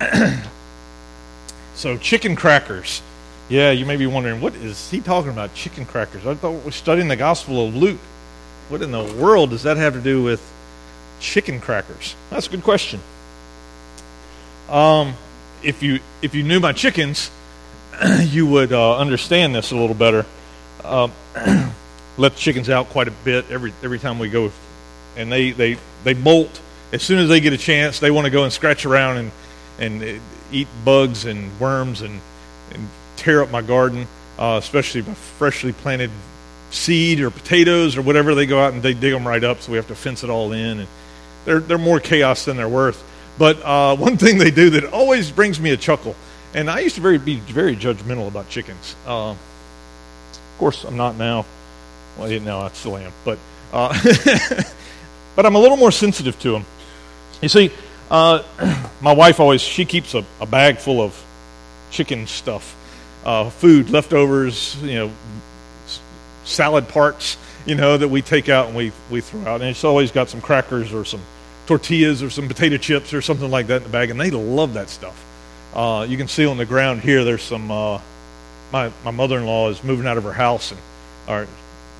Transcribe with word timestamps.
so, 1.74 1.96
chicken 1.96 2.36
crackers. 2.36 3.02
Yeah, 3.48 3.70
you 3.70 3.86
may 3.86 3.96
be 3.96 4.06
wondering, 4.06 4.40
what 4.40 4.54
is 4.54 4.90
he 4.90 5.00
talking 5.00 5.30
about? 5.30 5.54
Chicken 5.54 5.86
crackers. 5.86 6.26
I 6.26 6.34
thought 6.34 6.52
we 6.52 6.60
were 6.60 6.70
studying 6.70 7.08
the 7.08 7.16
Gospel 7.16 7.66
of 7.66 7.74
Luke. 7.74 8.00
What 8.68 8.82
in 8.82 8.92
the 8.92 9.02
world 9.02 9.50
does 9.50 9.62
that 9.62 9.78
have 9.78 9.94
to 9.94 10.00
do 10.00 10.22
with 10.22 10.42
chicken 11.20 11.60
crackers? 11.60 12.14
That's 12.28 12.46
a 12.46 12.50
good 12.50 12.62
question. 12.62 13.00
Um, 14.68 15.14
if 15.62 15.82
you 15.82 16.00
if 16.20 16.34
you 16.34 16.42
knew 16.42 16.60
my 16.60 16.72
chickens, 16.72 17.30
you 18.20 18.46
would 18.46 18.72
uh, 18.72 18.98
understand 18.98 19.54
this 19.54 19.70
a 19.70 19.76
little 19.76 19.94
better. 19.94 20.26
Um, 20.84 21.12
let 22.18 22.34
the 22.34 22.38
chickens 22.38 22.68
out 22.68 22.90
quite 22.90 23.08
a 23.08 23.12
bit 23.12 23.50
every 23.50 23.72
every 23.82 23.98
time 23.98 24.18
we 24.18 24.28
go, 24.28 24.52
and 25.16 25.32
they 25.32 25.52
they 25.52 25.78
they 26.04 26.12
bolt 26.12 26.60
as 26.92 27.02
soon 27.02 27.18
as 27.18 27.28
they 27.28 27.40
get 27.40 27.54
a 27.54 27.58
chance. 27.58 27.98
They 27.98 28.10
want 28.10 28.26
to 28.26 28.30
go 28.30 28.44
and 28.44 28.52
scratch 28.52 28.84
around 28.84 29.16
and 29.16 29.32
and 29.78 30.02
uh, 30.02 30.12
eat 30.52 30.68
bugs 30.84 31.24
and 31.24 31.58
worms 31.60 32.02
and, 32.02 32.20
and 32.72 32.88
tear 33.16 33.42
up 33.42 33.50
my 33.50 33.62
garden, 33.62 34.06
uh, 34.38 34.58
especially 34.62 35.02
my 35.02 35.14
freshly 35.14 35.72
planted 35.72 36.10
seed 36.70 37.20
or 37.20 37.30
potatoes 37.30 37.96
or 37.96 38.02
whatever. 38.02 38.34
They 38.34 38.46
go 38.46 38.60
out 38.60 38.72
and 38.72 38.82
they 38.82 38.94
dig 38.94 39.12
them 39.12 39.26
right 39.26 39.42
up, 39.42 39.60
so 39.60 39.72
we 39.72 39.76
have 39.76 39.88
to 39.88 39.94
fence 39.94 40.24
it 40.24 40.30
all 40.30 40.52
in. 40.52 40.80
And 40.80 40.88
they're 41.44 41.60
they're 41.60 41.78
more 41.78 42.00
chaos 42.00 42.44
than 42.44 42.56
they're 42.56 42.68
worth. 42.68 43.02
But 43.38 43.62
uh, 43.64 43.96
one 43.96 44.16
thing 44.16 44.38
they 44.38 44.50
do 44.50 44.70
that 44.70 44.84
always 44.84 45.30
brings 45.30 45.60
me 45.60 45.70
a 45.70 45.76
chuckle, 45.76 46.14
and 46.54 46.70
I 46.70 46.80
used 46.80 46.96
to 46.96 47.00
very, 47.00 47.18
be 47.18 47.36
very 47.36 47.76
judgmental 47.76 48.28
about 48.28 48.48
chickens. 48.48 48.96
Uh, 49.06 49.30
of 49.30 50.58
course, 50.58 50.84
I'm 50.84 50.96
not 50.96 51.16
now. 51.16 51.46
Well, 52.18 52.30
yeah, 52.30 52.40
no, 52.40 52.58
I 52.60 52.68
still 52.70 52.96
am, 52.96 53.12
but 53.24 53.38
uh, 53.72 53.96
but 55.36 55.46
I'm 55.46 55.54
a 55.54 55.58
little 55.58 55.76
more 55.76 55.92
sensitive 55.92 56.38
to 56.40 56.52
them. 56.52 56.64
You 57.40 57.48
see, 57.48 57.70
uh, 58.10 58.42
my 59.00 59.12
wife 59.12 59.40
always 59.40 59.60
she 59.60 59.84
keeps 59.84 60.14
a, 60.14 60.24
a 60.40 60.46
bag 60.46 60.78
full 60.78 61.00
of 61.00 61.24
chicken 61.90 62.26
stuff, 62.26 62.76
uh, 63.24 63.50
food, 63.50 63.90
leftovers, 63.90 64.76
you 64.82 64.94
know, 64.94 65.10
salad 66.44 66.88
parts, 66.88 67.36
you 67.66 67.74
know, 67.74 67.96
that 67.96 68.08
we 68.08 68.22
take 68.22 68.48
out 68.48 68.66
and 68.66 68.76
we 68.76 68.92
we 69.10 69.20
throw 69.20 69.42
out, 69.42 69.60
and 69.60 69.70
it's 69.70 69.84
always 69.84 70.10
got 70.10 70.28
some 70.28 70.40
crackers 70.40 70.92
or 70.92 71.04
some 71.04 71.20
tortillas 71.66 72.22
or 72.22 72.30
some 72.30 72.48
potato 72.48 72.78
chips 72.78 73.12
or 73.12 73.20
something 73.20 73.50
like 73.50 73.66
that 73.66 73.78
in 73.78 73.82
the 73.84 73.88
bag, 73.88 74.10
and 74.10 74.18
they 74.20 74.30
love 74.30 74.74
that 74.74 74.88
stuff. 74.88 75.24
Uh, 75.74 76.06
you 76.08 76.16
can 76.16 76.28
see 76.28 76.46
on 76.46 76.56
the 76.56 76.66
ground 76.66 77.02
here. 77.02 77.24
There's 77.24 77.42
some. 77.42 77.70
Uh, 77.70 78.00
my 78.72 78.90
my 79.04 79.10
mother-in-law 79.10 79.70
is 79.70 79.84
moving 79.84 80.06
out 80.06 80.18
of 80.18 80.24
her 80.24 80.32
house 80.32 80.72
and 80.72 80.80
or 81.28 81.46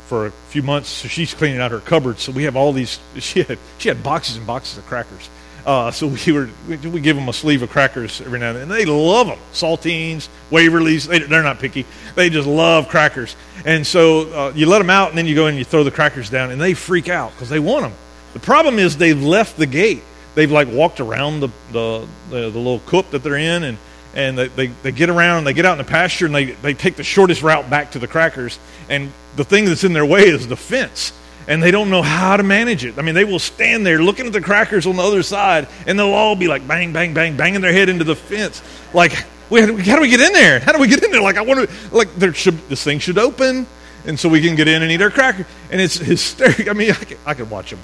for 0.07 0.27
a 0.27 0.31
few 0.49 0.63
months, 0.63 0.89
so 0.89 1.09
she's 1.09 1.35
cleaning 1.35 1.61
out 1.61 1.71
her 1.71 1.81
cupboard. 1.81 2.19
So 2.19 2.33
we 2.33 2.45
have 2.45 2.57
all 2.57 2.73
these. 2.73 2.99
She 3.19 3.43
had 3.43 3.59
she 3.79 3.89
had 3.89 4.03
boxes 4.03 4.37
and 4.37 4.47
boxes 4.47 4.79
of 4.79 4.87
crackers. 4.87 5.29
Uh, 5.69 5.91
so 5.91 6.07
we 6.07 6.33
were 6.33 6.49
we, 6.67 6.99
give 6.99 7.15
them 7.15 7.29
a 7.29 7.33
sleeve 7.33 7.61
of 7.61 7.69
crackers 7.69 8.23
every 8.23 8.39
now 8.39 8.49
and 8.49 8.57
then. 8.57 8.63
And 8.63 8.71
they 8.71 8.87
love 8.87 9.27
them. 9.27 9.39
Saltines, 9.53 10.31
Waverly's. 10.51 11.07
They, 11.07 11.23
are 11.23 11.43
not 11.43 11.59
picky. 11.59 11.85
They 12.15 12.31
just 12.31 12.49
love 12.49 12.89
crackers. 12.89 13.37
And 13.67 13.87
so 13.87 14.33
uh, 14.33 14.53
you 14.55 14.65
let 14.65 14.79
them 14.79 14.89
out, 14.89 15.11
and 15.11 15.19
then 15.19 15.27
you 15.27 15.35
go 15.35 15.47
and 15.47 15.59
you 15.59 15.65
throw 15.65 15.85
the 15.85 15.91
crackers 15.91 16.31
down, 16.31 16.51
and 16.53 16.59
they 16.59 16.73
freak 16.73 17.11
out 17.11 17.33
because 17.33 17.51
they 17.51 17.59
want 17.59 17.83
them. 17.83 17.93
The 18.33 18.39
problem 18.39 18.79
is 18.79 18.97
they've 18.97 19.23
left 19.23 19.59
the 19.59 19.67
gate. 19.67 20.03
They've 20.35 20.51
like 20.51 20.69
walked 20.69 21.01
around 21.01 21.41
the 21.41 21.49
the, 21.71 22.09
the, 22.31 22.41
the 22.49 22.59
little 22.59 22.81
coop 22.87 23.11
that 23.11 23.23
they're 23.23 23.37
in, 23.37 23.65
and 23.65 23.77
and 24.15 24.39
they, 24.39 24.49
they, 24.49 24.67
they 24.69 24.93
get 24.93 25.11
around, 25.11 25.39
and 25.39 25.47
they 25.47 25.53
get 25.53 25.67
out 25.67 25.79
in 25.79 25.85
the 25.85 25.91
pasture, 25.91 26.25
and 26.25 26.35
they, 26.35 26.47
they 26.47 26.73
take 26.73 26.97
the 26.97 27.05
shortest 27.05 27.43
route 27.43 27.69
back 27.69 27.91
to 27.91 27.99
the 27.99 28.09
crackers. 28.09 28.59
And 28.89 29.13
the 29.37 29.45
thing 29.45 29.67
that's 29.67 29.85
in 29.85 29.93
their 29.93 30.07
way 30.07 30.23
is 30.23 30.49
the 30.49 30.57
fence. 30.57 31.13
And 31.49 31.61
they 31.63 31.73
don't 31.73 31.91
know 31.91 32.03
how 32.03 32.37
to 32.37 32.45
manage 32.45 32.85
it. 32.85 32.99
I 32.99 33.03
mean, 33.03 33.17
they 33.17 33.25
will 33.25 33.41
stand 33.41 33.85
there 33.85 34.01
looking 34.01 34.27
at 34.27 34.33
the 34.33 34.41
crackers 34.41 34.87
on 34.87 34.95
the 34.97 35.03
other 35.03 35.25
side, 35.25 35.67
and 35.87 35.99
they'll 35.99 36.13
all 36.13 36.37
be 36.37 36.47
like 36.47 36.69
bang, 36.69 36.93
bang, 36.93 37.15
bang, 37.15 37.37
banging 37.37 37.63
their 37.63 37.73
head 37.73 37.89
into 37.89 38.05
the 38.05 38.15
fence. 38.15 38.63
Like, 38.95 39.13
how 39.13 39.67
do 39.67 40.01
we 40.01 40.09
get 40.11 40.21
in 40.21 40.33
there? 40.33 40.61
How 40.61 40.73
do 40.73 40.79
we 40.79 40.89
get 40.89 41.03
in 41.03 41.11
there? 41.11 41.23
Like, 41.23 41.39
I 41.39 41.41
want 41.41 41.69
to, 41.69 41.97
like, 41.97 42.15
there 42.15 42.33
should, 42.35 42.59
this 42.69 42.85
thing 42.85 43.01
should 43.01 43.19
open, 43.19 43.67
and 44.07 44.21
so 44.21 44.29
we 44.29 44.41
can 44.41 44.55
get 44.55 44.69
in 44.69 44.83
and 44.83 44.93
eat 44.93 45.03
our 45.03 45.11
cracker. 45.11 45.47
And 45.73 45.81
it's 45.81 45.97
hysterical. 45.99 46.71
I 46.71 46.75
mean, 46.75 46.91
I 46.91 46.95
could, 46.95 47.19
I 47.27 47.35
could 47.35 47.51
watch 47.51 47.71
them 47.71 47.81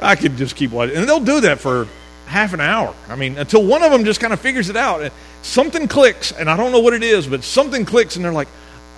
I 0.00 0.16
could 0.16 0.36
just 0.36 0.56
keep 0.56 0.70
watching. 0.70 0.96
And 0.96 1.08
they'll 1.08 1.20
do 1.20 1.40
that 1.42 1.58
for 1.58 1.86
half 2.26 2.52
an 2.52 2.60
hour. 2.60 2.94
I 3.08 3.16
mean, 3.16 3.36
until 3.38 3.64
one 3.64 3.82
of 3.82 3.90
them 3.90 4.04
just 4.04 4.20
kind 4.20 4.32
of 4.32 4.40
figures 4.40 4.68
it 4.68 4.76
out. 4.76 5.10
Something 5.42 5.88
clicks, 5.88 6.32
and 6.32 6.48
I 6.48 6.56
don't 6.56 6.72
know 6.72 6.80
what 6.80 6.94
it 6.94 7.02
is, 7.02 7.26
but 7.26 7.42
something 7.42 7.84
clicks, 7.84 8.16
and 8.16 8.24
they're 8.24 8.32
like, 8.32 8.48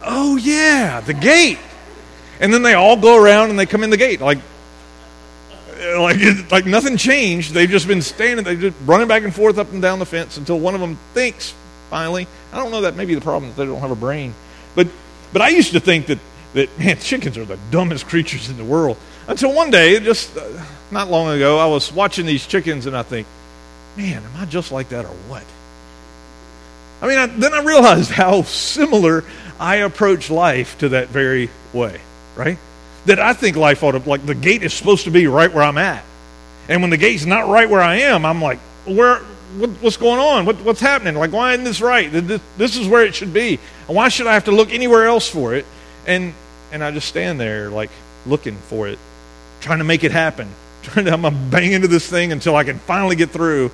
oh, 0.03 0.36
yeah, 0.36 1.00
the 1.00 1.14
gate. 1.14 1.59
And 2.40 2.52
then 2.52 2.62
they 2.62 2.74
all 2.74 2.96
go 2.96 3.22
around 3.22 3.50
and 3.50 3.58
they 3.58 3.66
come 3.66 3.84
in 3.84 3.90
the 3.90 3.96
gate. 3.96 4.20
Like, 4.20 4.38
like, 5.96 6.50
like 6.50 6.66
nothing 6.66 6.96
changed. 6.96 7.52
They've 7.52 7.68
just 7.68 7.86
been 7.86 8.02
standing, 8.02 8.44
they're 8.44 8.56
just 8.56 8.76
running 8.84 9.08
back 9.08 9.22
and 9.22 9.34
forth 9.34 9.58
up 9.58 9.72
and 9.72 9.80
down 9.80 9.98
the 9.98 10.06
fence 10.06 10.36
until 10.36 10.58
one 10.58 10.74
of 10.74 10.80
them 10.80 10.96
thinks, 11.14 11.54
finally. 11.90 12.26
I 12.52 12.58
don't 12.58 12.70
know, 12.70 12.82
that 12.82 12.96
may 12.96 13.04
be 13.04 13.14
the 13.14 13.20
problem 13.20 13.50
that 13.50 13.56
they 13.56 13.66
don't 13.66 13.80
have 13.80 13.90
a 13.90 13.96
brain. 13.96 14.34
But, 14.74 14.88
but 15.32 15.42
I 15.42 15.50
used 15.50 15.72
to 15.72 15.80
think 15.80 16.06
that, 16.06 16.18
that, 16.54 16.78
man, 16.78 16.98
chickens 16.98 17.38
are 17.38 17.44
the 17.44 17.58
dumbest 17.70 18.06
creatures 18.06 18.50
in 18.50 18.56
the 18.56 18.64
world. 18.64 18.96
Until 19.28 19.52
one 19.54 19.70
day, 19.70 20.00
just. 20.00 20.36
Uh, 20.36 20.64
not 20.90 21.10
long 21.10 21.34
ago, 21.34 21.58
I 21.58 21.66
was 21.66 21.92
watching 21.92 22.26
these 22.26 22.46
chickens 22.46 22.86
and 22.86 22.96
I 22.96 23.02
think, 23.02 23.26
man, 23.96 24.22
am 24.22 24.30
I 24.36 24.44
just 24.44 24.72
like 24.72 24.88
that 24.90 25.04
or 25.04 25.14
what? 25.28 25.44
I 27.02 27.08
mean, 27.08 27.18
I, 27.18 27.26
then 27.26 27.54
I 27.54 27.62
realized 27.62 28.10
how 28.10 28.42
similar 28.42 29.24
I 29.58 29.76
approach 29.76 30.30
life 30.30 30.78
to 30.78 30.90
that 30.90 31.08
very 31.08 31.50
way, 31.72 32.00
right? 32.36 32.58
That 33.06 33.18
I 33.18 33.32
think 33.32 33.56
life 33.56 33.82
ought 33.82 33.92
to, 33.92 33.98
like, 33.98 34.24
the 34.24 34.34
gate 34.34 34.62
is 34.62 34.74
supposed 34.74 35.04
to 35.04 35.10
be 35.10 35.26
right 35.26 35.52
where 35.52 35.64
I'm 35.64 35.78
at. 35.78 36.04
And 36.68 36.82
when 36.82 36.91
the 36.91 36.96
gate's 36.96 37.26
not 37.26 37.48
right 37.48 37.68
where 37.68 37.80
I 37.80 37.96
am, 37.96 38.24
I'm 38.24 38.41
like, 38.42 38.58
where, 38.86 39.16
what, 39.56 39.70
what's 39.80 39.96
going 39.96 40.20
on? 40.20 40.46
What, 40.46 40.60
what's 40.60 40.80
happening? 40.80 41.14
Like, 41.14 41.32
why 41.32 41.52
isn't 41.52 41.64
this 41.64 41.80
right? 41.80 42.10
This, 42.10 42.41
this 42.56 42.76
is 42.76 42.86
where 42.86 43.04
it 43.04 43.14
should 43.14 43.32
be. 43.32 43.58
And 43.88 43.96
why 43.96 44.08
should 44.08 44.26
I 44.26 44.34
have 44.34 44.44
to 44.44 44.52
look 44.52 44.72
anywhere 44.72 45.06
else 45.06 45.28
for 45.28 45.54
it? 45.54 45.66
And, 46.06 46.34
and 46.72 46.84
I 46.84 46.91
just 46.91 47.08
stand 47.08 47.41
there, 47.41 47.70
like, 47.70 47.91
looking 48.26 48.56
for 48.56 48.88
it, 48.88 48.98
trying 49.60 49.78
to 49.78 49.84
make 49.84 50.04
it 50.04 50.12
happen, 50.12 50.48
trying 50.82 51.06
to, 51.06 51.12
I'm 51.12 51.22
going 51.22 51.34
to 51.34 51.41
bang 51.50 51.72
into 51.72 51.88
this 51.88 52.08
thing 52.08 52.32
until 52.32 52.54
I 52.54 52.64
can 52.64 52.78
finally 52.78 53.16
get 53.16 53.30
through 53.30 53.70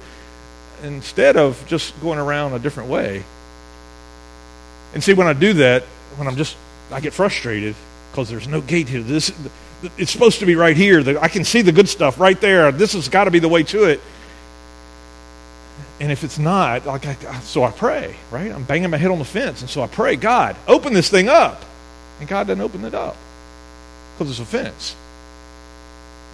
instead 0.82 1.36
of 1.36 1.62
just 1.66 1.98
going 2.00 2.18
around 2.18 2.52
a 2.52 2.58
different 2.58 2.88
way. 2.88 3.24
And 4.94 5.02
see, 5.02 5.12
when 5.12 5.26
I 5.26 5.32
do 5.32 5.54
that, 5.54 5.82
when 6.16 6.26
I'm 6.28 6.36
just, 6.36 6.56
I 6.90 7.00
get 7.00 7.12
frustrated 7.12 7.74
because 8.16 8.30
there's 8.30 8.48
no 8.48 8.62
gate 8.62 8.88
here. 8.88 9.02
This, 9.02 9.30
it's 9.98 10.10
supposed 10.10 10.38
to 10.38 10.46
be 10.46 10.56
right 10.56 10.74
here. 10.74 11.04
I 11.20 11.28
can 11.28 11.44
see 11.44 11.60
the 11.60 11.70
good 11.70 11.86
stuff 11.86 12.18
right 12.18 12.40
there. 12.40 12.72
This 12.72 12.94
has 12.94 13.10
got 13.10 13.24
to 13.24 13.30
be 13.30 13.40
the 13.40 13.48
way 13.48 13.62
to 13.64 13.84
it. 13.84 14.00
And 16.00 16.10
if 16.10 16.24
it's 16.24 16.38
not, 16.38 16.86
like 16.86 17.04
I, 17.06 17.40
so 17.40 17.62
I 17.62 17.70
pray, 17.70 18.16
right? 18.30 18.50
I'm 18.50 18.64
banging 18.64 18.88
my 18.88 18.96
head 18.96 19.10
on 19.10 19.18
the 19.18 19.24
fence, 19.26 19.60
and 19.60 19.68
so 19.68 19.82
I 19.82 19.86
pray, 19.86 20.16
God, 20.16 20.56
open 20.66 20.94
this 20.94 21.10
thing 21.10 21.28
up. 21.28 21.62
And 22.18 22.26
God 22.26 22.46
doesn't 22.46 22.62
open 22.62 22.86
it 22.86 22.94
up 22.94 23.16
because 24.14 24.30
it's 24.30 24.40
a 24.40 24.46
fence. 24.46 24.96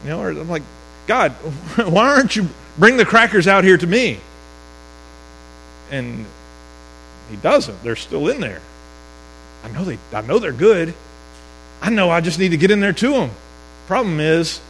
You 0.04 0.10
know, 0.10 0.21
or 0.21 0.31
I'm 0.31 0.48
like, 0.48 0.62
God, 1.09 1.32
why 1.84 2.15
aren't 2.15 2.37
you 2.37 2.48
bring 2.78 2.97
the 2.97 3.04
crackers 3.04 3.48
out 3.48 3.65
here 3.65 3.76
to 3.76 3.87
me? 3.88 4.21
And 5.91 6.26
he 7.28 7.37
doesn't. 7.38 7.82
They're 7.82 7.97
still 7.97 8.28
in 8.28 8.41
there. 8.41 8.60
I 9.65 9.69
know 9.71 9.84
they 9.84 9.98
I 10.12 10.21
know 10.21 10.38
they're 10.38 10.53
good. 10.53 10.94
I 11.82 11.91
know 11.91 12.10
I 12.10 12.20
just 12.20 12.38
need 12.38 12.50
to 12.50 12.56
get 12.56 12.70
in 12.70 12.78
there 12.78 12.93
to 12.93 13.10
them. 13.10 13.31
Problem 13.88 14.20
is 14.20 14.60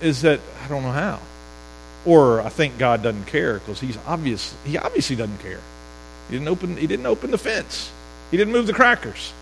is 0.00 0.22
that 0.22 0.40
I 0.64 0.68
don't 0.68 0.82
know 0.82 0.92
how. 0.92 1.20
Or 2.06 2.40
I 2.40 2.48
think 2.48 2.78
God 2.78 3.02
doesn't 3.02 3.26
care 3.26 3.58
because 3.58 3.80
he's 3.80 3.98
obvious 4.06 4.54
he 4.64 4.78
obviously 4.78 5.14
doesn't 5.14 5.38
care. 5.38 5.60
He 6.28 6.36
didn't 6.36 6.48
open 6.48 6.78
he 6.78 6.86
didn't 6.86 7.04
open 7.04 7.30
the 7.30 7.38
fence. 7.38 7.92
He 8.30 8.38
didn't 8.38 8.54
move 8.54 8.66
the 8.66 8.72
crackers. 8.72 9.34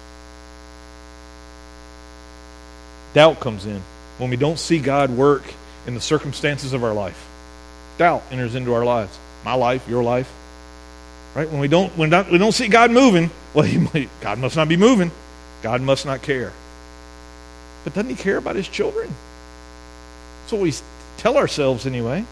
Doubt 3.14 3.38
comes 3.38 3.66
in 3.66 3.80
when 4.18 4.28
we 4.28 4.36
don't 4.36 4.58
see 4.58 4.80
God 4.80 5.10
work 5.10 5.44
in 5.86 5.94
the 5.94 6.00
circumstances 6.00 6.72
of 6.72 6.82
our 6.82 6.92
life. 6.92 7.28
Doubt 7.98 8.24
enters 8.32 8.56
into 8.56 8.74
our 8.74 8.84
lives. 8.84 9.16
My 9.44 9.54
life, 9.54 9.88
your 9.88 10.02
life. 10.02 10.32
Right? 11.36 11.48
When 11.48 11.60
we 11.60 11.68
don't 11.68 11.96
when 11.96 12.10
we 12.32 12.38
don't 12.38 12.52
see 12.52 12.66
God 12.66 12.90
moving, 12.90 13.30
well, 13.54 13.72
might, 13.94 14.08
God 14.20 14.40
must 14.40 14.56
not 14.56 14.68
be 14.68 14.76
moving. 14.76 15.12
God 15.62 15.82
must 15.82 16.04
not 16.04 16.22
care. 16.22 16.52
But 17.84 17.94
doesn't 17.94 18.10
he 18.10 18.16
care 18.16 18.36
about 18.36 18.56
his 18.56 18.68
children? 18.68 19.08
That's 20.40 20.52
what 20.52 20.60
we 20.62 20.72
tell 21.18 21.36
ourselves 21.36 21.86
anyway. 21.86 22.24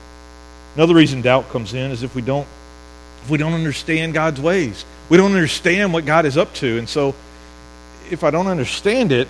Another 0.74 0.94
reason 0.94 1.22
doubt 1.22 1.48
comes 1.48 1.74
in 1.74 1.90
is 1.90 2.02
if 2.02 2.14
we 2.14 2.22
don't 2.22 2.46
if 3.22 3.30
we 3.30 3.38
don't 3.38 3.52
understand 3.52 4.14
God's 4.14 4.40
ways. 4.40 4.84
We 5.08 5.16
don't 5.16 5.32
understand 5.32 5.92
what 5.92 6.06
God 6.06 6.24
is 6.24 6.36
up 6.36 6.54
to. 6.54 6.78
And 6.78 6.88
so 6.88 7.14
if 8.10 8.24
I 8.24 8.30
don't 8.30 8.46
understand 8.46 9.12
it, 9.12 9.28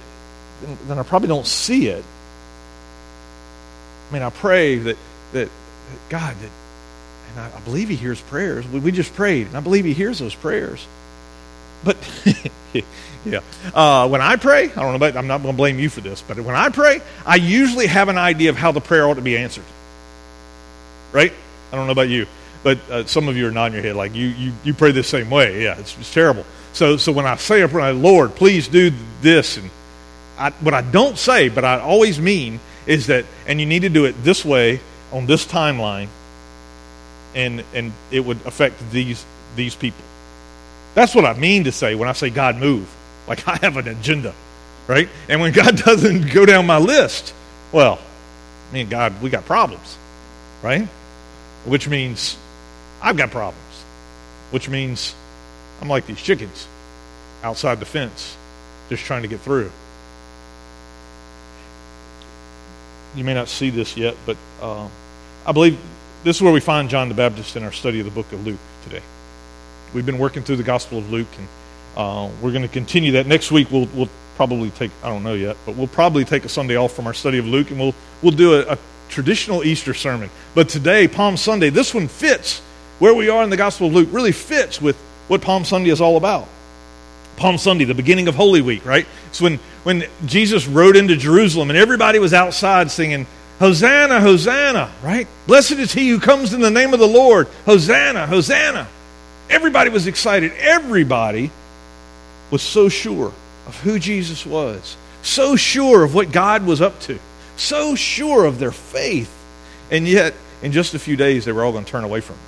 then 0.87 0.99
I 0.99 1.03
probably 1.03 1.29
don't 1.29 1.47
see 1.47 1.89
it. 1.89 2.05
I 4.09 4.13
mean, 4.13 4.23
I 4.23 4.31
pray 4.31 4.77
that, 4.77 4.97
that, 5.33 5.49
that 5.49 6.09
God, 6.09 6.35
that, 6.37 6.51
and 7.31 7.41
I, 7.41 7.57
I, 7.57 7.61
believe 7.61 7.89
He 7.89 7.97
hears 7.97 8.21
prayers. 8.21 8.67
We, 8.69 8.81
we, 8.81 8.93
just 8.93 9.15
prayed, 9.15 9.47
and 9.47 9.57
I 9.57 9.61
believe 9.61 9.85
He 9.85 9.93
hears 9.93 10.19
those 10.19 10.35
prayers. 10.35 10.85
But, 11.85 11.97
yeah, 13.25 13.41
uh, 13.75 14.09
when 14.09 14.21
I 14.21 14.37
pray, 14.37 14.65
I 14.65 14.75
don't 14.75 14.91
know 14.91 14.95
about, 14.95 15.17
I'm 15.17 15.27
not 15.27 15.43
going 15.43 15.55
to 15.55 15.57
blame 15.57 15.79
you 15.79 15.89
for 15.89 16.01
this, 16.01 16.23
but 16.23 16.41
when 16.41 16.57
I 16.57 16.69
pray, 16.71 17.01
I 17.27 17.37
usually 17.37 17.87
have 17.87 18.09
an 18.09 18.19
idea 18.19 18.51
of 18.51 18.57
how 18.57 18.73
the 18.73 18.81
prayer 18.81 19.07
ought 19.07 19.15
to 19.15 19.23
be 19.23 19.37
answered. 19.37 19.65
Right? 21.13 21.33
I 21.73 21.77
don't 21.77 21.87
know 21.87 21.93
about 21.93 22.09
you. 22.09 22.27
but 22.63 22.79
uh, 22.91 23.07
some 23.07 23.29
of 23.29 23.37
you 23.37 23.47
are 23.47 23.51
nodding 23.51 23.75
your 23.75 23.83
head 23.83 23.97
like 23.97 24.15
you, 24.15 24.29
you, 24.29 24.53
you 24.65 24.75
pray 24.75 24.93
the 24.93 25.03
same 25.03 25.31
way. 25.31 25.63
Yeah, 25.63 25.79
it's, 25.79 25.97
it's 25.99 26.13
terrible. 26.13 26.45
So, 26.73 26.97
so 26.97 27.13
when 27.13 27.27
I 27.27 27.37
say 27.37 27.63
a 27.63 27.69
prayer, 27.69 27.93
Lord, 27.93 28.35
please 28.35 28.69
do 28.69 28.93
this, 29.23 29.57
and 29.57 29.71
I, 30.39 30.51
what 30.51 30.75
I 30.75 30.83
don't 30.83 31.19
say, 31.19 31.49
but 31.49 31.65
I 31.65 31.81
always 31.81 32.21
mean 32.21 32.61
is 32.87 33.09
that, 33.09 33.25
and 33.47 33.61
you 33.61 33.67
need 33.67 33.83
to 33.83 33.89
do 33.89 34.05
it 34.05 34.23
this 34.23 34.45
way 34.45 34.81
on 35.13 35.27
this 35.27 35.45
timeline, 35.45 36.09
and 37.35 37.65
and 37.75 37.93
it 38.11 38.21
would 38.21 38.45
affect 38.47 38.91
these 38.91 39.25
these 39.57 39.75
people. 39.75 40.05
That's 40.95 41.15
what 41.15 41.25
I 41.25 41.35
mean 41.35 41.65
to 41.65 41.73
say 41.73 41.95
when 41.95 42.09
I 42.09 42.13
say 42.13 42.31
God 42.31 42.57
move. 42.57 42.89
Like 43.31 43.47
I 43.47 43.59
have 43.59 43.77
an 43.77 43.87
agenda, 43.87 44.35
right? 44.89 45.09
And 45.29 45.41
when 45.41 45.53
God 45.53 45.77
doesn't 45.85 46.33
go 46.33 46.45
down 46.45 46.67
my 46.67 46.79
list, 46.79 47.33
well, 47.71 48.01
me 48.73 48.81
and 48.81 48.91
God, 48.91 49.23
we 49.23 49.31
got 49.31 49.45
problems, 49.45 49.97
right? 50.65 50.83
Which 51.65 51.89
means 51.89 52.37
I've 53.01 53.17
got 53.17 53.31
problems. 53.31 53.63
Which 54.51 54.69
means 54.69 55.15
I'm 55.81 55.89
like 55.89 56.07
these 56.07 56.21
chickens 56.21 56.67
outside 57.45 57.79
the 57.79 57.87
fence, 57.87 58.37
just 58.89 59.05
trying 59.05 59.23
to 59.23 59.29
get 59.29 59.39
through. 59.39 59.71
You 63.15 63.23
may 63.23 63.35
not 63.35 63.47
see 63.47 63.71
this 63.71 63.97
yet, 63.97 64.17
but 64.27 64.37
uh, 64.61 64.89
I 65.47 65.53
believe 65.53 65.79
this 66.25 66.35
is 66.35 66.43
where 66.43 66.53
we 66.53 66.59
find 66.59 66.91
John 66.91 67.09
the 67.09 67.15
Baptist 67.15 67.55
in 67.55 67.63
our 67.63 67.71
study 67.71 68.01
of 68.01 68.07
the 68.07 68.11
book 68.11 68.33
of 68.33 68.45
Luke 68.45 68.59
today. 68.83 69.03
We've 69.95 70.05
been 70.07 70.19
working 70.19 70.43
through 70.43 70.57
the 70.57 70.65
Gospel 70.65 70.99
of 70.99 71.13
Luke, 71.13 71.29
and 71.39 71.47
uh, 71.97 72.31
we're 72.41 72.53
going 72.53 72.63
to 72.63 72.69
continue 72.69 73.13
that. 73.13 73.27
Next 73.27 73.51
week, 73.51 73.71
we'll, 73.71 73.87
we'll 73.95 74.09
probably 74.37 74.71
take, 74.71 74.91
I 75.03 75.09
don't 75.09 75.23
know 75.23 75.35
yet, 75.35 75.57
but 75.67 75.77
we'll 75.77 75.87
probably 75.87 76.25
take 76.25 76.45
a 76.45 76.49
Sunday 76.49 76.77
off 76.77 76.93
from 76.93 77.07
our 77.07 77.15
study 77.15 77.39
of 77.39 77.47
Luke, 77.47 77.71
and 77.71 77.79
we'll, 77.79 77.95
we'll 78.23 78.33
do 78.33 78.55
a, 78.55 78.73
a 78.73 78.79
traditional 79.09 79.65
Easter 79.65 79.93
sermon. 79.93 80.31
But 80.55 80.69
today, 80.69 81.09
Palm 81.09 81.37
Sunday, 81.37 81.71
this 81.71 81.93
one 81.93 82.09
fits 82.09 82.61
where 82.99 83.15
we 83.15 83.29
are 83.29 83.43
in 83.43 83.51
the 83.51 83.57
Gospel 83.57 83.89
of 83.89 83.95
Luke, 83.95 84.09
really 84.13 84.33
fits 84.33 84.81
with 84.81 84.97
what 85.29 85.41
Palm 85.41 85.65
Sunday 85.65 85.91
is 85.91 86.01
all 86.01 86.17
about. 86.17 86.49
Palm 87.37 87.57
Sunday, 87.57 87.85
the 87.85 87.95
beginning 87.95 88.29
of 88.29 88.35
Holy 88.35 88.61
Week, 88.61 88.85
right? 88.85 89.07
It's 89.29 89.41
when, 89.41 89.59
when 89.83 90.05
Jesus 90.27 90.67
rode 90.67 90.97
into 90.97 91.17
Jerusalem 91.17 91.71
and 91.71 91.79
everybody 91.79 92.19
was 92.19 92.35
outside 92.35 92.91
singing, 92.91 93.27
Hosanna, 93.59 94.21
Hosanna, 94.21 94.91
right? 95.03 95.27
Blessed 95.47 95.73
is 95.73 95.93
he 95.93 96.09
who 96.11 96.21
comes 96.21 96.53
in 96.53 96.61
the 96.61 96.71
name 96.71 96.93
of 96.93 97.01
the 97.01 97.09
Lord. 97.09 97.49
Hosanna, 97.65 98.27
Hosanna. 98.27 98.89
Everybody 99.49 99.91
was 99.91 100.07
excited. 100.07 100.53
Everybody 100.59 101.51
was 102.51 102.63
so 102.63 102.89
sure 102.89 103.33
of 103.67 103.81
who 103.81 103.99
Jesus 103.99 104.45
was, 104.45 104.97
so 105.23 105.57
sure 105.57 106.05
of 106.05 106.15
what 106.15 106.33
God 106.33 106.67
was 106.67 106.81
up 106.81 106.99
to, 107.03 107.19
so 107.57 107.95
sure 107.95 108.45
of 108.45 108.59
their 108.59 108.73
faith. 108.73 109.33
And 109.91 110.07
yet, 110.07 110.35
in 110.63 110.73
just 110.73 110.95
a 110.95 110.99
few 110.99 111.17
days, 111.17 111.45
they 111.45 111.53
were 111.53 111.65
all 111.65 111.73
going 111.73 111.85
to 111.85 111.91
turn 111.91 112.05
away 112.05 112.21
from 112.21 112.37
him. 112.37 112.45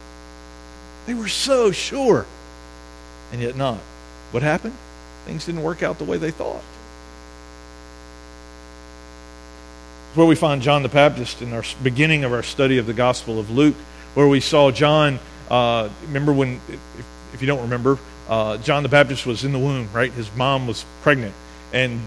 They 1.07 1.15
were 1.15 1.29
so 1.29 1.73
sure, 1.73 2.27
and 3.33 3.41
yet 3.41 3.57
not. 3.57 3.79
What 4.31 4.43
happened? 4.43 4.75
Things 5.25 5.47
didn't 5.47 5.63
work 5.63 5.83
out 5.83 5.99
the 5.99 6.05
way 6.05 6.17
they 6.17 6.31
thought. 6.31 6.63
It's 10.09 10.17
where 10.17 10.27
we 10.27 10.35
find 10.35 10.63
John 10.63 10.83
the 10.83 10.89
Baptist 10.89 11.43
in 11.43 11.53
our 11.53 11.65
beginning 11.83 12.25
of 12.25 12.33
our 12.33 12.43
study 12.43 12.79
of 12.79 12.87
the 12.87 12.93
Gospel 12.93 13.41
of 13.41 13.51
Luke, 13.51 13.77
where 14.15 14.29
we 14.29 14.41
saw 14.41 14.71
John. 14.71 15.19
Uh, 15.51 15.89
remember 16.03 16.33
when, 16.33 16.61
if, 16.69 17.07
if, 17.35 17.41
you 17.41 17.47
don't 17.47 17.63
remember, 17.63 17.99
uh, 18.29 18.57
John 18.59 18.83
the 18.83 18.89
Baptist 18.89 19.27
was 19.27 19.45
in 19.45 19.53
the 19.53 19.59
womb, 19.59 19.89
right? 19.93 20.13
His 20.13 20.35
mom 20.37 20.67
was 20.67 20.85
pregnant, 21.03 21.35
and 21.73 22.01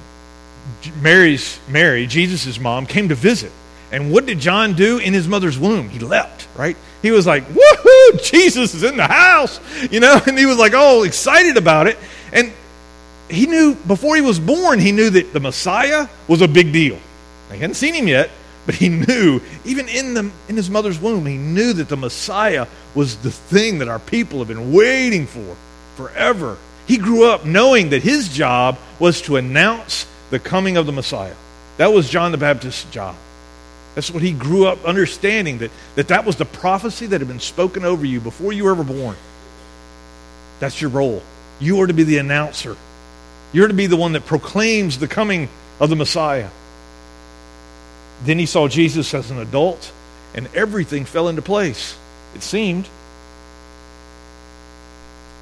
Mary's 1.01 1.59
Mary, 1.69 2.07
Jesus' 2.07 2.59
mom, 2.59 2.85
came 2.85 3.09
to 3.09 3.15
visit. 3.15 3.51
And 3.91 4.11
what 4.11 4.25
did 4.25 4.39
John 4.39 4.73
do 4.73 4.97
in 4.97 5.13
his 5.13 5.27
mother's 5.27 5.59
womb? 5.59 5.89
He 5.89 5.99
leapt, 5.99 6.47
right? 6.55 6.75
He 7.01 7.11
was 7.11 7.27
like, 7.27 7.45
"Woohoo! 7.47 8.23
Jesus 8.23 8.73
is 8.73 8.83
in 8.83 8.97
the 8.97 9.07
house!" 9.07 9.59
You 9.91 9.99
know, 9.99 10.19
and 10.25 10.37
he 10.37 10.45
was 10.45 10.57
like, 10.57 10.73
"Oh, 10.75 11.03
excited 11.03 11.57
about 11.57 11.87
it." 11.87 11.97
And 12.33 12.51
he 13.29 13.45
knew 13.45 13.75
before 13.75 14.15
he 14.15 14.21
was 14.21 14.39
born, 14.39 14.79
he 14.79 14.91
knew 14.91 15.09
that 15.11 15.33
the 15.33 15.39
Messiah 15.39 16.07
was 16.27 16.41
a 16.41 16.47
big 16.47 16.71
deal. 16.73 16.97
He 17.51 17.57
hadn't 17.59 17.75
seen 17.75 17.93
him 17.93 18.07
yet, 18.07 18.29
but 18.65 18.75
he 18.75 18.89
knew, 18.89 19.41
even 19.63 19.87
in, 19.87 20.13
the, 20.13 20.31
in 20.49 20.55
his 20.55 20.69
mother's 20.69 20.99
womb, 20.99 21.25
he 21.25 21.37
knew 21.37 21.73
that 21.73 21.89
the 21.89 21.97
Messiah 21.97 22.67
was 22.93 23.17
the 23.17 23.31
thing 23.31 23.79
that 23.79 23.87
our 23.87 23.99
people 23.99 24.39
have 24.39 24.47
been 24.47 24.73
waiting 24.73 25.27
for 25.27 25.55
forever. 25.95 26.57
He 26.87 26.97
grew 26.97 27.29
up 27.29 27.45
knowing 27.45 27.89
that 27.89 28.03
his 28.03 28.29
job 28.29 28.77
was 28.99 29.21
to 29.23 29.37
announce 29.37 30.05
the 30.29 30.39
coming 30.39 30.77
of 30.77 30.85
the 30.85 30.91
Messiah. 30.91 31.35
That 31.77 31.93
was 31.93 32.09
John 32.09 32.31
the 32.31 32.37
Baptist's 32.37 32.89
job. 32.91 33.15
That's 33.95 34.11
what 34.11 34.21
he 34.21 34.33
grew 34.33 34.67
up 34.67 34.83
understanding 34.85 35.59
that, 35.59 35.71
that 35.95 36.09
that 36.09 36.25
was 36.25 36.35
the 36.35 36.45
prophecy 36.45 37.07
that 37.07 37.21
had 37.21 37.27
been 37.27 37.39
spoken 37.39 37.85
over 37.85 38.05
you 38.05 38.19
before 38.19 38.51
you 38.53 38.65
were 38.65 38.71
ever 38.71 38.83
born. 38.83 39.15
That's 40.59 40.79
your 40.81 40.89
role. 40.89 41.23
You 41.59 41.81
are 41.81 41.87
to 41.87 41.93
be 41.93 42.03
the 42.03 42.17
announcer. 42.17 42.75
You're 43.53 43.69
to 43.69 43.73
be 43.73 43.87
the 43.87 43.95
one 43.95 44.13
that 44.13 44.25
proclaims 44.25 44.99
the 44.99 45.07
coming 45.07 45.47
of 45.79 45.89
the 45.89 45.95
Messiah. 45.95 46.49
Then 48.23 48.37
he 48.37 48.45
saw 48.45 48.67
Jesus 48.67 49.13
as 49.13 49.31
an 49.31 49.39
adult, 49.39 49.91
and 50.33 50.49
everything 50.53 51.05
fell 51.05 51.29
into 51.29 51.41
place, 51.41 51.97
it 52.33 52.41
seemed. 52.41 52.87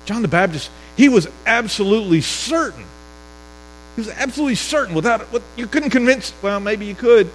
John 0.06 0.22
the 0.22 0.28
Baptist, 0.28 0.70
he 0.98 1.10
was 1.10 1.28
absolutely 1.46 2.22
certain. 2.22 2.86
He 3.96 4.02
was 4.02 4.10
absolutely 4.10 4.56
certain 4.56 4.96
without 4.96 5.22
what 5.32 5.44
you 5.56 5.68
couldn't 5.68 5.92
convince, 5.92 6.34
well, 6.42 6.60
maybe 6.60 6.86
you 6.86 6.96
could, 6.96 7.30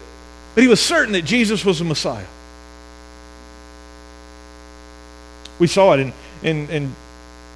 but 0.55 0.62
he 0.62 0.69
was 0.69 0.81
certain 0.81 1.12
that 1.12 1.25
Jesus 1.25 1.65
was 1.65 1.79
the 1.79 1.85
Messiah. 1.85 2.26
We 5.59 5.67
saw 5.67 5.94
it 5.94 6.00
in, 6.00 6.12
in, 6.43 6.70
in, 6.70 6.97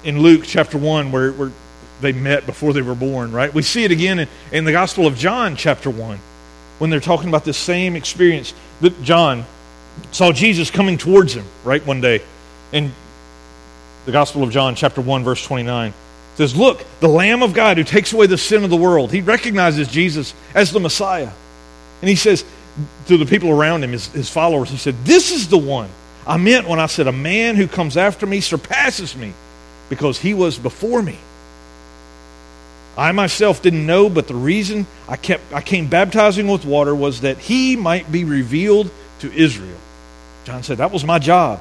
in 0.03 0.19
Luke 0.19 0.43
chapter 0.45 0.77
1 0.77 1.11
where, 1.11 1.31
where 1.31 1.51
they 2.01 2.11
met 2.11 2.45
before 2.45 2.73
they 2.73 2.81
were 2.81 2.95
born, 2.95 3.31
right? 3.31 3.53
We 3.53 3.61
see 3.61 3.83
it 3.83 3.91
again 3.91 4.19
in, 4.19 4.27
in 4.51 4.65
the 4.65 4.71
Gospel 4.71 5.07
of 5.07 5.15
John 5.15 5.55
chapter 5.55 5.89
1 5.89 6.19
when 6.79 6.89
they're 6.89 6.99
talking 6.99 7.29
about 7.29 7.45
this 7.45 7.57
same 7.57 7.95
experience 7.95 8.53
that 8.81 9.01
John 9.03 9.45
saw 10.11 10.31
Jesus 10.31 10.71
coming 10.71 10.97
towards 10.97 11.33
him, 11.33 11.45
right, 11.63 11.85
one 11.85 12.01
day. 12.01 12.21
In 12.71 12.91
the 14.05 14.11
Gospel 14.11 14.43
of 14.43 14.51
John, 14.51 14.75
chapter 14.75 15.01
1, 15.01 15.23
verse 15.23 15.43
29, 15.45 15.93
says, 16.35 16.55
Look, 16.55 16.85
the 16.99 17.07
Lamb 17.07 17.43
of 17.43 17.53
God 17.53 17.77
who 17.77 17.83
takes 17.83 18.13
away 18.13 18.27
the 18.27 18.37
sin 18.37 18.63
of 18.63 18.69
the 18.69 18.77
world. 18.77 19.11
He 19.11 19.21
recognizes 19.21 19.87
Jesus 19.87 20.33
as 20.53 20.71
the 20.71 20.79
Messiah. 20.79 21.31
And 22.01 22.09
he 22.09 22.15
says 22.15 22.43
to 23.07 23.17
the 23.17 23.25
people 23.25 23.49
around 23.49 23.83
him, 23.83 23.91
his, 23.91 24.07
his 24.07 24.29
followers, 24.29 24.69
he 24.69 24.77
said, 24.77 24.95
This 25.05 25.31
is 25.31 25.47
the 25.47 25.57
one 25.57 25.89
I 26.25 26.37
meant 26.37 26.67
when 26.67 26.79
I 26.79 26.87
said, 26.87 27.07
A 27.07 27.11
man 27.11 27.55
who 27.55 27.67
comes 27.67 27.97
after 27.97 28.25
me 28.25 28.41
surpasses 28.41 29.15
me 29.15 29.33
because 29.89 30.19
he 30.19 30.33
was 30.33 30.57
before 30.57 31.01
me. 31.01 31.17
I 32.97 33.11
myself 33.11 33.61
didn't 33.61 33.85
know, 33.85 34.09
but 34.09 34.27
the 34.27 34.35
reason 34.35 34.85
I 35.07 35.17
kept 35.17 35.51
I 35.51 35.61
came 35.61 35.87
baptizing 35.87 36.47
with 36.47 36.63
water 36.63 36.93
was 36.93 37.21
that 37.21 37.39
he 37.39 37.75
might 37.75 38.11
be 38.11 38.23
revealed 38.23 38.91
to 39.19 39.31
Israel. 39.31 39.77
John 40.45 40.63
said, 40.63 40.77
That 40.77 40.91
was 40.91 41.03
my 41.03 41.19
job. 41.19 41.59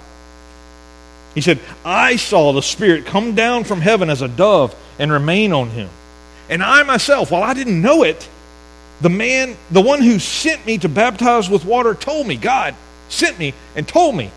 He 1.35 1.41
said, 1.41 1.59
I 1.85 2.17
saw 2.17 2.53
the 2.53 2.63
Spirit 2.63 3.07
come 3.07 3.35
down 3.35 3.65
from 3.65 3.81
heaven 3.81 4.11
as 4.11 4.23
a 4.23 4.29
dove 4.29 4.75
and 4.99 5.11
remain 5.11 5.53
on 5.53 5.71
him. 5.71 5.89
And 6.49 6.63
I 6.63 6.83
myself, 6.83 7.31
while 7.31 7.43
I 7.43 7.55
didn't 7.55 7.81
know 7.81 8.03
it, 8.03 8.29
the 9.01 9.09
man, 9.09 9.57
the 9.71 9.81
one 9.81 10.03
who 10.03 10.19
sent 10.19 10.65
me 10.67 10.79
to 10.79 10.89
baptize 10.89 11.49
with 11.49 11.65
water, 11.65 11.95
told 11.95 12.27
me, 12.27 12.37
God 12.37 12.75
sent 13.09 13.39
me 13.39 13.55
and 13.75 13.87
told 13.87 14.15
me 14.15 14.31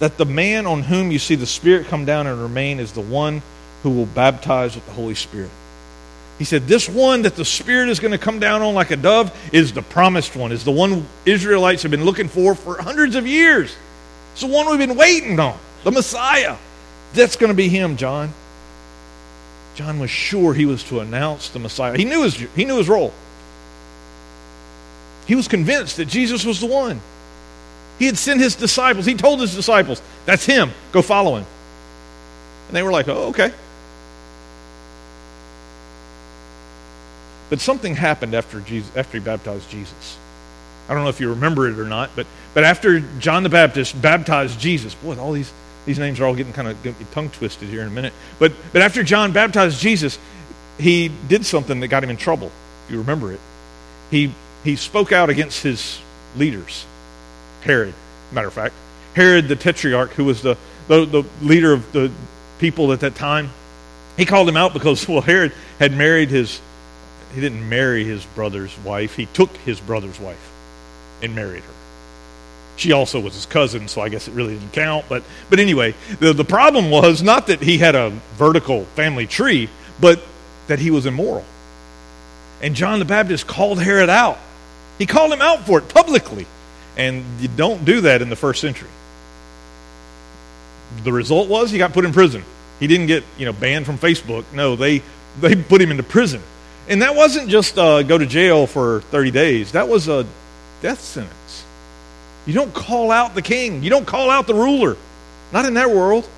that 0.00 0.16
the 0.16 0.24
man 0.24 0.66
on 0.66 0.82
whom 0.82 1.10
you 1.10 1.18
see 1.18 1.34
the 1.34 1.46
Spirit 1.46 1.86
come 1.86 2.04
down 2.04 2.26
and 2.26 2.40
remain 2.40 2.78
is 2.78 2.92
the 2.92 3.00
one 3.00 3.42
who 3.82 3.90
will 3.90 4.06
baptize 4.06 4.74
with 4.74 4.86
the 4.86 4.92
Holy 4.92 5.14
Spirit. 5.14 5.50
He 6.38 6.44
said, 6.44 6.66
This 6.66 6.88
one 6.88 7.22
that 7.22 7.34
the 7.34 7.44
Spirit 7.44 7.88
is 7.88 8.00
going 8.00 8.12
to 8.12 8.18
come 8.18 8.38
down 8.38 8.62
on 8.62 8.74
like 8.74 8.90
a 8.90 8.96
dove 8.96 9.36
is 9.52 9.72
the 9.72 9.82
promised 9.82 10.36
one, 10.36 10.52
is 10.52 10.64
the 10.64 10.70
one 10.70 11.06
Israelites 11.26 11.82
have 11.82 11.90
been 11.90 12.04
looking 12.04 12.28
for 12.28 12.54
for 12.54 12.80
hundreds 12.80 13.16
of 13.16 13.26
years. 13.26 13.74
It's 14.32 14.42
the 14.42 14.46
one 14.46 14.68
we've 14.68 14.78
been 14.78 14.96
waiting 14.96 15.38
on, 15.40 15.58
the 15.84 15.90
Messiah. 15.90 16.56
That's 17.14 17.36
going 17.36 17.50
to 17.50 17.56
be 17.56 17.68
him, 17.68 17.96
John. 17.96 18.32
John 19.74 19.98
was 20.00 20.10
sure 20.10 20.54
he 20.54 20.66
was 20.66 20.82
to 20.84 21.00
announce 21.00 21.50
the 21.50 21.58
Messiah. 21.58 21.96
He 21.96 22.04
knew 22.04 22.24
his, 22.24 22.34
he 22.34 22.64
knew 22.64 22.78
his 22.78 22.88
role. 22.88 23.12
He 25.26 25.34
was 25.34 25.46
convinced 25.46 25.98
that 25.98 26.06
Jesus 26.06 26.44
was 26.44 26.60
the 26.60 26.66
one. 26.66 27.00
He 27.98 28.06
had 28.06 28.16
sent 28.16 28.40
his 28.40 28.54
disciples. 28.54 29.06
He 29.06 29.14
told 29.14 29.40
his 29.40 29.54
disciples, 29.54 30.00
That's 30.24 30.44
him. 30.44 30.70
Go 30.92 31.02
follow 31.02 31.36
him. 31.36 31.46
And 32.68 32.76
they 32.76 32.82
were 32.82 32.92
like, 32.92 33.08
Oh, 33.08 33.28
okay. 33.28 33.52
But 37.50 37.60
something 37.60 37.94
happened 37.94 38.34
after, 38.34 38.60
Jesus, 38.60 38.94
after 38.96 39.18
he 39.18 39.24
baptized 39.24 39.70
Jesus. 39.70 40.18
I 40.88 40.94
don't 40.94 41.02
know 41.02 41.10
if 41.10 41.20
you 41.20 41.30
remember 41.30 41.68
it 41.68 41.78
or 41.78 41.84
not, 41.84 42.10
but, 42.16 42.26
but 42.54 42.64
after 42.64 43.00
John 43.20 43.42
the 43.42 43.48
Baptist 43.48 44.00
baptized 44.00 44.58
Jesus, 44.58 44.94
boy, 44.94 45.18
all 45.18 45.32
these, 45.32 45.52
these 45.88 45.98
names 45.98 46.20
are 46.20 46.26
all 46.26 46.34
getting 46.34 46.52
kind 46.52 46.68
of 46.68 47.10
tongue 47.12 47.30
twisted 47.30 47.66
here 47.70 47.80
in 47.80 47.88
a 47.88 47.90
minute. 47.90 48.12
But, 48.38 48.52
but 48.74 48.82
after 48.82 49.02
John 49.02 49.32
baptized 49.32 49.80
Jesus, 49.80 50.18
he 50.78 51.10
did 51.28 51.46
something 51.46 51.80
that 51.80 51.88
got 51.88 52.04
him 52.04 52.10
in 52.10 52.18
trouble. 52.18 52.52
If 52.84 52.92
you 52.92 52.98
remember 52.98 53.32
it. 53.32 53.40
He, 54.10 54.34
he 54.64 54.76
spoke 54.76 55.12
out 55.12 55.30
against 55.30 55.62
his 55.62 55.98
leaders, 56.36 56.84
Herod, 57.62 57.94
matter 58.32 58.48
of 58.48 58.52
fact. 58.52 58.74
Herod 59.14 59.48
the 59.48 59.56
Tetrarch, 59.56 60.10
who 60.10 60.26
was 60.26 60.42
the, 60.42 60.58
the, 60.88 61.06
the 61.06 61.24
leader 61.40 61.72
of 61.72 61.90
the 61.92 62.12
people 62.58 62.92
at 62.92 63.00
that 63.00 63.14
time, 63.14 63.48
he 64.18 64.26
called 64.26 64.46
him 64.46 64.58
out 64.58 64.74
because, 64.74 65.08
well, 65.08 65.22
Herod 65.22 65.54
had 65.78 65.96
married 65.96 66.28
his, 66.28 66.60
he 67.34 67.40
didn't 67.40 67.66
marry 67.66 68.04
his 68.04 68.26
brother's 68.26 68.76
wife. 68.80 69.16
He 69.16 69.24
took 69.24 69.56
his 69.58 69.80
brother's 69.80 70.20
wife 70.20 70.52
and 71.22 71.34
married 71.34 71.62
her. 71.62 71.77
She 72.78 72.92
also 72.92 73.18
was 73.18 73.34
his 73.34 73.44
cousin, 73.44 73.88
so 73.88 74.00
I 74.00 74.08
guess 74.08 74.28
it 74.28 74.34
really 74.34 74.54
didn't 74.54 74.72
count. 74.72 75.06
But, 75.08 75.24
but 75.50 75.58
anyway, 75.58 75.94
the, 76.20 76.32
the 76.32 76.44
problem 76.44 76.90
was 76.90 77.22
not 77.22 77.48
that 77.48 77.60
he 77.60 77.78
had 77.78 77.94
a 77.94 78.10
vertical 78.36 78.84
family 78.84 79.26
tree, 79.26 79.68
but 80.00 80.22
that 80.68 80.78
he 80.78 80.90
was 80.90 81.04
immoral. 81.04 81.44
And 82.62 82.74
John 82.74 83.00
the 83.00 83.04
Baptist 83.04 83.46
called 83.46 83.80
Herod 83.80 84.08
out. 84.08 84.38
He 84.98 85.06
called 85.06 85.32
him 85.32 85.42
out 85.42 85.66
for 85.66 85.78
it 85.78 85.88
publicly. 85.88 86.46
And 86.96 87.24
you 87.40 87.48
don't 87.48 87.84
do 87.84 88.02
that 88.02 88.22
in 88.22 88.28
the 88.28 88.36
first 88.36 88.60
century. 88.60 88.88
The 91.04 91.12
result 91.12 91.48
was 91.48 91.70
he 91.70 91.78
got 91.78 91.92
put 91.92 92.04
in 92.04 92.12
prison. 92.12 92.44
He 92.80 92.86
didn't 92.86 93.06
get, 93.06 93.24
you 93.36 93.44
know, 93.44 93.52
banned 93.52 93.86
from 93.86 93.98
Facebook. 93.98 94.44
No, 94.52 94.76
they 94.76 95.02
they 95.40 95.54
put 95.54 95.80
him 95.80 95.90
into 95.90 96.02
prison. 96.02 96.42
And 96.88 97.02
that 97.02 97.14
wasn't 97.14 97.48
just 97.48 97.78
uh, 97.78 98.02
go 98.02 98.18
to 98.18 98.26
jail 98.26 98.66
for 98.66 99.00
30 99.02 99.30
days. 99.30 99.72
That 99.72 99.88
was 99.88 100.08
a 100.08 100.26
death 100.80 101.00
sentence. 101.00 101.64
You 102.46 102.54
don't 102.54 102.72
call 102.72 103.10
out 103.10 103.34
the 103.34 103.42
king. 103.42 103.82
You 103.82 103.90
don't 103.90 104.06
call 104.06 104.30
out 104.30 104.46
the 104.46 104.54
ruler. 104.54 104.96
Not 105.52 105.66
in 105.66 105.74
that 105.74 105.90
world. 105.90 106.28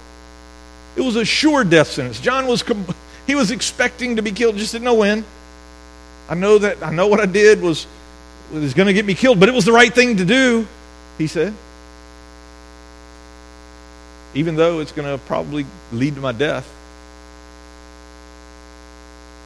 It 0.97 1.03
was 1.03 1.17
a 1.17 1.25
sure 1.25 1.65
death 1.65 1.89
sentence. 1.89 2.21
John 2.21 2.47
was 2.47 2.65
he 3.27 3.35
was 3.35 3.51
expecting 3.51 4.17
to 4.17 4.23
be 4.23 4.33
killed, 4.33 4.57
just 4.57 4.73
didn't 4.73 4.85
know 4.85 4.95
when. 4.95 5.25
I 6.29 6.35
know 6.35 6.59
that 6.59 6.83
I 6.83 6.91
know 6.91 7.07
what 7.07 7.21
I 7.21 7.27
did 7.27 7.63
was 7.63 7.87
was 8.53 8.75
going 8.75 8.87
to 8.87 8.93
get 8.93 9.05
me 9.05 9.15
killed, 9.15 9.39
but 9.39 9.49
it 9.49 9.55
was 9.55 9.65
the 9.65 9.73
right 9.73 9.93
thing 9.93 10.17
to 10.17 10.25
do, 10.25 10.67
he 11.19 11.27
said. 11.27 11.55
Even 14.35 14.57
though 14.57 14.81
it's 14.81 14.93
going 14.93 15.09
to 15.09 15.25
probably 15.27 15.67
lead 15.93 16.15
to 16.17 16.21
my 16.21 16.33
death. 16.33 16.69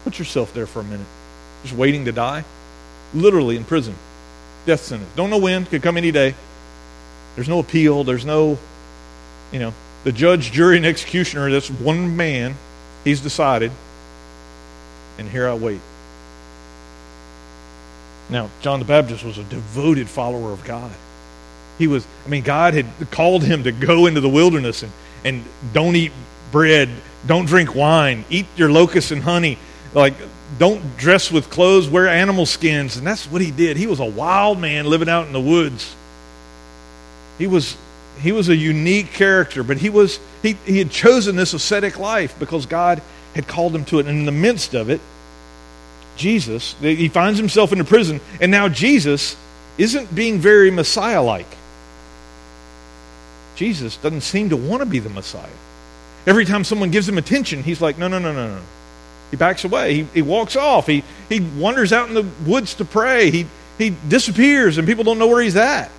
Put 0.05 0.19
yourself 0.19 0.53
there 0.53 0.67
for 0.67 0.81
a 0.81 0.85
minute. 0.85 1.07
Just 1.63 1.75
waiting 1.75 2.05
to 2.05 2.13
die. 2.13 2.45
Literally 3.15 3.57
in 3.57 3.65
prison. 3.65 3.95
Death 4.67 4.83
sentence. 4.83 5.11
Don't 5.15 5.31
know 5.31 5.39
when, 5.39 5.67
could 5.67 5.83
come 5.83 5.97
any 5.97 6.11
day. 6.11 6.35
There's 7.35 7.49
no 7.49 7.59
appeal. 7.59 8.05
There's 8.05 8.25
no, 8.25 8.59
you 9.53 9.59
know, 9.59 9.75
the 10.05 10.13
judge, 10.13 10.53
jury, 10.53 10.77
and 10.77 10.87
executioner, 10.87 11.51
that's 11.51 11.71
one 11.71 12.17
man. 12.17 12.55
He's 13.05 13.21
decided. 13.21 13.73
And 15.19 15.29
here 15.29 15.49
I 15.49 15.55
wait. 15.55 15.81
Now, 18.31 18.51
John 18.63 18.79
the 18.79 18.85
Baptist 18.85 19.25
was 19.25 19.39
a 19.39 19.45
devoted 19.45 20.09
follower 20.09 20.53
of 20.53 20.65
God. 20.65 20.91
He 21.79 21.87
was, 21.87 22.07
I 22.25 22.29
mean, 22.29 22.43
God 22.43 22.75
had 22.75 22.87
called 23.11 23.43
him 23.43 23.65
to 23.65 23.73
go 23.73 24.07
into 24.07 24.21
the 24.21 24.29
wilderness 24.29 24.83
and, 24.83 24.93
and 25.25 25.45
don't 25.73 25.97
eat 25.97 26.13
bread, 26.53 26.89
don't 27.27 27.47
drink 27.47 27.75
wine, 27.75 28.25
eat 28.31 28.47
your 28.57 28.71
locusts 28.71 29.11
and 29.11 29.23
honey. 29.23 29.59
Like, 29.95 30.15
don't 30.59 30.97
dress 30.97 31.31
with 31.31 31.51
clothes, 31.51 31.89
wear 31.89 32.09
animal 32.09 32.47
skins. 32.47 32.97
And 32.97 33.07
that's 33.07 33.27
what 33.27 33.41
he 33.41 33.51
did. 33.51 33.77
He 33.77 33.87
was 33.87 34.01
a 34.01 34.05
wild 34.05 34.61
man 34.61 34.87
living 34.87 35.09
out 35.09 35.27
in 35.27 35.33
the 35.33 35.41
woods. 35.41 35.95
He 37.39 37.47
was 37.47 37.77
he 38.21 38.31
was 38.31 38.49
a 38.49 38.55
unique 38.55 39.13
character, 39.13 39.63
but 39.65 39.77
he 39.77 39.91
was 39.91 40.21
he, 40.43 40.57
he 40.65 40.79
had 40.79 40.91
chosen 40.91 41.37
this 41.37 41.53
ascetic 41.53 41.99
life 41.99 42.39
because 42.39 42.67
God 42.67 43.03
had 43.35 43.49
called 43.49 43.75
him 43.75 43.85
to 43.87 43.99
it. 43.99 44.07
And 44.07 44.21
in 44.21 44.25
the 44.27 44.33
midst 44.33 44.75
of 44.75 44.89
it, 44.91 45.01
Jesus, 46.17 46.77
he 46.81 47.09
finds 47.09 47.39
himself 47.39 47.73
in 47.73 47.81
a 47.81 47.85
prison, 47.85 48.21
and 48.41 48.53
now 48.53 48.69
Jesus 48.69 49.37
isn't 49.79 50.15
being 50.15 50.39
very 50.39 50.71
Messiah 50.71 51.23
like. 51.23 51.47
Jesus 53.57 53.97
doesn't 53.97 54.21
seem 54.21 54.51
to 54.51 54.57
want 54.57 54.81
to 54.81 54.87
be 54.87 55.01
the 55.01 55.11
Messiah. 55.11 55.49
Every 56.27 56.45
time 56.45 56.65
someone 56.65 56.91
gives 56.91 57.09
him 57.09 57.19
attention, 57.19 57.63
he's 57.63 57.81
like, 57.81 57.99
no, 57.99 58.09
no, 58.09 58.19
no, 58.19 58.33
no, 58.33 58.57
no. 58.57 58.63
He 59.35 59.37
backs 59.37 59.65
away. 59.65 59.95
He, 59.95 60.03
he 60.15 60.23
walks 60.23 60.55
off. 60.55 60.87
He, 60.87 61.03
he 61.29 61.41
wanders 61.41 61.93
out 61.93 62.09
in 62.09 62.15
the 62.15 62.25
woods 62.47 62.75
to 62.75 62.85
pray. 62.85 63.33
He, 63.33 63.47
he 63.79 63.93
disappears, 64.07 64.79
and 64.79 64.87
people 64.87 65.03
don't 65.03 65.19
know 65.19 65.27
where 65.27 65.43
he's 65.43 65.57
at. 65.57 65.91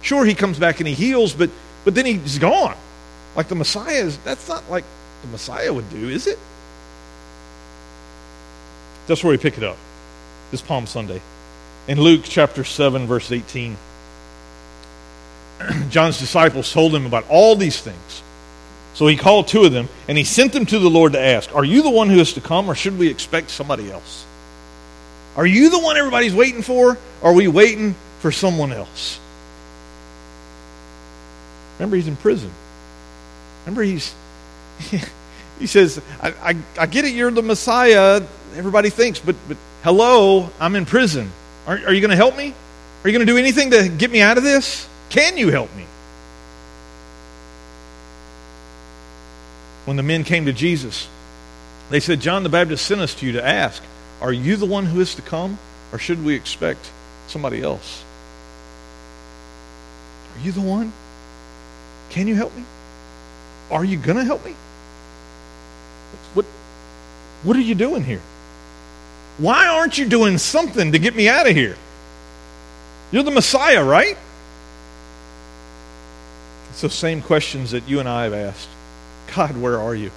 Sure, 0.00 0.24
he 0.24 0.34
comes 0.34 0.58
back 0.58 0.80
and 0.80 0.88
he 0.88 0.94
heals, 0.94 1.34
but, 1.34 1.50
but 1.84 1.94
then 1.94 2.06
he's 2.06 2.38
gone. 2.38 2.78
Like 3.36 3.48
the 3.48 3.56
Messiah 3.56 3.92
is, 3.92 4.16
that's 4.20 4.48
not 4.48 4.70
like 4.70 4.84
the 5.20 5.28
Messiah 5.28 5.70
would 5.70 5.90
do, 5.90 6.08
is 6.08 6.26
it? 6.26 6.38
That's 9.06 9.22
where 9.22 9.32
we 9.32 9.36
pick 9.36 9.58
it 9.58 9.62
up, 9.62 9.76
this 10.50 10.62
Palm 10.62 10.86
Sunday. 10.86 11.20
In 11.88 12.00
Luke 12.00 12.22
chapter 12.24 12.64
7, 12.64 13.06
verse 13.06 13.30
18, 13.30 13.76
John's 15.90 16.18
disciples 16.18 16.72
told 16.72 16.94
him 16.94 17.04
about 17.04 17.28
all 17.28 17.54
these 17.54 17.78
things. 17.78 18.22
So 18.94 19.06
he 19.06 19.16
called 19.16 19.48
two 19.48 19.64
of 19.64 19.72
them 19.72 19.88
and 20.08 20.18
he 20.18 20.24
sent 20.24 20.52
them 20.52 20.66
to 20.66 20.78
the 20.78 20.90
Lord 20.90 21.12
to 21.12 21.20
ask, 21.20 21.54
Are 21.54 21.64
you 21.64 21.82
the 21.82 21.90
one 21.90 22.08
who 22.08 22.20
is 22.20 22.32
to 22.34 22.40
come, 22.40 22.68
or 22.68 22.74
should 22.74 22.98
we 22.98 23.08
expect 23.08 23.50
somebody 23.50 23.90
else? 23.90 24.26
Are 25.36 25.46
you 25.46 25.70
the 25.70 25.78
one 25.78 25.96
everybody's 25.96 26.34
waiting 26.34 26.62
for, 26.62 26.98
or 27.22 27.30
are 27.30 27.32
we 27.32 27.48
waiting 27.48 27.94
for 28.18 28.32
someone 28.32 28.72
else? 28.72 29.18
Remember, 31.78 31.96
he's 31.96 32.08
in 32.08 32.16
prison. 32.16 32.50
Remember, 33.64 33.82
he's. 33.82 34.14
he 35.58 35.66
says, 35.66 36.00
I, 36.20 36.34
I, 36.42 36.56
I, 36.78 36.86
get 36.86 37.04
it, 37.04 37.14
you're 37.14 37.30
the 37.30 37.42
Messiah, 37.42 38.22
everybody 38.54 38.90
thinks, 38.90 39.18
but, 39.18 39.36
but 39.46 39.56
hello, 39.82 40.50
I'm 40.58 40.74
in 40.74 40.84
prison. 40.84 41.30
Are, 41.66 41.74
are 41.76 41.92
you 41.92 42.00
going 42.00 42.10
to 42.10 42.16
help 42.16 42.36
me? 42.36 42.54
Are 43.02 43.08
you 43.08 43.16
going 43.16 43.26
to 43.26 43.32
do 43.32 43.38
anything 43.38 43.70
to 43.70 43.88
get 43.88 44.10
me 44.10 44.20
out 44.20 44.36
of 44.36 44.44
this? 44.44 44.86
Can 45.10 45.36
you 45.36 45.50
help 45.50 45.74
me? 45.76 45.84
When 49.84 49.96
the 49.96 50.02
men 50.02 50.24
came 50.24 50.46
to 50.46 50.52
Jesus, 50.52 51.08
they 51.90 52.00
said, 52.00 52.20
John 52.20 52.42
the 52.42 52.48
Baptist 52.48 52.86
sent 52.86 53.00
us 53.00 53.14
to 53.16 53.26
you 53.26 53.32
to 53.32 53.46
ask, 53.46 53.82
Are 54.20 54.32
you 54.32 54.56
the 54.56 54.66
one 54.66 54.86
who 54.86 55.00
is 55.00 55.14
to 55.16 55.22
come, 55.22 55.58
or 55.92 55.98
should 55.98 56.24
we 56.24 56.34
expect 56.34 56.90
somebody 57.26 57.62
else? 57.62 58.04
Are 60.36 60.44
you 60.44 60.52
the 60.52 60.60
one? 60.60 60.92
Can 62.10 62.28
you 62.28 62.34
help 62.34 62.54
me? 62.56 62.64
Are 63.70 63.84
you 63.84 63.96
going 63.96 64.16
to 64.16 64.24
help 64.24 64.44
me? 64.44 64.54
What, 66.34 66.44
what 67.44 67.56
are 67.56 67.60
you 67.60 67.74
doing 67.74 68.04
here? 68.04 68.20
Why 69.38 69.68
aren't 69.68 69.96
you 69.96 70.08
doing 70.08 70.38
something 70.38 70.92
to 70.92 70.98
get 70.98 71.14
me 71.14 71.28
out 71.28 71.48
of 71.48 71.56
here? 71.56 71.76
You're 73.10 73.22
the 73.22 73.30
Messiah, 73.30 73.82
right? 73.82 74.16
It's 76.70 76.82
those 76.82 76.94
same 76.94 77.22
questions 77.22 77.70
that 77.72 77.88
you 77.88 78.00
and 78.00 78.08
I 78.08 78.24
have 78.24 78.34
asked. 78.34 78.68
God, 79.34 79.56
where 79.56 79.78
are 79.78 79.94
you? 79.94 80.10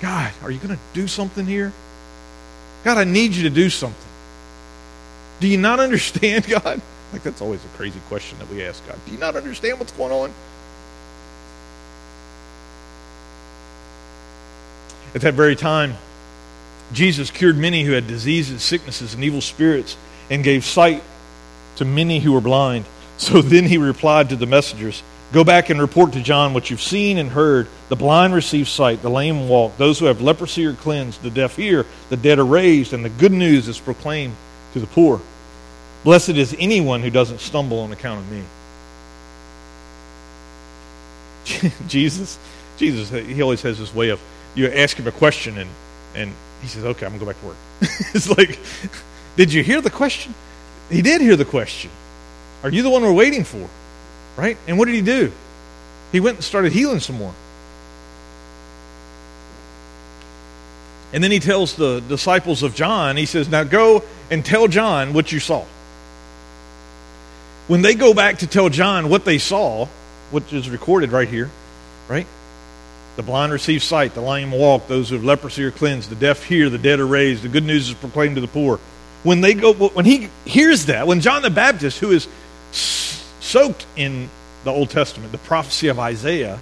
God, 0.00 0.32
are 0.42 0.50
you 0.50 0.58
going 0.58 0.74
to 0.74 0.80
do 0.94 1.06
something 1.06 1.46
here? 1.46 1.72
God, 2.84 2.98
I 2.98 3.04
need 3.04 3.32
you 3.32 3.42
to 3.44 3.50
do 3.50 3.68
something. 3.68 4.08
Do 5.40 5.48
you 5.48 5.58
not 5.58 5.80
understand, 5.80 6.46
God? 6.48 6.80
Like, 7.12 7.22
that's 7.22 7.40
always 7.40 7.64
a 7.64 7.68
crazy 7.68 8.00
question 8.08 8.38
that 8.38 8.48
we 8.48 8.62
ask 8.64 8.86
God. 8.86 8.98
Do 9.06 9.12
you 9.12 9.18
not 9.18 9.36
understand 9.36 9.78
what's 9.78 9.92
going 9.92 10.12
on? 10.12 10.32
At 15.14 15.22
that 15.22 15.34
very 15.34 15.56
time, 15.56 15.94
Jesus 16.92 17.30
cured 17.30 17.56
many 17.56 17.82
who 17.82 17.92
had 17.92 18.06
diseases, 18.06 18.62
sicknesses, 18.62 19.14
and 19.14 19.24
evil 19.24 19.40
spirits, 19.40 19.96
and 20.28 20.44
gave 20.44 20.64
sight 20.64 21.02
to 21.76 21.84
many 21.84 22.20
who 22.20 22.32
were 22.32 22.40
blind. 22.40 22.84
So 23.16 23.42
then 23.42 23.64
he 23.64 23.76
replied 23.76 24.30
to 24.30 24.36
the 24.36 24.46
messengers 24.46 25.02
Go 25.32 25.44
back 25.44 25.70
and 25.70 25.80
report 25.80 26.14
to 26.14 26.22
John 26.22 26.54
what 26.54 26.70
you've 26.70 26.82
seen 26.82 27.18
and 27.18 27.30
heard. 27.30 27.68
The 27.88 27.96
blind 27.96 28.34
receive 28.34 28.68
sight, 28.68 29.00
the 29.00 29.10
lame 29.10 29.48
walk, 29.48 29.76
those 29.76 29.98
who 29.98 30.06
have 30.06 30.20
leprosy 30.20 30.66
are 30.66 30.72
cleansed, 30.72 31.22
the 31.22 31.30
deaf 31.30 31.56
hear, 31.56 31.86
the 32.08 32.16
dead 32.16 32.40
are 32.40 32.44
raised, 32.44 32.92
and 32.92 33.04
the 33.04 33.10
good 33.10 33.32
news 33.32 33.68
is 33.68 33.78
proclaimed 33.78 34.34
to 34.72 34.80
the 34.80 34.88
poor. 34.88 35.20
Blessed 36.02 36.30
is 36.30 36.56
anyone 36.58 37.02
who 37.02 37.10
doesn't 37.10 37.40
stumble 37.40 37.80
on 37.80 37.92
account 37.92 38.20
of 38.20 38.30
me. 38.32 38.42
Jesus, 41.86 42.38
Jesus, 42.76 43.10
he 43.10 43.40
always 43.42 43.62
has 43.62 43.78
this 43.78 43.94
way 43.94 44.08
of 44.08 44.20
you 44.54 44.66
ask 44.66 44.96
him 44.96 45.06
a 45.06 45.12
question 45.12 45.58
and 45.58 45.70
and 46.14 46.32
he 46.60 46.66
says, 46.66 46.84
"Okay, 46.84 47.06
I'm 47.06 47.12
gonna 47.12 47.24
go 47.24 47.26
back 47.26 47.40
to 47.40 47.46
work." 47.46 47.56
it's 48.14 48.28
like, 48.28 48.58
did 49.36 49.52
you 49.52 49.62
hear 49.62 49.80
the 49.80 49.90
question? 49.90 50.34
He 50.90 51.02
did 51.02 51.20
hear 51.20 51.36
the 51.36 51.44
question. 51.44 51.90
Are 52.62 52.70
you 52.70 52.82
the 52.82 52.90
one 52.90 53.02
we're 53.02 53.12
waiting 53.12 53.44
for? 53.44 53.68
Right? 54.40 54.56
And 54.66 54.78
what 54.78 54.86
did 54.86 54.94
he 54.94 55.02
do? 55.02 55.30
He 56.12 56.20
went 56.20 56.38
and 56.38 56.44
started 56.44 56.72
healing 56.72 57.00
some 57.00 57.18
more. 57.18 57.34
And 61.12 61.22
then 61.22 61.30
he 61.30 61.40
tells 61.40 61.74
the 61.74 62.00
disciples 62.00 62.62
of 62.62 62.74
John, 62.74 63.18
he 63.18 63.26
says, 63.26 63.50
Now 63.50 63.64
go 63.64 64.02
and 64.30 64.42
tell 64.42 64.66
John 64.66 65.12
what 65.12 65.30
you 65.30 65.40
saw. 65.40 65.66
When 67.68 67.82
they 67.82 67.94
go 67.94 68.14
back 68.14 68.38
to 68.38 68.46
tell 68.46 68.70
John 68.70 69.10
what 69.10 69.26
they 69.26 69.36
saw, 69.36 69.84
which 70.30 70.54
is 70.54 70.70
recorded 70.70 71.12
right 71.12 71.28
here, 71.28 71.50
right? 72.08 72.26
The 73.16 73.22
blind 73.22 73.52
receive 73.52 73.82
sight, 73.82 74.14
the 74.14 74.22
lame 74.22 74.52
walk, 74.52 74.88
those 74.88 75.10
who 75.10 75.16
have 75.16 75.24
leprosy 75.24 75.64
are 75.64 75.70
cleansed, 75.70 76.08
the 76.08 76.16
deaf 76.16 76.44
hear, 76.44 76.70
the 76.70 76.78
dead 76.78 76.98
are 76.98 77.06
raised, 77.06 77.42
the 77.42 77.48
good 77.48 77.64
news 77.64 77.90
is 77.90 77.94
proclaimed 77.94 78.36
to 78.36 78.40
the 78.40 78.48
poor. 78.48 78.80
When 79.22 79.42
they 79.42 79.52
go, 79.52 79.74
when 79.74 80.06
he 80.06 80.30
hears 80.46 80.86
that, 80.86 81.06
when 81.06 81.20
John 81.20 81.42
the 81.42 81.50
Baptist, 81.50 81.98
who 81.98 82.12
is 82.12 82.26
soaked 83.50 83.84
in 83.96 84.28
the 84.64 84.70
Old 84.70 84.90
Testament, 84.90 85.32
the 85.32 85.38
prophecy 85.38 85.88
of 85.88 85.98
Isaiah, 85.98 86.58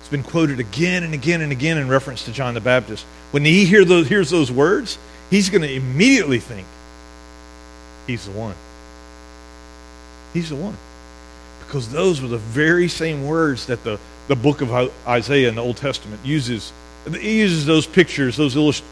has 0.00 0.08
been 0.08 0.22
quoted 0.22 0.58
again 0.58 1.02
and 1.02 1.12
again 1.12 1.40
and 1.42 1.52
again 1.52 1.76
in 1.76 1.88
reference 1.88 2.24
to 2.24 2.32
John 2.32 2.54
the 2.54 2.60
Baptist. 2.60 3.04
When 3.30 3.44
he 3.44 3.66
hear 3.66 3.84
those, 3.84 4.08
hears 4.08 4.30
those 4.30 4.50
words, 4.50 4.96
he's 5.30 5.50
going 5.50 5.62
to 5.62 5.72
immediately 5.72 6.38
think, 6.38 6.66
He's 8.06 8.24
the 8.24 8.32
one. 8.32 8.54
He's 10.32 10.48
the 10.48 10.56
one. 10.56 10.78
Because 11.66 11.90
those 11.90 12.22
were 12.22 12.28
the 12.28 12.38
very 12.38 12.88
same 12.88 13.26
words 13.26 13.66
that 13.66 13.84
the, 13.84 14.00
the 14.28 14.34
book 14.34 14.62
of 14.62 14.72
Isaiah 15.06 15.50
in 15.50 15.56
the 15.56 15.62
Old 15.62 15.76
Testament 15.76 16.24
uses. 16.24 16.72
He 17.20 17.40
uses 17.40 17.66
those 17.66 17.86
pictures, 17.86 18.38
those, 18.38 18.56
illust- 18.56 18.82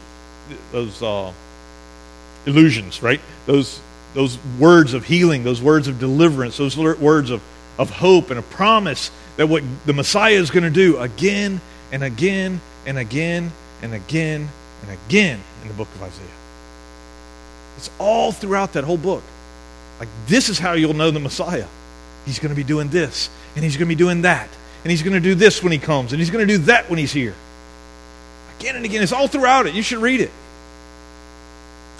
those 0.71 1.01
uh, 1.01 1.33
illusions, 2.45 3.01
right? 3.01 3.19
Those, 3.47 3.81
those 4.17 4.39
words 4.57 4.95
of 4.95 5.05
healing, 5.05 5.43
those 5.43 5.61
words 5.61 5.87
of 5.87 5.99
deliverance, 5.99 6.57
those 6.57 6.75
words 6.75 7.29
of, 7.29 7.39
of 7.77 7.91
hope 7.91 8.31
and 8.31 8.39
a 8.39 8.41
promise 8.41 9.11
that 9.35 9.45
what 9.45 9.61
the 9.85 9.93
Messiah 9.93 10.33
is 10.33 10.49
going 10.49 10.63
to 10.63 10.71
do 10.71 10.97
again 10.97 11.61
and 11.91 12.03
again 12.03 12.59
and 12.87 12.97
again 12.97 13.51
and 13.83 13.93
again 13.93 14.49
and 14.81 14.97
again 15.05 15.39
in 15.61 15.67
the 15.67 15.73
book 15.75 15.87
of 15.93 16.01
Isaiah. 16.01 16.25
It's 17.77 17.91
all 17.99 18.31
throughout 18.31 18.73
that 18.73 18.85
whole 18.85 18.97
book. 18.97 19.21
Like, 19.99 20.09
this 20.25 20.49
is 20.49 20.57
how 20.57 20.73
you'll 20.73 20.95
know 20.95 21.11
the 21.11 21.19
Messiah. 21.19 21.67
He's 22.25 22.39
going 22.39 22.49
to 22.49 22.55
be 22.55 22.63
doing 22.63 22.89
this, 22.89 23.29
and 23.53 23.63
he's 23.63 23.77
going 23.77 23.87
to 23.87 23.95
be 23.95 23.99
doing 23.99 24.23
that, 24.23 24.49
and 24.83 24.89
he's 24.89 25.03
going 25.03 25.13
to 25.13 25.19
do 25.19 25.35
this 25.35 25.61
when 25.61 25.71
he 25.71 25.77
comes, 25.77 26.11
and 26.11 26.19
he's 26.19 26.31
going 26.31 26.45
to 26.45 26.51
do 26.51 26.63
that 26.63 26.89
when 26.89 26.97
he's 26.97 27.13
here. 27.13 27.35
Again 28.59 28.77
and 28.77 28.83
again. 28.83 29.03
It's 29.03 29.11
all 29.11 29.27
throughout 29.27 29.67
it. 29.67 29.75
You 29.75 29.83
should 29.83 29.99
read 29.99 30.21
it. 30.21 30.31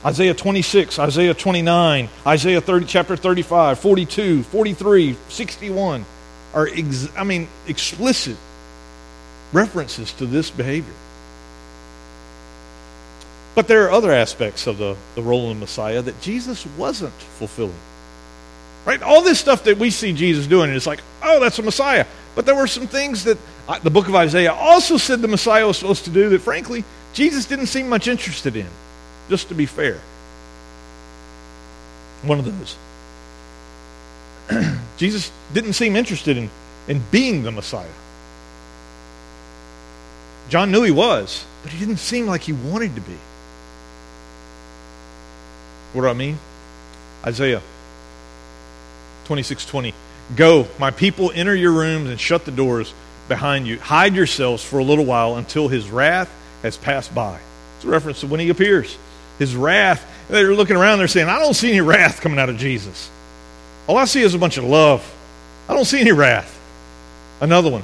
Isaiah 0.07 0.33
26, 0.33 0.99
Isaiah 0.99 1.33
29, 1.33 2.07
Isaiah 2.25 2.61
30, 2.61 2.85
chapter 2.85 3.17
35, 3.17 3.77
42, 3.77 4.43
43, 4.43 5.17
61 5.27 6.05
are, 6.53 6.65
ex- 6.65 7.09
I 7.17 7.25
mean, 7.25 7.49
explicit 7.67 8.37
references 9.51 10.13
to 10.13 10.25
this 10.25 10.49
behavior. 10.49 10.93
But 13.53 13.67
there 13.67 13.85
are 13.85 13.91
other 13.91 14.13
aspects 14.13 14.65
of 14.65 14.77
the, 14.77 14.95
the 15.15 15.21
role 15.21 15.49
of 15.49 15.57
the 15.57 15.59
Messiah 15.59 16.01
that 16.01 16.21
Jesus 16.21 16.65
wasn't 16.77 17.11
fulfilling. 17.11 17.73
Right? 18.85 19.01
All 19.03 19.21
this 19.21 19.41
stuff 19.41 19.65
that 19.65 19.77
we 19.77 19.89
see 19.89 20.13
Jesus 20.13 20.47
doing 20.47 20.69
it's 20.69 20.87
like, 20.87 21.01
oh, 21.21 21.41
that's 21.41 21.59
a 21.59 21.63
Messiah. 21.63 22.05
But 22.33 22.45
there 22.45 22.55
were 22.55 22.67
some 22.67 22.87
things 22.87 23.25
that 23.25 23.37
uh, 23.67 23.79
the 23.79 23.89
book 23.89 24.07
of 24.07 24.15
Isaiah 24.15 24.53
also 24.53 24.95
said 24.95 25.21
the 25.21 25.27
Messiah 25.27 25.67
was 25.67 25.79
supposed 25.79 26.05
to 26.05 26.11
do 26.11 26.29
that, 26.29 26.39
frankly, 26.39 26.85
Jesus 27.11 27.45
didn't 27.45 27.65
seem 27.65 27.89
much 27.89 28.07
interested 28.07 28.55
in, 28.55 28.67
just 29.29 29.49
to 29.49 29.55
be 29.55 29.65
fair. 29.65 29.99
One 32.23 32.39
of 32.39 32.45
those. 32.45 32.77
Jesus 34.97 35.31
didn't 35.53 35.73
seem 35.73 35.95
interested 35.95 36.37
in, 36.37 36.49
in 36.87 37.01
being 37.11 37.43
the 37.43 37.51
Messiah. 37.51 37.87
John 40.49 40.71
knew 40.71 40.83
he 40.83 40.91
was, 40.91 41.45
but 41.63 41.71
he 41.71 41.79
didn't 41.79 41.97
seem 41.97 42.25
like 42.25 42.41
he 42.41 42.53
wanted 42.53 42.95
to 42.95 43.01
be. 43.01 43.17
What 45.93 46.01
do 46.03 46.07
I 46.07 46.13
mean? 46.13 46.37
Isaiah 47.25 47.61
26:20. 49.25 49.93
Go, 50.35 50.67
my 50.77 50.91
people, 50.91 51.31
enter 51.33 51.55
your 51.55 51.71
rooms 51.71 52.09
and 52.09 52.19
shut 52.19 52.45
the 52.45 52.51
doors 52.51 52.93
behind 53.27 53.67
you. 53.67 53.79
Hide 53.79 54.13
yourselves 54.15 54.63
for 54.63 54.79
a 54.79 54.83
little 54.83 55.05
while 55.05 55.35
until 55.35 55.67
his 55.67 55.89
wrath 55.89 56.29
has 56.63 56.77
passed 56.77 57.13
by. 57.15 57.39
It's 57.77 57.85
a 57.85 57.89
reference 57.89 58.21
to 58.21 58.27
when 58.27 58.39
he 58.39 58.49
appears. 58.49 58.97
His 59.39 59.55
wrath, 59.55 60.05
they're 60.29 60.53
looking 60.53 60.75
around, 60.75 60.99
they're 60.99 61.07
saying, 61.07 61.29
I 61.29 61.39
don't 61.39 61.53
see 61.53 61.69
any 61.69 61.81
wrath 61.81 62.21
coming 62.21 62.39
out 62.39 62.49
of 62.49 62.57
Jesus. 62.57 63.09
All 63.87 63.97
I 63.97 64.05
see 64.05 64.21
is 64.21 64.33
a 64.33 64.39
bunch 64.39 64.57
of 64.57 64.63
love. 64.63 65.13
I 65.69 65.73
don't 65.73 65.85
see 65.85 65.99
any 65.99 66.11
wrath. 66.11 66.53
Another 67.39 67.69
one, 67.69 67.83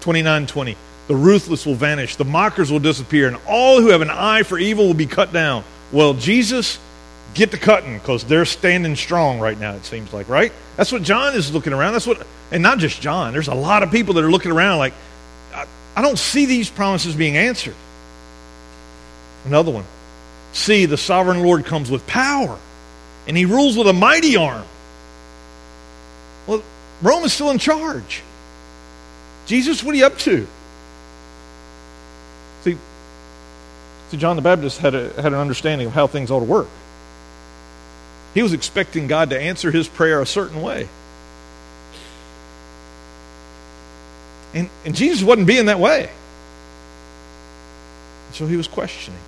29:20. 0.00 0.76
The 1.08 1.14
ruthless 1.14 1.64
will 1.64 1.76
vanish, 1.76 2.16
the 2.16 2.24
mockers 2.24 2.72
will 2.72 2.80
disappear, 2.80 3.28
and 3.28 3.38
all 3.46 3.80
who 3.80 3.90
have 3.90 4.00
an 4.00 4.10
eye 4.10 4.42
for 4.42 4.58
evil 4.58 4.86
will 4.86 4.94
be 4.94 5.06
cut 5.06 5.32
down. 5.32 5.62
Well, 5.92 6.14
Jesus 6.14 6.80
get 7.34 7.52
to 7.52 7.58
cutting 7.58 7.98
because 7.98 8.24
they're 8.24 8.44
standing 8.44 8.96
strong 8.96 9.38
right 9.38 9.58
now, 9.58 9.74
it 9.74 9.84
seems 9.84 10.12
like, 10.12 10.28
right? 10.28 10.52
That's 10.76 10.90
what 10.90 11.02
John 11.02 11.34
is 11.34 11.52
looking 11.52 11.72
around. 11.72 11.92
That's 11.92 12.06
what, 12.06 12.26
and 12.50 12.62
not 12.62 12.78
just 12.78 13.00
John. 13.00 13.32
There's 13.32 13.48
a 13.48 13.54
lot 13.54 13.82
of 13.82 13.90
people 13.92 14.14
that 14.14 14.24
are 14.24 14.30
looking 14.30 14.50
around 14.50 14.78
like, 14.78 14.94
I, 15.54 15.66
I 15.94 16.02
don't 16.02 16.18
see 16.18 16.46
these 16.46 16.68
promises 16.68 17.14
being 17.14 17.36
answered. 17.36 17.74
Another 19.44 19.70
one. 19.70 19.84
See, 20.56 20.86
the 20.86 20.96
sovereign 20.96 21.42
Lord 21.42 21.66
comes 21.66 21.90
with 21.90 22.06
power, 22.06 22.58
and 23.28 23.36
he 23.36 23.44
rules 23.44 23.76
with 23.76 23.86
a 23.88 23.92
mighty 23.92 24.36
arm. 24.36 24.64
Well, 26.46 26.62
Rome 27.02 27.24
is 27.24 27.34
still 27.34 27.50
in 27.50 27.58
charge. 27.58 28.22
Jesus, 29.44 29.84
what 29.84 29.94
are 29.94 29.98
you 29.98 30.06
up 30.06 30.16
to? 30.20 30.46
See, 32.62 32.78
see 34.08 34.16
John 34.16 34.36
the 34.36 34.42
Baptist 34.42 34.78
had, 34.78 34.94
a, 34.94 35.12
had 35.20 35.26
an 35.26 35.34
understanding 35.34 35.88
of 35.88 35.92
how 35.92 36.06
things 36.06 36.30
ought 36.30 36.40
to 36.40 36.46
work. 36.46 36.68
He 38.32 38.42
was 38.42 38.54
expecting 38.54 39.08
God 39.08 39.28
to 39.30 39.38
answer 39.38 39.70
his 39.70 39.86
prayer 39.86 40.22
a 40.22 40.26
certain 40.26 40.62
way. 40.62 40.88
And, 44.54 44.70
and 44.86 44.96
Jesus 44.96 45.22
wasn't 45.22 45.46
being 45.46 45.66
that 45.66 45.78
way. 45.78 46.08
So 48.32 48.46
he 48.46 48.56
was 48.56 48.66
questioning, 48.66 49.20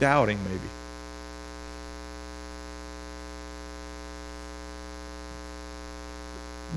doubting 0.00 0.38
maybe. 0.44 0.60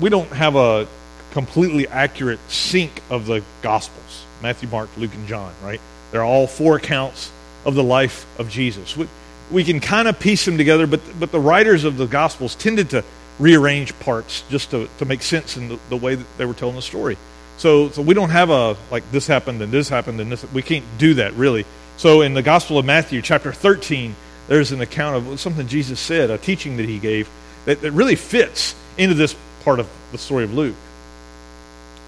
We 0.00 0.08
don't 0.08 0.30
have 0.30 0.56
a 0.56 0.86
completely 1.32 1.86
accurate 1.86 2.40
sync 2.48 3.02
of 3.10 3.26
the 3.26 3.42
Gospels 3.62 4.24
Matthew, 4.42 4.68
Mark, 4.68 4.88
Luke, 4.96 5.14
and 5.14 5.26
John, 5.26 5.52
right? 5.62 5.80
They're 6.10 6.24
all 6.24 6.46
four 6.46 6.76
accounts 6.76 7.30
of 7.64 7.74
the 7.74 7.82
life 7.82 8.26
of 8.38 8.48
Jesus. 8.48 8.96
We, 8.96 9.08
we 9.50 9.64
can 9.64 9.80
kind 9.80 10.08
of 10.08 10.18
piece 10.18 10.44
them 10.44 10.56
together, 10.56 10.86
but, 10.86 11.00
but 11.18 11.30
the 11.30 11.40
writers 11.40 11.84
of 11.84 11.96
the 11.96 12.06
Gospels 12.06 12.54
tended 12.54 12.90
to 12.90 13.04
rearrange 13.38 13.98
parts 14.00 14.44
just 14.50 14.70
to, 14.70 14.88
to 14.98 15.04
make 15.04 15.22
sense 15.22 15.56
in 15.56 15.68
the, 15.68 15.78
the 15.88 15.96
way 15.96 16.14
that 16.14 16.26
they 16.38 16.44
were 16.44 16.54
telling 16.54 16.76
the 16.76 16.82
story. 16.82 17.16
So, 17.58 17.90
so 17.90 18.00
we 18.00 18.14
don't 18.14 18.30
have 18.30 18.50
a, 18.50 18.76
like, 18.90 19.10
this 19.12 19.26
happened 19.26 19.60
and 19.60 19.70
this 19.70 19.88
happened 19.88 20.20
and 20.20 20.32
this, 20.32 20.50
we 20.52 20.62
can't 20.62 20.84
do 20.98 21.14
that 21.14 21.34
really. 21.34 21.66
So 22.00 22.22
in 22.22 22.32
the 22.32 22.40
Gospel 22.40 22.78
of 22.78 22.86
Matthew, 22.86 23.20
chapter 23.20 23.52
13, 23.52 24.16
there's 24.48 24.72
an 24.72 24.80
account 24.80 25.16
of 25.16 25.38
something 25.38 25.68
Jesus 25.68 26.00
said, 26.00 26.30
a 26.30 26.38
teaching 26.38 26.78
that 26.78 26.86
he 26.86 26.98
gave, 26.98 27.28
that, 27.66 27.82
that 27.82 27.92
really 27.92 28.16
fits 28.16 28.74
into 28.96 29.14
this 29.14 29.36
part 29.64 29.80
of 29.80 29.86
the 30.10 30.16
story 30.16 30.44
of 30.44 30.54
Luke. 30.54 30.76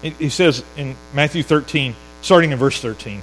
He 0.01 0.29
says 0.29 0.63
in 0.77 0.95
Matthew 1.13 1.43
13, 1.43 1.93
starting 2.23 2.51
in 2.51 2.57
verse 2.57 2.81
13, 2.81 3.21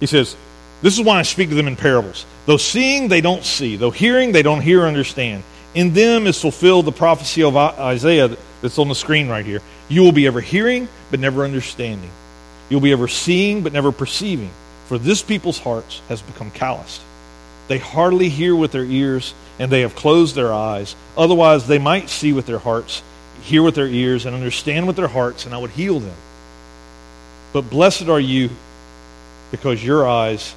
he 0.00 0.06
says, 0.06 0.34
This 0.80 0.98
is 0.98 1.04
why 1.04 1.18
I 1.18 1.24
speak 1.24 1.50
to 1.50 1.54
them 1.54 1.68
in 1.68 1.76
parables. 1.76 2.24
Though 2.46 2.56
seeing, 2.56 3.08
they 3.08 3.20
don't 3.20 3.44
see. 3.44 3.76
Though 3.76 3.90
hearing, 3.90 4.32
they 4.32 4.42
don't 4.42 4.62
hear 4.62 4.84
or 4.84 4.86
understand. 4.86 5.42
In 5.74 5.92
them 5.92 6.26
is 6.26 6.40
fulfilled 6.40 6.86
the 6.86 6.92
prophecy 6.92 7.42
of 7.42 7.54
Isaiah 7.54 8.34
that's 8.62 8.78
on 8.78 8.88
the 8.88 8.94
screen 8.94 9.28
right 9.28 9.44
here. 9.44 9.60
You 9.90 10.00
will 10.00 10.12
be 10.12 10.26
ever 10.26 10.40
hearing, 10.40 10.88
but 11.10 11.20
never 11.20 11.44
understanding. 11.44 12.10
You'll 12.70 12.80
be 12.80 12.92
ever 12.92 13.08
seeing, 13.08 13.62
but 13.62 13.74
never 13.74 13.92
perceiving. 13.92 14.52
For 14.86 14.98
this 14.98 15.22
people's 15.22 15.58
hearts 15.58 16.00
has 16.08 16.22
become 16.22 16.50
calloused. 16.50 17.02
They 17.68 17.78
hardly 17.78 18.28
hear 18.28 18.54
with 18.54 18.72
their 18.72 18.84
ears, 18.84 19.34
and 19.58 19.70
they 19.70 19.80
have 19.80 19.96
closed 19.96 20.34
their 20.34 20.52
eyes. 20.52 20.94
Otherwise, 21.16 21.66
they 21.66 21.78
might 21.78 22.08
see 22.08 22.32
with 22.32 22.46
their 22.46 22.60
hearts, 22.60 23.02
hear 23.42 23.62
with 23.62 23.74
their 23.74 23.88
ears, 23.88 24.26
and 24.26 24.34
understand 24.34 24.86
with 24.86 24.96
their 24.96 25.08
hearts, 25.08 25.44
and 25.44 25.54
I 25.54 25.58
would 25.58 25.70
heal 25.70 25.98
them. 25.98 26.16
But 27.52 27.70
blessed 27.70 28.08
are 28.08 28.20
you, 28.20 28.50
because 29.50 29.84
your 29.84 30.08
eyes 30.08 30.54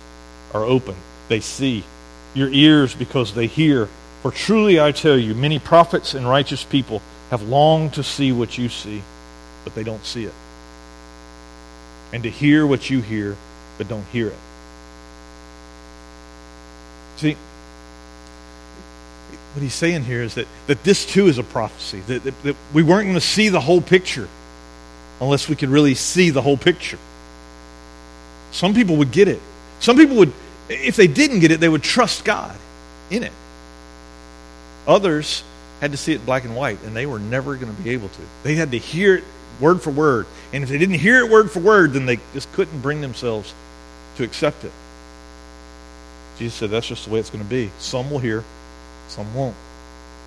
are 0.53 0.63
open 0.63 0.95
they 1.29 1.39
see, 1.39 1.83
your 2.33 2.49
ears 2.49 2.93
because 2.93 3.33
they 3.33 3.47
hear. 3.47 3.87
For 4.21 4.31
truly 4.31 4.81
I 4.81 4.91
tell 4.91 5.17
you, 5.17 5.33
many 5.33 5.59
prophets 5.59 6.13
and 6.13 6.27
righteous 6.27 6.65
people 6.65 7.01
have 7.29 7.43
longed 7.43 7.93
to 7.93 8.03
see 8.03 8.33
what 8.33 8.57
you 8.57 8.67
see, 8.67 9.01
but 9.63 9.75
they 9.75 9.83
don't 9.83 10.05
see 10.05 10.25
it. 10.25 10.33
And 12.11 12.23
to 12.23 12.29
hear 12.29 12.67
what 12.67 12.89
you 12.89 13.01
hear, 13.01 13.37
but 13.79 13.87
don't 13.87 14.05
hear 14.11 14.27
it. 14.27 14.37
See, 17.17 17.35
what 19.53 19.63
he's 19.63 19.73
saying 19.73 20.03
here 20.03 20.21
is 20.21 20.35
that, 20.35 20.47
that 20.67 20.83
this 20.83 21.05
too 21.05 21.27
is 21.27 21.39
a 21.39 21.43
prophecy, 21.43 22.01
that, 22.01 22.23
that, 22.23 22.43
that 22.43 22.55
we 22.71 22.83
weren't 22.83 23.05
going 23.05 23.15
to 23.15 23.21
see 23.21 23.49
the 23.49 23.59
whole 23.59 23.81
picture 23.81 24.27
unless 25.19 25.49
we 25.49 25.55
could 25.55 25.69
really 25.69 25.95
see 25.95 26.29
the 26.29 26.41
whole 26.41 26.57
picture. 26.57 26.99
Some 28.51 28.75
people 28.75 28.97
would 28.97 29.11
get 29.11 29.27
it. 29.27 29.39
Some 29.79 29.97
people 29.97 30.17
would 30.17 30.33
if 30.69 30.95
they 30.95 31.07
didn't 31.07 31.39
get 31.39 31.51
it, 31.51 31.59
they 31.59 31.69
would 31.69 31.83
trust 31.83 32.23
God 32.23 32.55
in 33.09 33.23
it. 33.23 33.31
Others 34.87 35.43
had 35.81 35.91
to 35.91 35.97
see 35.97 36.13
it 36.13 36.25
black 36.25 36.45
and 36.45 36.55
white, 36.55 36.81
and 36.83 36.95
they 36.95 37.05
were 37.05 37.19
never 37.19 37.55
going 37.55 37.75
to 37.75 37.81
be 37.81 37.89
able 37.91 38.09
to. 38.09 38.21
They 38.43 38.55
had 38.55 38.71
to 38.71 38.77
hear 38.77 39.15
it 39.15 39.23
word 39.59 39.81
for 39.81 39.91
word. 39.91 40.27
And 40.53 40.63
if 40.63 40.69
they 40.69 40.77
didn't 40.77 40.99
hear 40.99 41.19
it 41.19 41.29
word 41.29 41.51
for 41.51 41.59
word, 41.59 41.93
then 41.93 42.05
they 42.05 42.19
just 42.33 42.51
couldn't 42.53 42.81
bring 42.81 43.01
themselves 43.01 43.53
to 44.19 44.25
accept 44.25 44.65
it. 44.65 44.71
Jesus 46.37 46.53
said, 46.53 46.69
That's 46.69 46.87
just 46.87 47.05
the 47.05 47.11
way 47.11 47.19
it's 47.19 47.29
going 47.29 47.43
to 47.43 47.49
be. 47.49 47.71
Some 47.79 48.11
will 48.11 48.19
hear, 48.19 48.43
some 49.07 49.33
won't. 49.33 49.55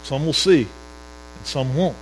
Some 0.03 0.25
will 0.25 0.33
see, 0.33 0.63
and 1.37 1.47
some 1.47 1.77
won't. 1.77 1.97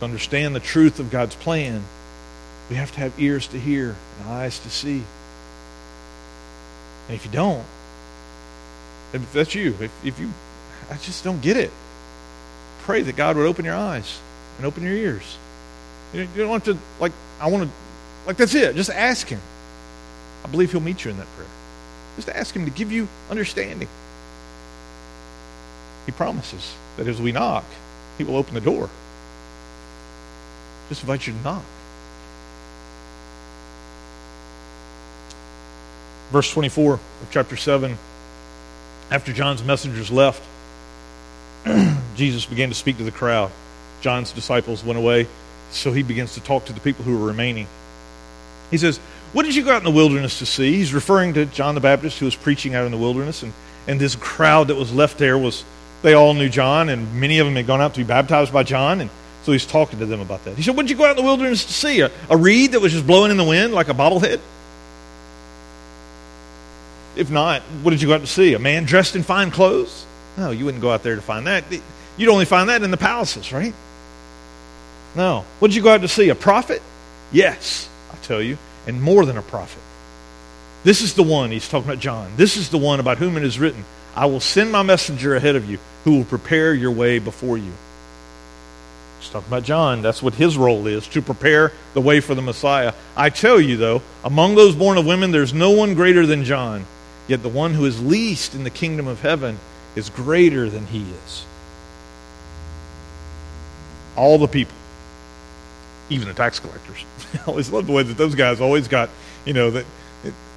To 0.00 0.04
understand 0.04 0.56
the 0.56 0.60
truth 0.60 0.98
of 0.98 1.10
God's 1.10 1.36
plan, 1.36 1.84
we 2.68 2.74
have 2.74 2.92
to 2.92 3.00
have 3.00 3.18
ears 3.18 3.46
to 3.48 3.60
hear 3.60 3.94
and 4.18 4.28
eyes 4.28 4.58
to 4.58 4.70
see. 4.70 5.04
And 7.06 7.14
if 7.14 7.24
you 7.24 7.30
don't, 7.30 7.64
if 9.12 9.32
that's 9.32 9.54
you, 9.54 9.76
if, 9.80 10.04
if 10.04 10.18
you, 10.18 10.30
I 10.90 10.96
just 10.96 11.22
don't 11.22 11.40
get 11.40 11.56
it, 11.56 11.70
pray 12.80 13.02
that 13.02 13.14
God 13.14 13.36
would 13.36 13.46
open 13.46 13.64
your 13.64 13.76
eyes 13.76 14.20
and 14.58 14.66
open 14.66 14.82
your 14.82 14.92
ears. 14.92 15.38
You 16.12 16.26
don't 16.34 16.52
have 16.52 16.64
to, 16.64 16.78
like, 17.00 17.12
I 17.40 17.48
want 17.48 17.64
to, 17.64 17.70
like, 18.26 18.36
that's 18.36 18.54
it. 18.54 18.76
Just 18.76 18.90
ask 18.90 19.26
Him. 19.28 19.40
I 20.44 20.48
believe 20.48 20.70
He'll 20.70 20.80
meet 20.80 21.04
you 21.04 21.10
in 21.10 21.16
that 21.18 21.26
prayer. 21.36 21.48
Just 22.16 22.28
ask 22.28 22.54
Him 22.54 22.64
to 22.64 22.70
give 22.70 22.92
you 22.92 23.08
understanding. 23.30 23.88
He 26.06 26.12
promises 26.12 26.74
that 26.96 27.08
as 27.08 27.20
we 27.20 27.32
knock, 27.32 27.64
He 28.16 28.24
will 28.24 28.36
open 28.36 28.54
the 28.54 28.60
door. 28.60 28.88
Just 30.88 31.02
invite 31.02 31.26
you 31.26 31.32
to 31.32 31.38
knock. 31.40 31.64
Verse 36.30 36.50
24 36.52 36.94
of 36.94 37.00
chapter 37.30 37.56
7 37.56 37.96
After 39.10 39.32
John's 39.32 39.62
messengers 39.64 40.10
left, 40.10 40.42
Jesus 42.16 42.46
began 42.46 42.68
to 42.68 42.74
speak 42.74 42.98
to 42.98 43.04
the 43.04 43.12
crowd. 43.12 43.50
John's 44.00 44.32
disciples 44.32 44.84
went 44.84 44.98
away, 44.98 45.26
so 45.70 45.92
he 45.92 46.02
begins 46.02 46.34
to 46.34 46.40
talk 46.40 46.64
to 46.66 46.72
the 46.72 46.80
people 46.80 47.04
who 47.04 47.22
are 47.22 47.26
remaining. 47.26 47.66
He 48.70 48.78
says, 48.78 48.98
What 49.32 49.44
did 49.44 49.54
you 49.54 49.64
go 49.64 49.72
out 49.72 49.78
in 49.78 49.84
the 49.84 49.90
wilderness 49.90 50.38
to 50.40 50.46
see? 50.46 50.72
He's 50.72 50.94
referring 50.94 51.34
to 51.34 51.46
John 51.46 51.74
the 51.74 51.80
Baptist 51.80 52.18
who 52.18 52.24
was 52.24 52.36
preaching 52.36 52.74
out 52.74 52.84
in 52.84 52.92
the 52.92 52.98
wilderness, 52.98 53.42
and, 53.42 53.52
and 53.86 54.00
this 54.00 54.16
crowd 54.16 54.68
that 54.68 54.74
was 54.74 54.92
left 54.92 55.18
there 55.18 55.38
was, 55.38 55.64
they 56.02 56.14
all 56.14 56.34
knew 56.34 56.48
John, 56.48 56.88
and 56.88 57.14
many 57.20 57.38
of 57.38 57.46
them 57.46 57.56
had 57.56 57.66
gone 57.66 57.80
out 57.80 57.94
to 57.94 58.00
be 58.00 58.06
baptized 58.06 58.52
by 58.52 58.62
John, 58.62 59.00
and 59.00 59.10
so 59.44 59.52
he's 59.52 59.66
talking 59.66 60.00
to 60.00 60.06
them 60.06 60.20
about 60.20 60.44
that. 60.44 60.56
He 60.56 60.62
said, 60.62 60.76
What 60.76 60.82
did 60.82 60.90
you 60.90 60.96
go 60.96 61.04
out 61.04 61.10
in 61.10 61.16
the 61.16 61.22
wilderness 61.22 61.64
to 61.64 61.72
see? 61.72 62.00
A, 62.00 62.10
a 62.28 62.36
reed 62.36 62.72
that 62.72 62.80
was 62.80 62.92
just 62.92 63.06
blowing 63.06 63.30
in 63.30 63.36
the 63.36 63.44
wind 63.44 63.72
like 63.72 63.88
a 63.88 63.94
bobblehead? 63.94 64.40
If 67.16 67.30
not, 67.30 67.62
what 67.82 67.92
did 67.92 68.02
you 68.02 68.08
go 68.08 68.14
out 68.14 68.20
to 68.20 68.26
see? 68.26 68.54
A 68.54 68.58
man 68.58 68.84
dressed 68.84 69.16
in 69.16 69.22
fine 69.22 69.50
clothes? 69.50 70.04
No, 70.36 70.50
you 70.50 70.66
wouldn't 70.66 70.82
go 70.82 70.90
out 70.90 71.02
there 71.02 71.16
to 71.16 71.22
find 71.22 71.46
that. 71.46 71.64
You'd 72.18 72.28
only 72.28 72.44
find 72.44 72.68
that 72.68 72.82
in 72.82 72.90
the 72.90 72.96
palaces, 72.96 73.52
right? 73.52 73.72
No. 75.16 75.44
What 75.58 75.68
did 75.68 75.76
you 75.76 75.82
go 75.82 75.94
out 75.94 76.02
to 76.02 76.08
see? 76.08 76.28
A 76.28 76.34
prophet? 76.34 76.82
Yes, 77.32 77.88
I 78.12 78.16
tell 78.16 78.42
you, 78.42 78.58
and 78.86 79.02
more 79.02 79.24
than 79.24 79.36
a 79.36 79.42
prophet. 79.42 79.82
This 80.84 81.00
is 81.00 81.14
the 81.14 81.22
one, 81.22 81.50
he's 81.50 81.68
talking 81.68 81.88
about 81.88 82.00
John. 82.00 82.30
This 82.36 82.56
is 82.56 82.68
the 82.68 82.78
one 82.78 83.00
about 83.00 83.18
whom 83.18 83.36
it 83.36 83.42
is 83.42 83.58
written, 83.58 83.84
I 84.14 84.26
will 84.26 84.40
send 84.40 84.72
my 84.72 84.82
messenger 84.82 85.36
ahead 85.36 85.56
of 85.56 85.68
you 85.68 85.78
who 86.04 86.16
will 86.16 86.24
prepare 86.24 86.72
your 86.72 86.90
way 86.90 87.18
before 87.18 87.58
you. 87.58 87.72
He's 89.20 89.28
talking 89.28 89.48
about 89.48 89.64
John. 89.64 90.00
That's 90.00 90.22
what 90.22 90.34
his 90.34 90.56
role 90.56 90.86
is, 90.86 91.06
to 91.08 91.20
prepare 91.20 91.72
the 91.94 92.00
way 92.00 92.20
for 92.20 92.34
the 92.34 92.42
Messiah. 92.42 92.94
I 93.16 93.30
tell 93.30 93.60
you, 93.60 93.76
though, 93.76 94.02
among 94.24 94.54
those 94.54 94.74
born 94.74 94.96
of 94.96 95.06
women, 95.06 95.32
there's 95.32 95.52
no 95.52 95.72
one 95.72 95.94
greater 95.94 96.24
than 96.24 96.44
John. 96.44 96.86
Yet 97.28 97.42
the 97.42 97.48
one 97.48 97.74
who 97.74 97.84
is 97.84 98.02
least 98.02 98.54
in 98.54 98.64
the 98.64 98.70
kingdom 98.70 99.06
of 99.06 99.20
heaven 99.20 99.58
is 99.96 100.08
greater 100.08 100.70
than 100.70 100.86
he 100.86 101.02
is. 101.02 101.44
All 104.14 104.38
the 104.38 104.46
people, 104.46 104.74
even 106.10 106.28
the 106.28 106.34
tax 106.34 106.58
collectors. 106.60 107.04
I 107.34 107.38
always 107.46 107.70
love 107.70 107.86
the 107.86 107.92
way 107.92 108.02
that 108.02 108.16
those 108.16 108.34
guys 108.34 108.60
always 108.60 108.88
got, 108.88 109.10
you 109.44 109.52
know, 109.52 109.70
that, 109.70 109.84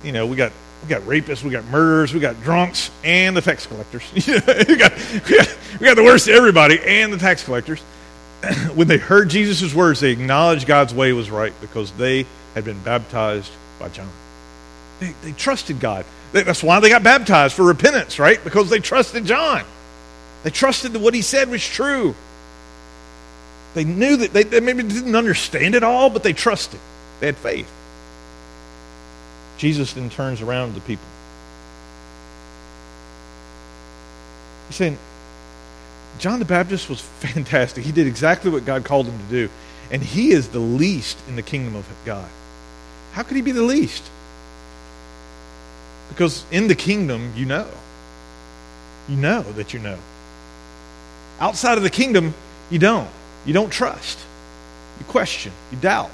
you 0.04 0.12
know, 0.12 0.26
we 0.26 0.36
got 0.36 0.52
we 0.84 0.88
got 0.88 1.02
rapists, 1.02 1.44
we 1.44 1.50
got 1.50 1.66
murderers, 1.66 2.14
we 2.14 2.20
got 2.20 2.42
drunks, 2.42 2.90
and 3.04 3.36
the 3.36 3.42
tax 3.42 3.66
collectors. 3.66 4.04
we, 4.14 4.22
got, 4.22 4.68
we, 4.68 4.76
got, 4.76 5.58
we 5.80 5.86
got 5.86 5.96
the 5.96 6.04
worst 6.04 6.28
of 6.28 6.36
everybody 6.36 6.80
and 6.80 7.12
the 7.12 7.18
tax 7.18 7.44
collectors. 7.44 7.82
when 8.76 8.88
they 8.88 8.98
heard 8.98 9.30
Jesus' 9.30 9.74
words, 9.74 10.00
they 10.00 10.12
acknowledged 10.12 10.66
God's 10.66 10.94
way 10.94 11.12
was 11.12 11.30
right 11.30 11.54
because 11.60 11.92
they 11.92 12.26
had 12.56 12.64
been 12.64 12.80
baptized 12.80 13.52
by 13.78 13.90
John. 13.90 14.10
They, 15.02 15.14
they 15.24 15.32
trusted 15.34 15.80
God. 15.80 16.06
That's 16.32 16.64
why 16.64 16.80
they 16.80 16.90
got 16.90 17.04
baptized 17.04 17.56
for 17.56 17.64
repentance, 17.64 18.20
right? 18.20 18.42
Because 18.44 18.70
they 18.70 18.80
trusted 18.80 19.26
John. 19.26 19.64
They 20.44 20.50
trusted 20.50 20.94
that 20.94 21.00
what 21.00 21.14
he 21.14 21.22
said 21.22 21.50
was 21.50 21.66
true. 21.66 22.16
They 23.80 23.86
knew 23.86 24.18
that 24.18 24.34
they, 24.34 24.44
they 24.44 24.60
maybe 24.60 24.84
didn't 24.84 25.16
understand 25.16 25.74
it 25.74 25.84
all, 25.84 26.10
but 26.10 26.22
they 26.22 26.34
trusted. 26.34 26.82
They 27.22 27.28
had 27.28 27.38
faith. 27.38 27.72
Jesus 29.58 29.94
then 29.94 30.10
turns 30.10 30.42
around 30.42 30.74
to 30.74 30.74
the 30.74 30.82
people. 30.82 31.06
He's 34.68 34.76
saying, 34.76 34.98
John 36.18 36.40
the 36.40 36.46
Baptist 36.46 36.90
was 36.90 37.00
fantastic. 37.22 37.86
He 37.86 37.94
did 37.94 38.06
exactly 38.06 38.52
what 38.52 38.66
God 38.66 38.84
called 38.84 39.06
him 39.06 39.18
to 39.18 39.32
do. 39.32 39.50
And 39.90 40.04
he 40.04 40.32
is 40.32 40.50
the 40.50 40.60
least 40.60 41.18
in 41.30 41.38
the 41.38 41.42
kingdom 41.42 41.78
of 41.78 41.88
God. 42.04 42.30
How 43.14 43.24
could 43.24 43.38
he 43.38 43.42
be 43.42 43.54
the 43.54 43.64
least? 43.64 44.04
Because 46.10 46.44
in 46.52 46.68
the 46.68 46.76
kingdom, 46.76 47.32
you 47.34 47.46
know. 47.46 47.70
You 49.08 49.16
know 49.16 49.44
that 49.54 49.74
you 49.74 49.80
know. 49.80 50.00
Outside 51.40 51.78
of 51.78 51.84
the 51.86 51.90
kingdom, 51.90 52.34
you 52.70 52.78
don't. 52.78 53.10
You 53.46 53.54
don't 53.54 53.72
trust. 53.72 54.20
You 55.00 55.06
question. 55.06 55.52
You 55.72 55.78
doubt. 55.78 56.12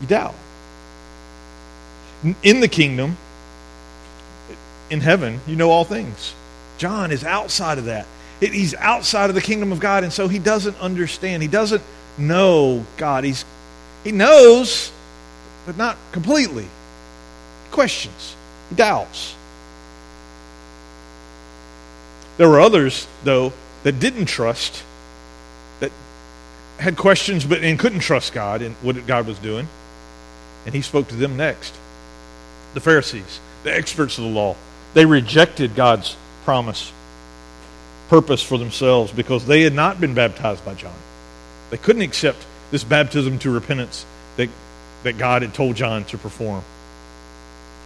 You 0.00 0.06
doubt. 0.06 0.34
In 2.42 2.60
the 2.60 2.68
kingdom, 2.68 3.16
in 4.90 5.00
heaven, 5.00 5.40
you 5.46 5.56
know 5.56 5.70
all 5.70 5.84
things. 5.84 6.34
John 6.78 7.12
is 7.12 7.24
outside 7.24 7.78
of 7.78 7.86
that. 7.86 8.06
He's 8.40 8.74
outside 8.74 9.28
of 9.28 9.34
the 9.34 9.42
kingdom 9.42 9.72
of 9.72 9.80
God, 9.80 10.02
and 10.02 10.12
so 10.12 10.28
he 10.28 10.38
doesn't 10.38 10.78
understand. 10.80 11.42
He 11.42 11.48
doesn't 11.48 11.82
know 12.16 12.84
God. 12.96 13.24
He's, 13.24 13.44
he 14.02 14.12
knows, 14.12 14.90
but 15.66 15.76
not 15.76 15.96
completely 16.12 16.66
questions, 17.70 18.34
doubts. 18.74 19.34
There 22.36 22.48
were 22.48 22.60
others, 22.60 23.06
though, 23.24 23.52
that 23.82 24.00
didn't 24.00 24.26
trust, 24.26 24.82
had 26.80 26.96
questions 26.96 27.44
but 27.44 27.62
and 27.62 27.78
couldn't 27.78 28.00
trust 28.00 28.32
God 28.32 28.62
and 28.62 28.74
what 28.76 29.06
God 29.06 29.26
was 29.26 29.38
doing. 29.38 29.68
And 30.64 30.74
he 30.74 30.82
spoke 30.82 31.08
to 31.08 31.14
them 31.14 31.36
next. 31.36 31.74
The 32.74 32.80
Pharisees, 32.80 33.40
the 33.62 33.74
experts 33.74 34.18
of 34.18 34.24
the 34.24 34.30
law, 34.30 34.56
they 34.94 35.04
rejected 35.04 35.74
God's 35.74 36.16
promise, 36.44 36.90
purpose 38.08 38.42
for 38.42 38.58
themselves 38.58 39.12
because 39.12 39.46
they 39.46 39.62
had 39.62 39.74
not 39.74 40.00
been 40.00 40.14
baptized 40.14 40.64
by 40.64 40.74
John. 40.74 40.94
They 41.70 41.76
couldn't 41.76 42.02
accept 42.02 42.38
this 42.70 42.82
baptism 42.82 43.38
to 43.40 43.50
repentance 43.50 44.04
that, 44.36 44.48
that 45.02 45.18
God 45.18 45.42
had 45.42 45.54
told 45.54 45.76
John 45.76 46.04
to 46.04 46.18
perform. 46.18 46.64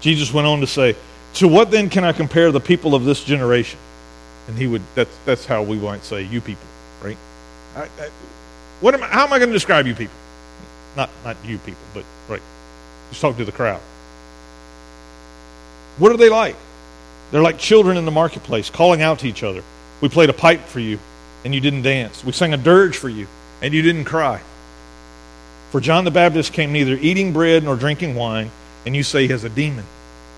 Jesus 0.01 0.33
went 0.33 0.47
on 0.47 0.61
to 0.61 0.67
say, 0.67 0.97
To 1.35 1.49
what 1.49 1.71
then 1.71 1.91
can 1.91 2.05
I 2.05 2.13
compare 2.13 2.53
the 2.53 2.61
people 2.61 2.95
of 2.95 3.05
this 3.05 3.25
generation? 3.25 3.79
And 4.47 4.59
he 4.59 4.67
would, 4.67 4.83
that's, 4.95 5.17
that's 5.25 5.47
how 5.47 5.63
we 5.63 5.79
might 5.79 6.05
say, 6.05 6.23
you 6.23 6.41
people, 6.41 6.67
right? 7.03 7.17
I, 7.75 7.83
I, 7.83 8.11
what 8.85 8.93
am 8.93 9.03
I, 9.03 9.07
how 9.07 9.25
am 9.25 9.33
I 9.33 9.39
going 9.39 9.49
to 9.49 9.55
describe 9.55 9.87
you 9.87 9.95
people? 9.95 10.15
Not, 10.95 11.09
not 11.25 11.39
you 11.43 11.57
people, 11.57 11.81
but, 11.95 12.05
right. 12.29 12.43
Just 13.09 13.23
talk 13.23 13.39
to 13.39 13.45
the 13.47 13.51
crowd. 13.51 13.81
What 15.97 16.13
are 16.13 16.19
they 16.19 16.29
like? 16.29 16.55
They're 17.31 17.41
like 17.41 17.57
children 17.57 17.97
in 17.97 18.05
the 18.05 18.11
marketplace, 18.11 18.69
calling 18.69 19.01
out 19.01 19.21
to 19.21 19.27
each 19.27 19.43
other. 19.43 19.63
We 20.03 20.11
played 20.11 20.29
a 20.29 20.35
pipe 20.35 20.61
for 20.67 20.81
you, 20.81 20.99
and 21.47 21.55
you 21.55 21.63
didn't 21.63 21.81
dance. 21.81 22.23
We 22.23 22.33
sang 22.33 22.53
a 22.53 22.59
dirge 22.59 22.99
for 22.99 23.09
you, 23.09 23.27
and 23.63 23.73
you 23.73 23.81
didn't 23.81 24.05
cry. 24.05 24.43
For 25.71 25.81
John 25.81 26.05
the 26.05 26.11
Baptist 26.11 26.53
came 26.53 26.71
neither 26.71 26.95
eating 26.95 27.33
bread 27.33 27.65
nor 27.65 27.77
drinking 27.77 28.15
wine, 28.15 28.51
and 28.85 28.95
you 28.95 29.03
say 29.03 29.23
he 29.23 29.29
has 29.29 29.45
a 29.45 29.49
demon. 29.49 29.87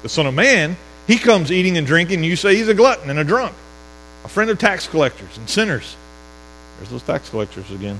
The 0.04 0.08
Son 0.08 0.24
of 0.24 0.34
Man, 0.34 0.76
he 1.08 1.18
comes 1.18 1.50
eating 1.50 1.76
and 1.76 1.84
drinking, 1.84 2.18
and 2.18 2.26
you 2.26 2.36
say 2.36 2.54
he's 2.54 2.68
a 2.68 2.74
glutton 2.74 3.10
and 3.10 3.18
a 3.18 3.24
drunk, 3.24 3.56
a 4.24 4.28
friend 4.28 4.50
of 4.50 4.58
tax 4.60 4.86
collectors 4.86 5.36
and 5.36 5.50
sinners. 5.50 5.96
There's 6.76 6.90
those 6.90 7.02
tax 7.02 7.28
collectors 7.28 7.68
again. 7.72 7.98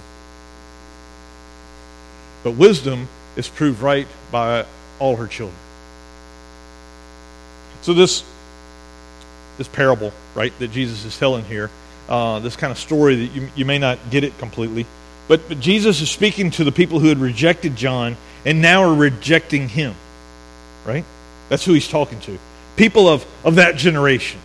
But 2.47 2.53
wisdom 2.53 3.09
is 3.35 3.49
proved 3.49 3.83
right 3.83 4.07
by 4.31 4.65
all 5.01 5.17
her 5.17 5.27
children. 5.27 5.59
So 7.83 7.93
this 7.93 8.23
this 9.59 9.69
parable, 9.69 10.13
right, 10.35 10.57
that 10.59 10.71
Jesus 10.71 11.05
is 11.05 11.19
telling 11.19 11.45
here, 11.45 11.71
uh, 12.09 12.39
this 12.41 12.57
kind 12.57 12.71
of 12.71 12.79
story 12.79 13.27
that 13.27 13.35
you, 13.35 13.49
you 13.57 13.65
may 13.65 13.79
not 13.79 13.99
get 14.11 14.23
it 14.23 14.37
completely, 14.39 14.87
but, 15.29 15.49
but 15.49 15.61
Jesus 15.61 16.01
is 16.03 16.11
speaking 16.11 16.51
to 16.53 16.65
the 16.65 16.73
people 16.73 17.01
who 17.01 17.09
had 17.09 17.19
rejected 17.19 17.75
John 17.75 18.17
and 18.45 18.61
now 18.61 18.83
are 18.83 18.95
rejecting 18.95 19.69
him 19.69 19.95
right? 20.87 21.05
That's 21.49 21.65
who 21.65 21.73
he's 21.73 21.89
talking 21.89 22.21
to. 22.21 22.39
People 22.77 23.09
of, 23.09 23.27
of 23.45 23.57
that 23.57 23.77
generation. 23.77 24.41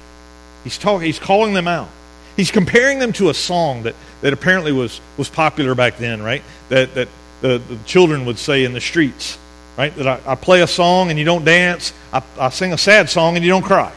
He's, 0.64 0.78
talking, 0.78 1.06
he's 1.06 1.20
calling 1.20 1.54
them 1.54 1.68
out. 1.68 1.90
He's 2.36 2.52
comparing 2.52 3.00
them 3.00 3.14
to 3.14 3.30
a 3.30 3.34
song 3.34 3.84
that, 3.84 3.96
that 4.22 4.34
apparently 4.34 4.72
was, 4.72 5.02
was 5.18 5.30
popular 5.30 5.76
back 5.76 5.98
then, 5.98 6.22
right? 6.22 6.42
That, 6.70 6.94
that 6.96 7.08
the, 7.42 7.58
the 7.58 7.78
children 7.86 8.26
would 8.26 8.38
say 8.38 8.64
in 8.64 8.74
the 8.74 8.82
streets, 8.82 9.38
right? 9.78 9.94
That 9.96 10.08
I, 10.08 10.20
I 10.26 10.36
play 10.36 10.62
a 10.62 10.68
song 10.68 11.10
and 11.10 11.20
you 11.20 11.26
don't 11.26 11.44
dance. 11.44 11.94
I, 12.14 12.24
I 12.40 12.50
sing 12.50 12.74
a 12.74 12.78
sad 12.78 13.10
song 13.10 13.36
and 13.36 13.44
you 13.44 13.52
don't 13.52 13.64
cry. 13.64 13.92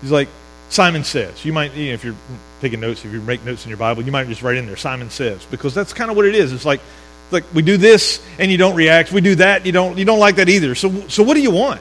He's 0.00 0.10
like, 0.10 0.28
Simon 0.70 1.04
says. 1.04 1.44
You 1.44 1.52
might, 1.52 1.74
you 1.74 1.88
know, 1.88 1.94
if 1.94 2.04
you're 2.04 2.16
taking 2.60 2.80
notes, 2.80 3.04
if 3.04 3.12
you 3.12 3.20
make 3.20 3.44
notes 3.44 3.64
in 3.64 3.68
your 3.68 3.78
Bible, 3.78 4.02
you 4.02 4.12
might 4.12 4.26
just 4.28 4.42
write 4.42 4.56
in 4.56 4.66
there, 4.66 4.76
Simon 4.76 5.10
says, 5.10 5.44
because 5.50 5.74
that's 5.74 5.92
kind 5.92 6.10
of 6.10 6.16
what 6.16 6.26
it 6.26 6.34
is. 6.34 6.52
It's 6.52 6.64
like, 6.64 6.80
like 7.30 7.44
we 7.54 7.62
do 7.62 7.76
this 7.76 8.24
and 8.38 8.50
you 8.50 8.58
don't 8.58 8.74
react. 8.74 9.12
We 9.12 9.20
do 9.20 9.34
that, 9.36 9.66
you 9.66 9.72
don't, 9.72 9.98
you 9.98 10.04
don't 10.04 10.18
like 10.18 10.36
that 10.36 10.48
either. 10.48 10.74
So, 10.74 11.08
so 11.08 11.22
what 11.22 11.34
do 11.34 11.42
you 11.42 11.50
want? 11.50 11.80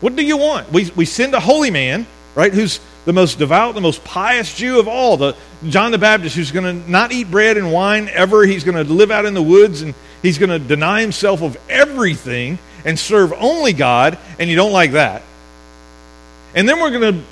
What 0.00 0.14
do 0.14 0.24
you 0.24 0.36
want? 0.36 0.70
We, 0.72 0.90
we 0.96 1.04
send 1.04 1.34
a 1.34 1.40
holy 1.40 1.70
man, 1.70 2.06
right, 2.34 2.52
who's 2.52 2.80
the 3.06 3.12
most 3.12 3.38
devout, 3.38 3.74
the 3.74 3.80
most 3.80 4.04
pious 4.04 4.54
Jew 4.54 4.78
of 4.78 4.88
all, 4.88 5.16
the 5.16 5.34
John 5.66 5.92
the 5.92 5.98
Baptist, 5.98 6.36
who's 6.36 6.50
going 6.50 6.82
to 6.82 6.90
not 6.90 7.12
eat 7.12 7.30
bread 7.30 7.56
and 7.56 7.72
wine 7.72 8.10
ever. 8.12 8.44
He's 8.44 8.64
going 8.64 8.76
to 8.84 8.92
live 8.92 9.10
out 9.10 9.24
in 9.24 9.32
the 9.32 9.42
woods 9.42 9.80
and 9.80 9.94
he's 10.22 10.38
going 10.38 10.50
to 10.50 10.58
deny 10.58 11.00
himself 11.00 11.40
of 11.40 11.56
everything 11.70 12.58
and 12.84 12.98
serve 12.98 13.32
only 13.32 13.72
God, 13.72 14.18
and 14.38 14.50
you 14.50 14.54
don't 14.54 14.72
like 14.72 14.92
that. 14.92 15.22
And 16.54 16.68
then 16.68 16.80
we're 16.80 16.90
going 16.90 17.14
to, 17.14 17.24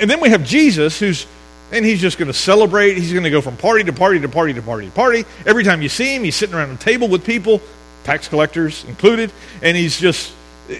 and 0.00 0.10
then 0.10 0.20
we 0.20 0.30
have 0.30 0.44
Jesus, 0.44 0.98
who's, 0.98 1.26
and 1.70 1.84
he's 1.84 2.00
just 2.00 2.16
going 2.16 2.28
to 2.28 2.34
celebrate. 2.34 2.96
He's 2.96 3.12
going 3.12 3.24
to 3.24 3.30
go 3.30 3.40
from 3.40 3.56
party 3.56 3.84
to 3.84 3.92
party 3.92 4.20
to 4.20 4.28
party 4.28 4.54
to 4.54 4.62
party 4.62 4.86
to 4.86 4.92
party. 4.92 5.24
Every 5.44 5.64
time 5.64 5.82
you 5.82 5.88
see 5.88 6.14
him, 6.14 6.24
he's 6.24 6.36
sitting 6.36 6.54
around 6.54 6.70
a 6.70 6.76
table 6.76 7.08
with 7.08 7.24
people, 7.24 7.60
tax 8.04 8.28
collectors 8.28 8.84
included, 8.84 9.32
and 9.62 9.76
he's 9.76 10.00
just, 10.00 10.32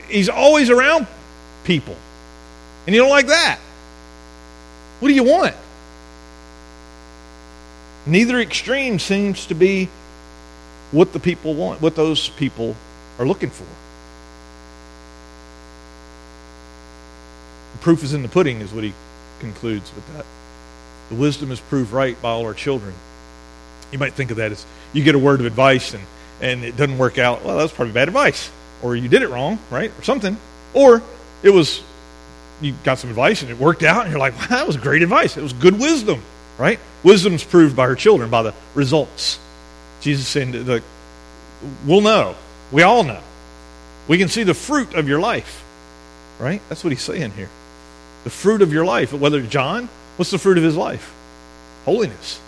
he's 0.08 0.28
always 0.28 0.70
around 0.70 1.06
people. 1.64 1.96
And 2.86 2.94
you 2.94 3.00
don't 3.00 3.10
like 3.10 3.26
that. 3.26 3.58
What 5.00 5.08
do 5.08 5.14
you 5.14 5.24
want? 5.24 5.54
Neither 8.06 8.40
extreme 8.40 8.98
seems 8.98 9.46
to 9.46 9.54
be 9.54 9.88
what 10.92 11.12
the 11.12 11.20
people 11.20 11.54
want, 11.54 11.82
what 11.82 11.96
those 11.96 12.28
people 12.28 12.76
are 13.18 13.26
looking 13.26 13.50
for. 13.50 13.66
The 17.72 17.78
proof 17.82 18.04
is 18.04 18.14
in 18.14 18.22
the 18.22 18.28
pudding, 18.28 18.60
is 18.60 18.72
what 18.72 18.84
he 18.84 18.94
concludes 19.40 19.92
with 19.94 20.06
that. 20.14 20.24
The 21.08 21.16
wisdom 21.16 21.50
is 21.50 21.60
proved 21.60 21.92
right 21.92 22.20
by 22.22 22.30
all 22.30 22.46
our 22.46 22.54
children. 22.54 22.94
You 23.92 23.98
might 23.98 24.14
think 24.14 24.30
of 24.30 24.38
that 24.38 24.52
as 24.52 24.64
you 24.92 25.04
get 25.04 25.14
a 25.14 25.18
word 25.18 25.40
of 25.40 25.46
advice 25.46 25.94
and, 25.94 26.04
and 26.40 26.64
it 26.64 26.76
doesn't 26.76 26.98
work 26.98 27.18
out. 27.18 27.44
Well, 27.44 27.58
that's 27.58 27.72
probably 27.72 27.92
bad 27.92 28.08
advice. 28.08 28.50
Or 28.82 28.96
you 28.96 29.08
did 29.08 29.22
it 29.22 29.28
wrong, 29.28 29.58
right? 29.70 29.90
Or 29.98 30.02
something. 30.02 30.36
Or 30.74 31.02
it 31.42 31.50
was 31.50 31.82
you 32.60 32.74
got 32.84 32.98
some 32.98 33.10
advice 33.10 33.42
and 33.42 33.50
it 33.50 33.58
worked 33.58 33.82
out, 33.82 34.02
and 34.02 34.10
you're 34.10 34.18
like, 34.18 34.36
that 34.48 34.66
was 34.66 34.76
great 34.76 35.02
advice. 35.02 35.36
It 35.36 35.42
was 35.42 35.52
good 35.52 35.78
wisdom, 35.78 36.22
right? 36.58 36.78
Wisdom's 37.02 37.44
proved 37.44 37.76
by 37.76 37.86
her 37.86 37.94
children, 37.94 38.30
by 38.30 38.42
the 38.42 38.54
results. 38.74 39.38
Jesus 40.00 40.26
saying, 40.26 40.52
that 40.52 40.82
we'll 41.86 42.00
know. 42.00 42.34
We 42.72 42.82
all 42.82 43.02
know. 43.02 43.20
We 44.08 44.18
can 44.18 44.28
see 44.28 44.42
the 44.42 44.54
fruit 44.54 44.94
of 44.94 45.08
your 45.08 45.20
life, 45.20 45.64
right? 46.38 46.60
That's 46.68 46.84
what 46.84 46.92
he's 46.92 47.02
saying 47.02 47.32
here. 47.32 47.50
The 48.24 48.30
fruit 48.30 48.62
of 48.62 48.72
your 48.72 48.84
life. 48.84 49.12
Whether 49.12 49.42
John, 49.42 49.88
what's 50.16 50.30
the 50.30 50.38
fruit 50.38 50.58
of 50.58 50.64
his 50.64 50.76
life? 50.76 51.12
Holiness, 51.84 52.40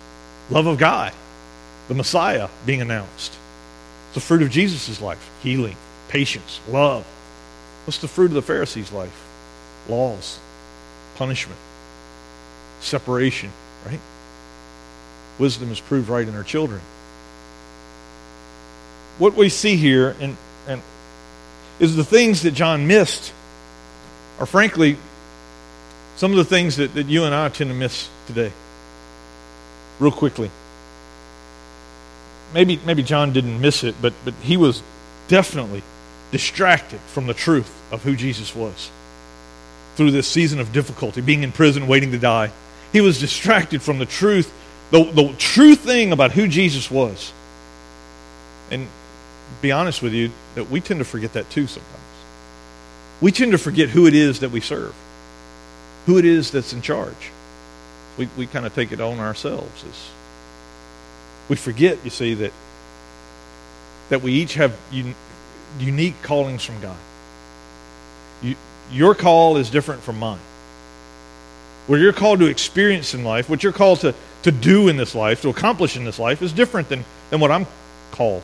love 0.49 0.67
of 0.67 0.77
God, 0.77 1.13
the 1.87 1.93
Messiah 1.93 2.49
being 2.65 2.81
announced. 2.81 3.33
It's 4.07 4.15
the 4.15 4.21
fruit 4.21 4.41
of 4.41 4.49
Jesus' 4.49 5.01
life 5.01 5.29
healing, 5.41 5.75
patience, 6.07 6.59
love. 6.67 7.05
What's 7.85 7.99
the 7.99 8.07
fruit 8.07 8.25
of 8.25 8.33
the 8.33 8.41
Pharisees' 8.41 8.91
life? 8.91 9.25
Laws, 9.87 10.39
punishment, 11.15 11.59
separation, 12.81 13.51
right? 13.85 13.99
Wisdom 15.37 15.71
is 15.71 15.79
proved 15.79 16.09
right 16.09 16.27
in 16.27 16.35
our 16.35 16.43
children. 16.43 16.81
What 19.17 19.35
we 19.35 19.49
see 19.49 19.75
here 19.75 20.15
and, 20.19 20.37
and 20.67 20.81
is 21.79 21.95
the 21.95 22.03
things 22.03 22.43
that 22.43 22.51
John 22.51 22.87
missed 22.87 23.33
are 24.39 24.45
frankly 24.45 24.97
some 26.15 26.31
of 26.31 26.37
the 26.37 26.45
things 26.45 26.77
that, 26.77 26.93
that 26.95 27.07
you 27.07 27.23
and 27.23 27.33
I 27.33 27.49
tend 27.49 27.69
to 27.69 27.75
miss 27.75 28.09
today. 28.27 28.51
Real 29.99 30.11
quickly. 30.11 30.51
Maybe 32.53 32.79
maybe 32.85 33.03
John 33.03 33.31
didn't 33.33 33.59
miss 33.61 33.83
it, 33.83 33.95
but 34.01 34.13
but 34.25 34.33
he 34.35 34.57
was 34.57 34.81
definitely 35.27 35.83
distracted 36.31 36.99
from 37.01 37.27
the 37.27 37.33
truth 37.33 37.73
of 37.91 38.03
who 38.03 38.15
Jesus 38.15 38.55
was 38.55 38.89
through 39.99 40.11
this 40.11 40.29
season 40.29 40.61
of 40.61 40.71
difficulty, 40.71 41.19
being 41.19 41.43
in 41.43 41.51
prison, 41.51 41.85
waiting 41.85 42.11
to 42.11 42.17
die. 42.17 42.49
He 42.93 43.01
was 43.01 43.19
distracted 43.19 43.81
from 43.81 43.99
the 43.99 44.05
truth, 44.05 44.49
the, 44.91 45.03
the 45.03 45.33
true 45.37 45.75
thing 45.75 46.13
about 46.13 46.31
who 46.31 46.47
Jesus 46.47 46.89
was. 46.89 47.33
And 48.71 48.87
be 49.61 49.73
honest 49.73 50.01
with 50.01 50.13
you, 50.13 50.31
that 50.55 50.69
we 50.69 50.79
tend 50.79 50.99
to 50.99 51.03
forget 51.03 51.33
that 51.33 51.49
too 51.49 51.67
sometimes. 51.67 51.99
We 53.19 53.33
tend 53.33 53.51
to 53.51 53.57
forget 53.57 53.89
who 53.89 54.07
it 54.07 54.13
is 54.13 54.39
that 54.39 54.51
we 54.51 54.61
serve, 54.61 54.95
who 56.05 56.17
it 56.17 56.23
is 56.23 56.51
that's 56.51 56.71
in 56.71 56.81
charge. 56.81 57.31
We, 58.17 58.29
we 58.37 58.47
kind 58.47 58.65
of 58.65 58.73
take 58.73 58.93
it 58.93 59.01
on 59.01 59.19
ourselves. 59.19 59.83
As 59.83 60.09
we 61.49 61.57
forget, 61.57 61.97
you 62.05 62.09
see, 62.09 62.35
that, 62.35 62.53
that 64.07 64.21
we 64.21 64.31
each 64.31 64.53
have 64.53 64.79
un, 64.93 65.13
unique 65.77 66.21
callings 66.21 66.63
from 66.63 66.79
God. 66.79 66.97
You, 68.41 68.55
your 68.91 69.15
call 69.15 69.57
is 69.57 69.69
different 69.69 70.01
from 70.01 70.19
mine. 70.19 70.39
What 71.87 71.99
you're 71.99 72.13
called 72.13 72.39
to 72.39 72.45
experience 72.45 73.13
in 73.13 73.23
life, 73.23 73.49
what 73.49 73.63
you're 73.63 73.73
called 73.73 74.01
to, 74.01 74.13
to 74.43 74.51
do 74.51 74.87
in 74.87 74.97
this 74.97 75.15
life, 75.15 75.41
to 75.41 75.49
accomplish 75.49 75.97
in 75.97 76.05
this 76.05 76.19
life, 76.19 76.41
is 76.41 76.51
different 76.51 76.89
than, 76.89 77.03
than 77.29 77.39
what 77.39 77.51
I'm 77.51 77.65
called. 78.11 78.43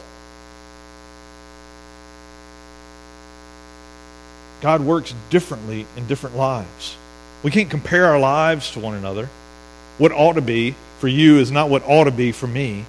God 4.62 4.82
works 4.82 5.14
differently 5.30 5.86
in 5.96 6.08
different 6.08 6.36
lives. 6.36 6.98
We 7.44 7.52
can't 7.52 7.70
compare 7.70 8.08
our 8.08 8.20
lives 8.20 8.72
to 8.72 8.80
one 8.80 8.96
another. 8.96 9.30
What 9.98 10.12
ought 10.12 10.34
to 10.34 10.42
be 10.42 10.76
for 11.00 11.08
you 11.08 11.38
is 11.38 11.52
not 11.52 11.70
what 11.70 11.84
ought 11.86 12.06
to 12.06 12.12
be 12.12 12.32
for 12.32 12.48
me. 12.48 12.86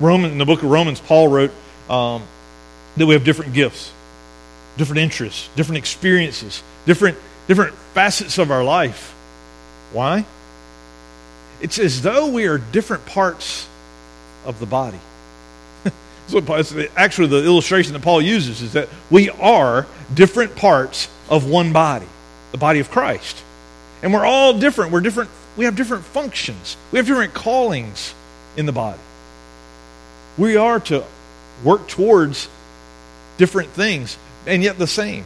Roman, 0.00 0.32
in 0.32 0.38
the 0.38 0.44
book 0.44 0.62
of 0.62 0.70
Romans, 0.70 1.00
Paul 1.00 1.28
wrote 1.28 1.52
um, 1.88 2.22
that 2.96 3.06
we 3.06 3.14
have 3.14 3.24
different 3.24 3.52
gifts 3.52 3.92
different 4.78 5.00
interests, 5.00 5.50
different 5.56 5.78
experiences, 5.78 6.62
different, 6.86 7.18
different 7.46 7.74
facets 7.92 8.38
of 8.38 8.50
our 8.50 8.64
life. 8.64 9.10
Why? 9.92 10.24
It's 11.60 11.78
as 11.78 12.00
though 12.00 12.28
we 12.28 12.46
are 12.46 12.58
different 12.58 13.04
parts 13.04 13.68
of 14.46 14.60
the 14.60 14.66
body. 14.66 15.00
so 16.28 16.38
actually 16.96 17.28
the 17.28 17.44
illustration 17.44 17.92
that 17.92 18.02
Paul 18.02 18.22
uses 18.22 18.62
is 18.62 18.72
that 18.74 18.88
we 19.10 19.28
are 19.30 19.86
different 20.14 20.54
parts 20.54 21.08
of 21.28 21.50
one 21.50 21.72
body, 21.72 22.06
the 22.52 22.58
body 22.58 22.78
of 22.78 22.90
Christ. 22.90 23.42
And 24.02 24.14
we're 24.14 24.24
all 24.24 24.58
different. 24.58 24.92
We're 24.92 25.00
different. 25.00 25.28
We 25.56 25.64
have 25.64 25.74
different 25.74 26.04
functions. 26.04 26.76
We 26.92 26.98
have 26.98 27.06
different 27.06 27.34
callings 27.34 28.14
in 28.56 28.66
the 28.66 28.72
body. 28.72 29.00
We 30.38 30.56
are 30.56 30.78
to 30.80 31.04
work 31.64 31.88
towards 31.88 32.48
different 33.38 33.70
things 33.70 34.16
and 34.48 34.62
yet 34.62 34.78
the 34.78 34.86
same. 34.86 35.24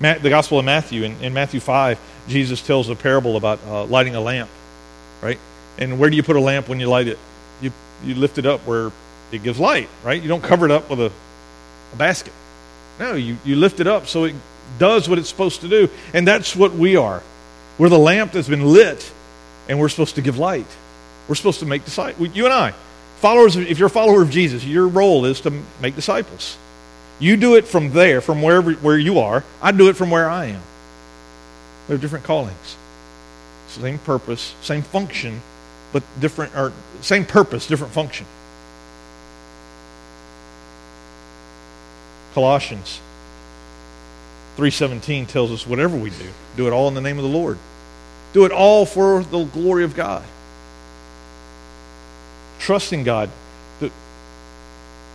the 0.00 0.28
Gospel 0.28 0.58
of 0.58 0.64
Matthew, 0.64 1.04
in, 1.04 1.20
in, 1.22 1.32
Matthew 1.32 1.60
5, 1.60 1.98
Jesus 2.26 2.60
tells 2.60 2.88
a 2.88 2.96
parable 2.96 3.36
about 3.36 3.60
uh, 3.66 3.84
lighting 3.84 4.16
a 4.16 4.20
lamp, 4.20 4.50
right? 5.20 5.38
And 5.78 6.00
where 6.00 6.10
do 6.10 6.16
you 6.16 6.24
put 6.24 6.34
a 6.34 6.40
lamp 6.40 6.68
when 6.68 6.80
you 6.80 6.88
light 6.88 7.06
it? 7.06 7.18
You, 7.60 7.70
you 8.04 8.16
lift 8.16 8.38
it 8.38 8.44
up 8.44 8.66
where 8.66 8.90
it 9.30 9.42
gives 9.44 9.60
light, 9.60 9.88
right? 10.02 10.20
You 10.20 10.28
don't 10.28 10.42
cover 10.42 10.66
it 10.66 10.72
up 10.72 10.90
with 10.90 11.00
a, 11.00 11.12
a 11.92 11.96
basket. 11.96 12.32
No, 12.98 13.14
you, 13.14 13.36
you 13.44 13.54
lift 13.54 13.78
it 13.78 13.86
up 13.86 14.08
so 14.08 14.24
it 14.24 14.34
does 14.78 15.08
what 15.08 15.18
it's 15.18 15.28
supposed 15.28 15.60
to 15.60 15.68
do. 15.68 15.88
And 16.12 16.26
that's 16.26 16.56
what 16.56 16.72
we 16.72 16.96
are. 16.96 17.22
We're 17.78 17.88
the 17.88 17.98
lamp 17.98 18.32
that's 18.32 18.48
been 18.48 18.66
lit, 18.66 19.10
and 19.68 19.78
we're 19.78 19.88
supposed 19.88 20.16
to 20.16 20.22
give 20.22 20.36
light. 20.36 20.66
We're 21.28 21.36
supposed 21.36 21.60
to 21.60 21.66
make 21.66 21.84
disciples. 21.84 22.34
You 22.34 22.44
and 22.44 22.52
I, 22.52 22.74
Followers, 23.22 23.54
if 23.54 23.78
you're 23.78 23.86
a 23.86 23.88
follower 23.88 24.20
of 24.22 24.30
Jesus, 24.30 24.64
your 24.64 24.88
role 24.88 25.26
is 25.26 25.40
to 25.42 25.52
make 25.80 25.94
disciples. 25.94 26.58
You 27.20 27.36
do 27.36 27.54
it 27.54 27.68
from 27.68 27.92
there, 27.92 28.20
from 28.20 28.42
wherever 28.42 28.72
where 28.72 28.98
you 28.98 29.20
are. 29.20 29.44
I 29.62 29.70
do 29.70 29.88
it 29.88 29.94
from 29.94 30.10
where 30.10 30.28
I 30.28 30.46
am. 30.46 30.60
We 31.86 31.92
have 31.92 32.00
different 32.00 32.24
callings. 32.24 32.76
Same 33.68 34.00
purpose, 34.00 34.56
same 34.60 34.82
function, 34.82 35.40
but 35.92 36.02
different 36.18 36.56
or 36.56 36.72
same 37.00 37.24
purpose, 37.24 37.68
different 37.68 37.92
function. 37.92 38.26
Colossians 42.34 42.98
3:17 44.56 45.26
tells 45.26 45.52
us 45.52 45.64
whatever 45.64 45.96
we 45.96 46.10
do, 46.10 46.30
do 46.56 46.66
it 46.66 46.72
all 46.72 46.88
in 46.88 46.94
the 46.94 47.00
name 47.00 47.18
of 47.18 47.22
the 47.22 47.30
Lord. 47.30 47.58
Do 48.32 48.44
it 48.46 48.50
all 48.50 48.84
for 48.84 49.22
the 49.22 49.44
glory 49.44 49.84
of 49.84 49.94
God 49.94 50.24
trusting 52.62 53.04
God 53.04 53.30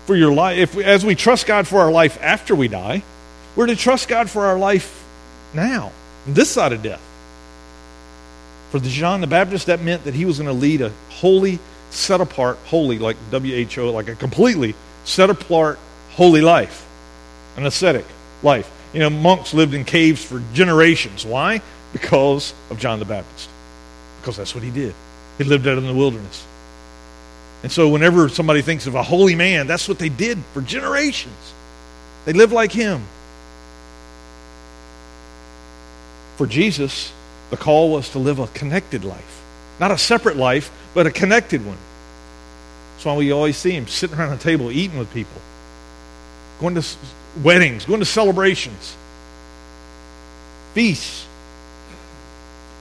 for 0.05 0.15
your 0.15 0.31
life. 0.31 0.57
If 0.57 0.77
as 0.77 1.05
we 1.05 1.15
trust 1.15 1.47
God 1.47 1.67
for 1.67 1.79
our 1.79 1.91
life 1.91 2.17
after 2.21 2.55
we 2.55 2.67
die, 2.67 3.03
we're 3.55 3.67
to 3.67 3.75
trust 3.75 4.07
God 4.07 4.29
for 4.29 4.45
our 4.45 4.57
life 4.57 5.03
now, 5.53 5.91
this 6.25 6.49
side 6.49 6.73
of 6.73 6.81
death. 6.83 7.01
For 8.71 8.79
the 8.79 8.89
John 8.89 9.21
the 9.21 9.27
Baptist, 9.27 9.67
that 9.67 9.81
meant 9.81 10.03
that 10.03 10.13
he 10.13 10.25
was 10.25 10.39
going 10.39 10.47
to 10.47 10.53
lead 10.53 10.81
a 10.81 10.91
holy, 11.09 11.59
set 11.89 12.19
apart, 12.21 12.57
holy, 12.65 12.99
like 12.99 13.17
WHO, 13.31 13.89
like 13.89 14.09
a 14.09 14.15
completely 14.15 14.75
set 15.05 15.29
apart, 15.29 15.79
holy 16.11 16.41
life, 16.41 16.85
an 17.55 17.65
ascetic 17.65 18.05
life. 18.43 18.69
You 18.93 18.99
know, 18.99 19.09
monks 19.09 19.53
lived 19.53 19.73
in 19.73 19.85
caves 19.85 20.23
for 20.23 20.41
generations. 20.53 21.25
Why? 21.25 21.61
because 21.93 22.53
of 22.69 22.79
John 22.79 22.99
the 22.99 23.05
Baptist. 23.05 23.49
Because 24.21 24.37
that's 24.37 24.53
what 24.53 24.63
he 24.63 24.71
did. 24.71 24.93
He 25.37 25.43
lived 25.43 25.67
out 25.67 25.77
in 25.77 25.85
the 25.85 25.93
wilderness. 25.93 26.45
And 27.63 27.71
so, 27.71 27.89
whenever 27.89 28.29
somebody 28.29 28.61
thinks 28.61 28.85
of 28.87 28.95
a 28.95 29.03
holy 29.03 29.35
man, 29.35 29.67
that's 29.67 29.87
what 29.87 29.99
they 29.99 30.09
did 30.09 30.37
for 30.53 30.61
generations. 30.61 31.53
They 32.25 32.33
lived 32.33 32.53
like 32.53 32.71
him. 32.71 33.01
For 36.37 36.45
Jesus, 36.45 37.11
the 37.49 37.57
call 37.57 37.91
was 37.91 38.09
to 38.09 38.19
live 38.19 38.39
a 38.39 38.47
connected 38.47 39.03
life. 39.03 39.43
Not 39.79 39.91
a 39.91 39.97
separate 39.97 40.37
life, 40.37 40.71
but 40.93 41.07
a 41.07 41.11
connected 41.11 41.65
one. 41.65 41.77
That's 42.93 43.05
why 43.05 43.15
we 43.15 43.31
always 43.31 43.57
see 43.57 43.71
him 43.71 43.87
sitting 43.87 44.17
around 44.17 44.33
a 44.33 44.37
table 44.37 44.71
eating 44.71 44.97
with 44.97 45.11
people, 45.13 45.41
going 46.59 46.75
to 46.75 46.85
weddings, 47.43 47.85
going 47.85 47.99
to 47.99 48.05
celebrations, 48.05 48.95
feasts, 50.73 51.25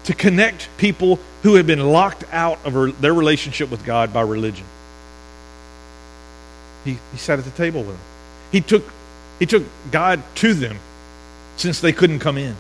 to 0.05 0.15
connect 0.15 0.69
people 0.79 1.19
who 1.47 1.55
have 1.55 1.67
been 1.69 1.79
locked 1.79 2.25
out 2.33 2.59
of 2.67 3.01
their 3.01 3.15
relationship 3.15 3.71
with 3.71 3.85
God 3.85 4.13
by 4.13 4.21
religion. 4.21 4.67
He, 6.85 6.99
he 7.13 7.19
sat 7.19 7.39
at 7.39 7.45
the 7.45 7.53
table 7.53 7.85
with 7.85 7.95
them. 7.95 8.05
He 8.51 8.61
took, 8.61 8.83
he 9.39 9.47
took 9.47 9.63
God 9.93 10.25
to 10.37 10.55
them 10.55 10.77
since 11.57 11.81
they 11.81 11.93
couldn't 11.93 12.19
come 12.19 12.37
in. 12.37 12.57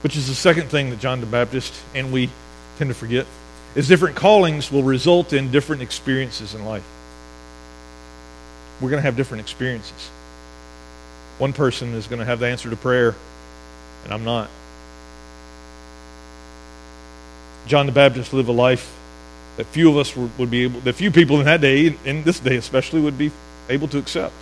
Which 0.00 0.16
is 0.16 0.28
the 0.28 0.34
second 0.34 0.70
thing 0.70 0.88
that 0.88 0.98
John 0.98 1.20
the 1.20 1.26
Baptist 1.26 1.74
and 1.94 2.10
we 2.10 2.30
tend 2.78 2.88
to 2.88 2.94
forget 2.94 3.26
is 3.74 3.88
different 3.88 4.16
callings 4.16 4.72
will 4.72 4.82
result 4.82 5.34
in 5.34 5.50
different 5.50 5.82
experiences 5.82 6.54
in 6.54 6.64
life. 6.64 6.88
We're 8.80 8.88
going 8.88 9.02
to 9.02 9.06
have 9.06 9.16
different 9.16 9.42
experiences. 9.42 10.08
One 11.36 11.52
person 11.52 11.92
is 11.92 12.06
going 12.06 12.20
to 12.20 12.24
have 12.24 12.38
the 12.38 12.46
answer 12.46 12.70
to 12.70 12.76
prayer, 12.76 13.14
and 14.04 14.14
I'm 14.14 14.24
not. 14.24 14.48
John 17.66 17.86
the 17.86 17.92
Baptist 17.92 18.32
lived 18.32 18.48
a 18.48 18.52
life 18.52 18.94
that 19.56 19.66
few 19.66 19.90
of 19.90 19.98
us 19.98 20.16
would 20.16 20.50
be 20.50 20.64
able, 20.64 20.80
that 20.80 20.94
few 20.94 21.10
people 21.10 21.38
in 21.38 21.44
that 21.44 21.60
day, 21.60 21.94
in 22.04 22.24
this 22.24 22.40
day 22.40 22.56
especially, 22.56 23.00
would 23.00 23.18
be 23.18 23.30
able 23.68 23.88
to 23.88 23.98
accept. 23.98 24.34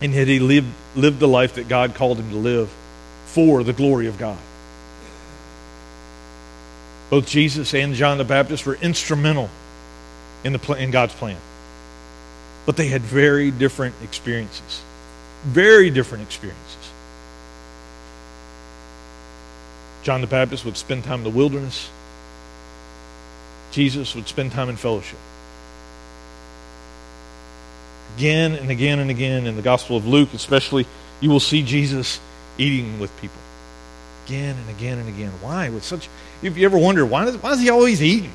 And 0.00 0.12
yet 0.12 0.28
he 0.28 0.38
lived, 0.38 0.68
lived 0.94 1.20
the 1.20 1.28
life 1.28 1.54
that 1.54 1.68
God 1.68 1.94
called 1.94 2.18
him 2.18 2.30
to 2.30 2.36
live 2.36 2.70
for 3.26 3.62
the 3.62 3.72
glory 3.72 4.06
of 4.06 4.18
God. 4.18 4.38
Both 7.10 7.28
Jesus 7.28 7.72
and 7.74 7.94
John 7.94 8.18
the 8.18 8.24
Baptist 8.24 8.66
were 8.66 8.76
instrumental 8.76 9.48
in, 10.42 10.52
the, 10.52 10.72
in 10.74 10.90
God's 10.90 11.14
plan. 11.14 11.38
But 12.66 12.76
they 12.76 12.88
had 12.88 13.02
very 13.02 13.50
different 13.50 13.94
experiences. 14.02 14.82
Very 15.44 15.90
different 15.90 16.24
experiences. 16.24 16.85
John 20.06 20.20
the 20.20 20.28
Baptist 20.28 20.64
would 20.64 20.76
spend 20.76 21.02
time 21.02 21.18
in 21.18 21.24
the 21.24 21.30
wilderness. 21.30 21.90
Jesus 23.72 24.14
would 24.14 24.28
spend 24.28 24.52
time 24.52 24.68
in 24.68 24.76
fellowship. 24.76 25.18
Again 28.16 28.54
and 28.54 28.70
again 28.70 29.00
and 29.00 29.10
again 29.10 29.48
in 29.48 29.56
the 29.56 29.62
Gospel 29.62 29.96
of 29.96 30.06
Luke, 30.06 30.32
especially, 30.32 30.86
you 31.20 31.28
will 31.28 31.40
see 31.40 31.64
Jesus 31.64 32.20
eating 32.56 33.00
with 33.00 33.10
people. 33.20 33.40
Again 34.26 34.54
and 34.56 34.70
again 34.70 34.98
and 35.00 35.08
again. 35.08 35.32
Why? 35.40 35.70
With 35.70 35.82
such, 35.82 36.08
if 36.40 36.56
you 36.56 36.64
ever 36.66 36.78
wonder, 36.78 37.04
why 37.04 37.24
does, 37.24 37.36
why 37.38 37.50
is 37.54 37.58
he 37.58 37.70
always 37.70 38.00
eating? 38.00 38.32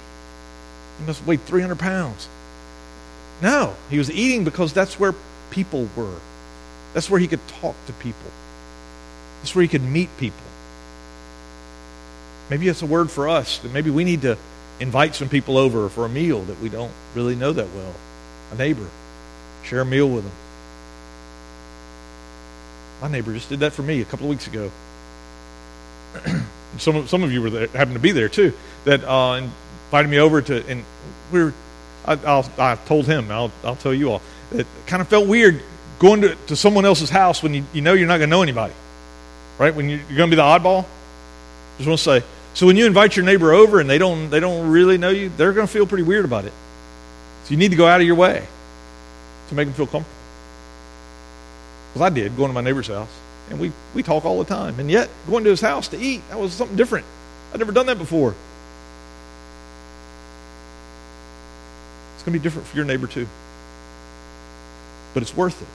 He 0.99 1.05
must 1.05 1.25
weigh 1.25 1.37
300 1.37 1.79
pounds. 1.79 2.27
No, 3.41 3.77
he 3.89 3.97
was 3.97 4.11
eating 4.11 4.43
because 4.43 4.73
that's 4.73 4.99
where 4.99 5.15
people 5.51 5.87
were. 5.95 6.19
That's 6.93 7.09
where 7.09 7.21
he 7.21 7.29
could 7.29 7.47
talk 7.47 7.77
to 7.87 7.93
people. 7.93 8.29
That's 9.39 9.55
where 9.55 9.61
he 9.61 9.69
could 9.69 9.83
meet 9.83 10.09
people. 10.17 10.50
Maybe 12.51 12.67
it's 12.67 12.81
a 12.81 12.85
word 12.85 13.09
for 13.09 13.29
us 13.29 13.59
that 13.59 13.71
maybe 13.71 13.89
we 13.89 14.03
need 14.03 14.23
to 14.23 14.37
invite 14.81 15.15
some 15.15 15.29
people 15.29 15.57
over 15.57 15.87
for 15.87 16.05
a 16.05 16.09
meal 16.09 16.41
that 16.41 16.59
we 16.59 16.67
don't 16.67 16.91
really 17.15 17.33
know 17.33 17.53
that 17.53 17.67
well. 17.73 17.93
A 18.51 18.55
neighbor. 18.55 18.85
Share 19.63 19.79
a 19.79 19.85
meal 19.85 20.09
with 20.09 20.25
them. 20.25 20.33
My 23.01 23.07
neighbor 23.07 23.33
just 23.33 23.47
did 23.47 23.61
that 23.61 23.71
for 23.71 23.83
me 23.83 24.01
a 24.01 24.05
couple 24.05 24.25
of 24.25 24.31
weeks 24.31 24.47
ago. 24.47 24.69
some, 26.77 27.07
some 27.07 27.23
of 27.23 27.31
you 27.31 27.41
were 27.41 27.49
there, 27.49 27.67
happened 27.67 27.95
to 27.95 28.01
be 28.01 28.11
there 28.11 28.27
too, 28.27 28.51
that 28.83 29.01
uh, 29.05 29.41
invited 29.87 30.09
me 30.09 30.19
over 30.19 30.41
to, 30.41 30.67
and 30.67 30.83
we 31.31 31.45
were, 31.45 31.53
I, 32.03 32.19
I'll, 32.25 32.51
I 32.57 32.75
told 32.75 33.05
him, 33.05 33.31
I'll, 33.31 33.53
I'll 33.63 33.77
tell 33.77 33.93
you 33.93 34.11
all, 34.11 34.21
it 34.51 34.67
kind 34.87 35.01
of 35.01 35.07
felt 35.07 35.25
weird 35.25 35.61
going 35.99 36.19
to, 36.21 36.35
to 36.47 36.57
someone 36.57 36.83
else's 36.83 37.09
house 37.09 37.41
when 37.41 37.53
you, 37.53 37.63
you 37.71 37.79
know 37.79 37.93
you're 37.93 38.09
not 38.09 38.17
going 38.17 38.29
to 38.29 38.35
know 38.35 38.43
anybody, 38.43 38.73
right? 39.57 39.73
When 39.73 39.87
you, 39.87 40.01
you're 40.09 40.17
going 40.17 40.29
to 40.29 40.35
be 40.35 40.35
the 40.35 40.41
oddball. 40.41 40.85
Just 41.77 41.87
want 41.87 41.97
to 41.97 42.03
say, 42.03 42.23
so 42.53 42.67
when 42.67 42.75
you 42.75 42.85
invite 42.85 43.15
your 43.15 43.25
neighbor 43.25 43.53
over 43.53 43.79
and 43.79 43.89
they 43.89 43.97
don't 43.97 44.29
they 44.29 44.39
don't 44.39 44.69
really 44.69 44.97
know 44.97 45.09
you, 45.09 45.29
they're 45.37 45.53
going 45.53 45.67
to 45.67 45.71
feel 45.71 45.85
pretty 45.85 46.03
weird 46.03 46.25
about 46.25 46.45
it. 46.45 46.53
So 47.45 47.51
you 47.51 47.57
need 47.57 47.71
to 47.71 47.77
go 47.77 47.87
out 47.87 48.01
of 48.01 48.07
your 48.07 48.15
way 48.15 48.45
to 49.49 49.55
make 49.55 49.67
them 49.67 49.73
feel 49.73 49.87
comfortable. 49.87 50.17
Because 51.89 52.01
I 52.01 52.09
did 52.09 52.35
going 52.35 52.49
to 52.49 52.53
my 52.53 52.61
neighbor's 52.61 52.87
house, 52.87 53.09
and 53.49 53.59
we 53.59 53.71
we 53.93 54.03
talk 54.03 54.25
all 54.25 54.39
the 54.39 54.45
time, 54.45 54.79
and 54.79 54.91
yet 54.91 55.09
going 55.27 55.43
to 55.45 55.49
his 55.49 55.61
house 55.61 55.87
to 55.89 55.99
eat 55.99 56.21
that 56.29 56.39
was 56.39 56.53
something 56.53 56.77
different. 56.77 57.05
I'd 57.53 57.59
never 57.59 57.71
done 57.71 57.85
that 57.87 57.97
before. 57.97 58.35
It's 62.15 62.23
going 62.23 62.33
to 62.33 62.39
be 62.39 62.43
different 62.43 62.67
for 62.67 62.75
your 62.75 62.85
neighbor 62.85 63.07
too, 63.07 63.27
but 65.13 65.23
it's 65.23 65.35
worth 65.35 65.61
it. 65.61 65.67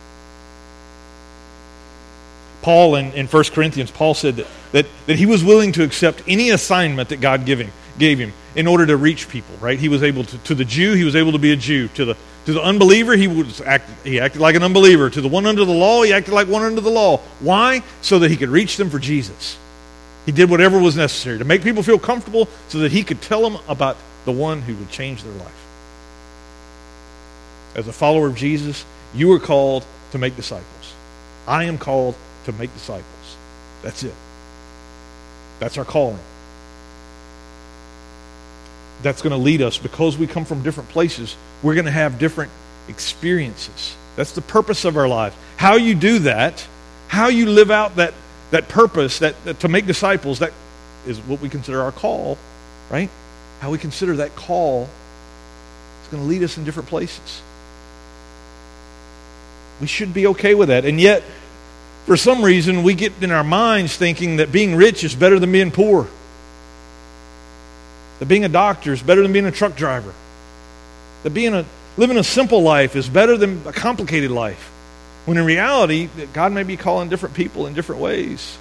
Paul 2.66 2.96
in, 2.96 3.12
in 3.12 3.28
1 3.28 3.44
Corinthians, 3.52 3.92
Paul 3.92 4.14
said 4.14 4.34
that, 4.34 4.46
that, 4.72 4.86
that 5.06 5.16
he 5.16 5.24
was 5.24 5.44
willing 5.44 5.70
to 5.70 5.84
accept 5.84 6.24
any 6.26 6.50
assignment 6.50 7.10
that 7.10 7.20
God 7.20 7.46
gave 7.46 7.60
him, 7.60 7.70
gave 7.96 8.18
him 8.18 8.32
in 8.56 8.66
order 8.66 8.84
to 8.86 8.96
reach 8.96 9.28
people, 9.28 9.54
right? 9.60 9.78
He 9.78 9.88
was 9.88 10.02
able 10.02 10.24
to, 10.24 10.36
to 10.38 10.52
the 10.52 10.64
Jew, 10.64 10.94
he 10.94 11.04
was 11.04 11.14
able 11.14 11.30
to 11.30 11.38
be 11.38 11.52
a 11.52 11.56
Jew. 11.56 11.86
To 11.94 12.06
the, 12.06 12.16
to 12.46 12.52
the 12.52 12.60
unbeliever, 12.60 13.14
he, 13.14 13.28
was 13.28 13.60
act, 13.60 13.88
he 14.02 14.18
acted 14.18 14.40
like 14.40 14.56
an 14.56 14.64
unbeliever. 14.64 15.08
To 15.10 15.20
the 15.20 15.28
one 15.28 15.46
under 15.46 15.64
the 15.64 15.70
law, 15.70 16.02
he 16.02 16.12
acted 16.12 16.34
like 16.34 16.48
one 16.48 16.64
under 16.64 16.80
the 16.80 16.90
law. 16.90 17.18
Why? 17.38 17.84
So 18.02 18.18
that 18.18 18.32
he 18.32 18.36
could 18.36 18.48
reach 18.48 18.78
them 18.78 18.90
for 18.90 18.98
Jesus. 18.98 19.56
He 20.24 20.32
did 20.32 20.50
whatever 20.50 20.80
was 20.80 20.96
necessary 20.96 21.38
to 21.38 21.44
make 21.44 21.62
people 21.62 21.84
feel 21.84 22.00
comfortable 22.00 22.48
so 22.66 22.80
that 22.80 22.90
he 22.90 23.04
could 23.04 23.22
tell 23.22 23.48
them 23.48 23.62
about 23.68 23.96
the 24.24 24.32
one 24.32 24.62
who 24.62 24.74
would 24.74 24.90
change 24.90 25.22
their 25.22 25.34
life. 25.34 25.66
As 27.76 27.86
a 27.86 27.92
follower 27.92 28.26
of 28.26 28.34
Jesus, 28.34 28.84
you 29.14 29.30
are 29.30 29.38
called 29.38 29.84
to 30.10 30.18
make 30.18 30.34
disciples. 30.34 30.94
I 31.46 31.62
am 31.62 31.78
called 31.78 32.16
to 32.46 32.52
make 32.52 32.72
disciples. 32.72 33.36
That's 33.82 34.02
it. 34.02 34.14
That's 35.58 35.78
our 35.78 35.84
calling. 35.84 36.18
That's 39.02 39.22
going 39.22 39.32
to 39.32 39.36
lead 39.36 39.62
us 39.62 39.78
because 39.78 40.16
we 40.16 40.26
come 40.26 40.44
from 40.44 40.62
different 40.62 40.88
places. 40.90 41.36
We're 41.62 41.74
going 41.74 41.86
to 41.86 41.90
have 41.90 42.18
different 42.18 42.50
experiences. 42.88 43.94
That's 44.16 44.32
the 44.32 44.40
purpose 44.40 44.84
of 44.84 44.96
our 44.96 45.08
lives. 45.08 45.36
How 45.56 45.76
you 45.76 45.94
do 45.94 46.20
that, 46.20 46.66
how 47.08 47.28
you 47.28 47.46
live 47.46 47.70
out 47.70 47.96
that, 47.96 48.14
that 48.50 48.68
purpose, 48.68 49.18
that, 49.18 49.42
that 49.44 49.60
to 49.60 49.68
make 49.68 49.86
disciples, 49.86 50.38
that 50.38 50.52
is 51.06 51.18
what 51.20 51.40
we 51.40 51.48
consider 51.48 51.82
our 51.82 51.92
call, 51.92 52.38
right? 52.90 53.10
How 53.60 53.70
we 53.70 53.78
consider 53.78 54.16
that 54.16 54.34
call 54.34 54.88
is 56.02 56.08
going 56.08 56.22
to 56.22 56.28
lead 56.28 56.42
us 56.42 56.56
in 56.56 56.64
different 56.64 56.88
places. 56.88 57.42
We 59.80 59.86
should 59.86 60.14
be 60.14 60.28
okay 60.28 60.54
with 60.54 60.68
that. 60.68 60.84
And 60.84 61.00
yet, 61.00 61.22
for 62.06 62.16
some 62.16 62.42
reason, 62.42 62.84
we 62.84 62.94
get 62.94 63.12
in 63.20 63.32
our 63.32 63.42
minds 63.42 63.96
thinking 63.96 64.36
that 64.36 64.52
being 64.52 64.76
rich 64.76 65.02
is 65.02 65.14
better 65.14 65.40
than 65.40 65.50
being 65.50 65.72
poor. 65.72 66.06
That 68.20 68.26
being 68.26 68.44
a 68.44 68.48
doctor 68.48 68.92
is 68.92 69.02
better 69.02 69.22
than 69.22 69.32
being 69.32 69.44
a 69.44 69.50
truck 69.50 69.74
driver. 69.76 70.14
That 71.24 71.30
being 71.30 71.52
a 71.52 71.66
living 71.96 72.16
a 72.16 72.22
simple 72.22 72.62
life 72.62 72.94
is 72.94 73.08
better 73.08 73.36
than 73.36 73.66
a 73.66 73.72
complicated 73.72 74.30
life. 74.30 74.70
When 75.24 75.36
in 75.36 75.44
reality, 75.44 76.08
God 76.32 76.52
may 76.52 76.62
be 76.62 76.76
calling 76.76 77.08
different 77.08 77.34
people 77.34 77.66
in 77.66 77.74
different 77.74 78.00
ways 78.00 78.56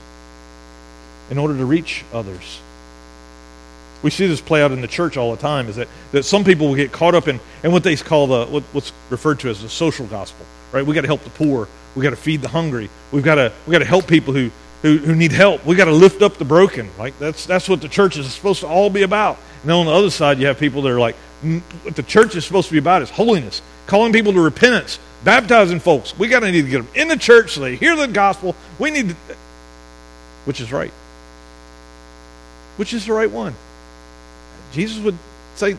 in 1.30 1.38
order 1.38 1.56
to 1.56 1.66
reach 1.66 2.04
others. 2.12 2.60
We 4.02 4.10
see 4.10 4.26
this 4.26 4.42
play 4.42 4.64
out 4.64 4.72
in 4.72 4.82
the 4.82 4.88
church 4.88 5.18
all 5.18 5.36
the 5.36 5.42
time 5.42 5.68
is 5.68 5.76
that, 5.76 5.88
that 6.14 6.24
some 6.24 6.44
people 6.44 6.68
will 6.68 6.76
get 6.76 6.92
caught 6.92 7.14
up 7.14 7.28
in, 7.28 7.40
in 7.64 7.72
what 7.72 7.84
they 7.84 7.96
call 7.96 8.26
the 8.26 8.46
what, 8.48 8.64
what's 8.72 8.92
referred 9.12 9.40
to 9.42 9.50
as 9.50 9.62
the 9.62 9.70
social 9.70 10.08
gospel. 10.08 10.46
Right? 10.72 10.84
We 10.84 10.96
got 10.96 11.02
to 11.02 11.08
help 11.08 11.24
the 11.24 11.30
poor. 11.30 11.68
We 11.96 12.04
got 12.04 12.12
to 12.12 12.16
feed 12.16 12.42
the 12.42 12.50
hungry. 12.50 12.90
We've 13.12 13.24
got 13.24 13.36
to 13.36 13.52
we 13.66 13.72
got 13.72 13.80
to 13.80 13.86
help 13.86 14.08
people 14.08 14.34
who, 14.34 14.52
who, 14.82 14.98
who 14.98 15.16
need 15.16 15.32
help. 15.32 15.66
We 15.66 15.76
got 15.76 15.86
to 15.86 15.92
lift 15.92 16.22
up 16.22 16.36
the 16.36 16.46
broken. 16.46 16.90
Like 16.98 17.18
that's 17.20 17.46
that's 17.46 17.70
what 17.70 17.82
the 17.82 17.90
church 17.90 18.18
is 18.18 18.32
supposed 18.34 18.62
to 18.62 18.68
all 18.68 18.90
be 18.90 19.04
about. 19.04 19.38
And 19.62 19.70
then 19.70 19.78
on 19.78 19.86
the 19.86 19.94
other 19.94 20.10
side, 20.10 20.40
you 20.40 20.48
have 20.48 20.60
people 20.60 20.82
that 20.84 20.92
are 20.92 21.00
like, 21.00 21.16
what 21.84 21.96
the 21.96 22.04
church 22.04 22.36
is 22.36 22.46
supposed 22.46 22.68
to 22.68 22.74
be 22.74 22.80
about 22.80 23.02
is 23.02 23.10
holiness, 23.10 23.62
calling 23.88 24.14
people 24.14 24.34
to 24.34 24.42
repentance, 24.42 25.00
baptizing 25.24 25.80
folks. 25.80 26.18
We 26.18 26.28
got 26.28 26.42
to 26.42 26.52
need 26.52 26.64
to 26.64 26.70
get 26.70 26.78
them 26.78 26.88
in 26.94 27.08
the 27.08 27.18
church 27.18 27.54
so 27.54 27.62
they 27.62 27.76
hear 27.76 27.96
the 27.96 28.08
gospel. 28.08 28.56
We 28.78 28.92
need 28.92 29.10
to, 29.10 29.16
which 30.46 30.62
is 30.62 30.72
right. 30.72 30.92
Which 32.78 32.94
is 32.94 33.06
the 33.06 33.14
right 33.14 33.32
one? 33.32 33.56
Jesus 34.74 35.02
would 35.04 35.18
say 35.56 35.78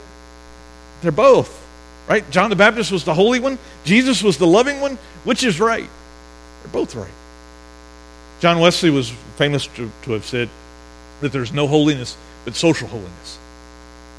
they're 1.03 1.12
both. 1.12 1.64
Right? 2.09 2.29
John 2.31 2.51
the 2.51 2.57
Baptist 2.57 2.93
was 2.93 3.05
the 3.05 3.14
holy 3.14 3.41
one. 3.41 3.59
Jesus 3.85 4.23
was 4.23 4.39
the 4.39 4.47
loving 4.47 4.81
one. 4.81 4.97
Which 5.25 5.43
is 5.43 5.59
right? 5.61 5.89
They're 6.67 6.81
both 6.81 6.95
right. 6.97 7.11
John 8.41 8.59
Wesley 8.59 8.91
was 8.91 9.11
famous 9.37 9.67
to, 9.69 9.91
to 10.03 10.12
have 10.12 10.25
said 10.25 10.49
that 11.21 11.33
there's 11.33 11.53
no 11.53 11.67
holiness 11.67 12.17
but 12.45 12.55
social 12.55 12.89
holiness. 12.89 13.39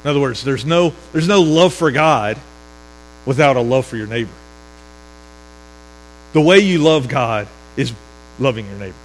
In 0.02 0.10
other 0.10 0.20
words, 0.20 0.42
there's 0.44 0.64
no, 0.64 0.94
there's 1.12 1.28
no 1.28 1.42
love 1.42 1.74
for 1.74 1.90
God 1.90 2.38
without 3.26 3.56
a 3.56 3.60
love 3.60 3.86
for 3.86 3.96
your 3.96 4.06
neighbor. 4.06 4.32
The 6.32 6.40
way 6.40 6.60
you 6.60 6.78
love 6.78 7.08
God 7.08 7.48
is 7.76 7.92
loving 8.38 8.66
your 8.66 8.78
neighbor. 8.78 8.96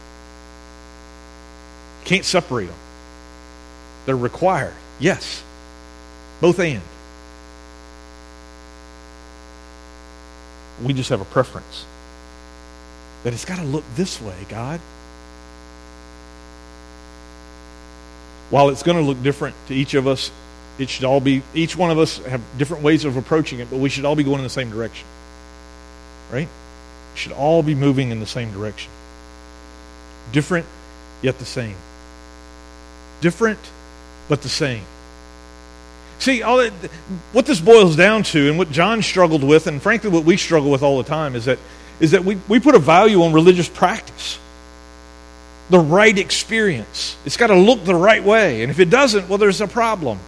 You 2.02 2.06
can't 2.06 2.26
separate 2.26 2.68
them. 2.68 2.76
They're 4.06 4.16
required. 4.16 4.76
Yes. 5.00 5.44
Both 6.40 6.60
and. 6.60 6.82
We 10.82 10.94
just 10.94 11.10
have 11.10 11.22
a 11.22 11.26
preference. 11.26 11.86
That 13.24 13.34
it's 13.34 13.46
got 13.46 13.58
to 13.58 13.64
look 13.64 13.84
this 13.96 14.22
way, 14.22 14.36
God. 14.50 14.80
While 18.50 18.70
it's 18.70 18.84
going 18.84 18.98
to 18.98 19.04
look 19.04 19.22
different 19.24 19.56
to 19.68 19.74
each 19.74 19.94
of 19.94 20.08
us, 20.08 20.30
it 20.78 20.90
should 20.90 21.06
all 21.06 21.20
be, 21.20 21.42
each 21.54 21.76
one 21.76 21.92
of 21.92 22.00
us 22.00 22.18
have 22.26 22.42
different 22.58 22.84
ways 22.84 23.06
of 23.06 23.16
approaching 23.18 23.60
it, 23.60 23.70
but 23.70 23.80
we 23.80 23.90
should 23.90 24.06
all 24.06 24.16
be 24.16 24.24
going 24.24 24.38
in 24.38 24.44
the 24.44 24.50
same 24.50 24.70
direction. 24.70 25.08
Right? 26.32 26.48
We 27.14 27.20
should 27.20 27.32
all 27.32 27.64
be 27.64 27.76
moving 27.76 28.12
in 28.12 28.20
the 28.20 28.26
same 28.26 28.52
direction. 28.52 28.92
Different, 30.32 30.66
yet 31.22 31.40
the 31.40 31.46
same. 31.46 31.76
Different, 33.22 33.60
but 34.28 34.42
the 34.42 34.50
same. 34.50 34.84
See, 36.20 36.42
all 36.42 36.58
that, 36.58 36.72
what 37.32 37.46
this 37.46 37.60
boils 37.60 37.96
down 37.96 38.24
to, 38.24 38.50
and 38.50 38.58
what 38.58 38.72
John 38.72 39.02
struggled 39.02 39.44
with, 39.44 39.68
and 39.68 39.82
frankly 39.82 40.10
what 40.10 40.24
we 40.24 40.38
struggle 40.38 40.72
with 40.72 40.82
all 40.82 40.98
the 40.98 41.08
time, 41.08 41.36
is 41.36 41.46
that, 41.46 41.60
is 42.00 42.12
that 42.12 42.24
we, 42.24 42.38
we 42.48 42.60
put 42.60 42.76
a 42.76 42.80
value 42.80 43.24
on 43.24 43.34
religious 43.34 43.70
practice. 43.70 44.40
The 45.70 45.80
right 45.80 46.18
experience. 46.18 47.16
It's 47.26 47.38
got 47.38 47.48
to 47.48 47.56
look 47.56 47.84
the 47.84 47.96
right 47.96 48.24
way. 48.24 48.64
And 48.64 48.72
if 48.72 48.80
it 48.80 48.90
doesn't, 48.90 49.30
well, 49.30 49.38
there's 49.38 49.62
a 49.62 49.68
problem. 49.68 50.20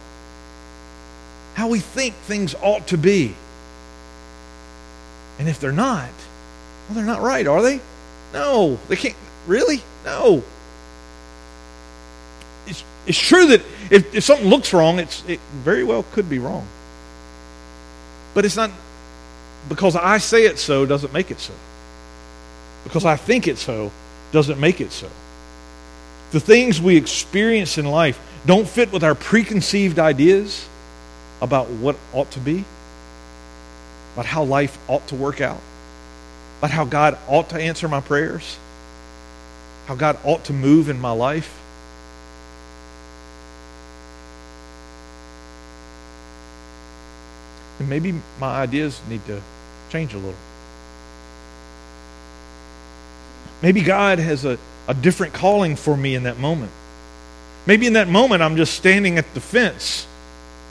How 1.54 1.68
we 1.68 1.80
think 1.80 2.14
things 2.14 2.54
ought 2.62 2.88
to 2.88 2.98
be. 2.98 3.34
And 5.38 5.48
if 5.48 5.60
they're 5.60 5.72
not, 5.72 6.10
well, 6.88 6.96
they're 6.96 7.04
not 7.04 7.20
right, 7.20 7.46
are 7.46 7.62
they? 7.62 7.80
No, 8.32 8.78
they 8.88 8.96
can't. 8.96 9.16
Really? 9.46 9.82
No. 10.04 10.42
It's, 12.66 12.84
it's 13.06 13.18
true 13.18 13.46
that 13.48 13.60
if, 13.90 14.14
if 14.14 14.24
something 14.24 14.48
looks 14.48 14.72
wrong, 14.72 14.98
it's, 14.98 15.22
it 15.28 15.40
very 15.62 15.84
well 15.84 16.04
could 16.12 16.28
be 16.28 16.38
wrong. 16.38 16.66
But 18.34 18.44
it's 18.44 18.56
not 18.56 18.70
because 19.68 19.96
I 19.96 20.18
say 20.18 20.44
it 20.44 20.58
so 20.58 20.86
doesn't 20.86 21.12
make 21.12 21.30
it 21.30 21.40
so. 21.40 21.54
Because 22.84 23.04
I 23.04 23.16
think 23.16 23.48
it 23.48 23.58
so 23.58 23.90
doesn't 24.32 24.60
make 24.60 24.80
it 24.80 24.92
so. 24.92 25.08
The 26.30 26.40
things 26.40 26.80
we 26.80 26.96
experience 26.96 27.78
in 27.78 27.86
life 27.86 28.20
don't 28.44 28.68
fit 28.68 28.92
with 28.92 29.02
our 29.02 29.14
preconceived 29.14 29.98
ideas 29.98 30.68
about 31.40 31.68
what 31.68 31.96
ought 32.12 32.30
to 32.32 32.40
be, 32.40 32.64
about 34.14 34.26
how 34.26 34.44
life 34.44 34.78
ought 34.88 35.06
to 35.08 35.14
work 35.14 35.40
out, 35.40 35.60
about 36.58 36.70
how 36.70 36.84
God 36.84 37.18
ought 37.28 37.50
to 37.50 37.60
answer 37.60 37.88
my 37.88 38.00
prayers, 38.00 38.56
how 39.86 39.94
God 39.94 40.18
ought 40.24 40.44
to 40.44 40.52
move 40.52 40.88
in 40.88 41.00
my 41.00 41.10
life. 41.10 41.52
And 47.78 47.88
maybe 47.90 48.14
my 48.40 48.60
ideas 48.60 49.00
need 49.08 49.24
to 49.26 49.42
change 49.96 50.12
a 50.12 50.18
little. 50.18 50.34
Maybe 53.62 53.80
God 53.80 54.18
has 54.18 54.44
a, 54.44 54.58
a 54.86 54.92
different 54.92 55.32
calling 55.32 55.74
for 55.74 55.96
me 55.96 56.14
in 56.14 56.24
that 56.24 56.38
moment. 56.38 56.70
Maybe 57.66 57.86
in 57.86 57.94
that 57.94 58.06
moment 58.06 58.42
I'm 58.42 58.56
just 58.56 58.74
standing 58.74 59.16
at 59.16 59.32
the 59.32 59.40
fence, 59.40 60.06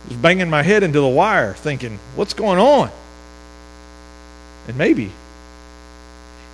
just 0.07 0.21
banging 0.21 0.49
my 0.49 0.61
head 0.61 0.83
into 0.83 1.01
the 1.01 1.07
wire, 1.07 1.53
thinking, 1.53 1.97
what's 2.15 2.35
going 2.35 2.59
on? 2.59 2.91
And 4.67 4.77
maybe 4.77 5.11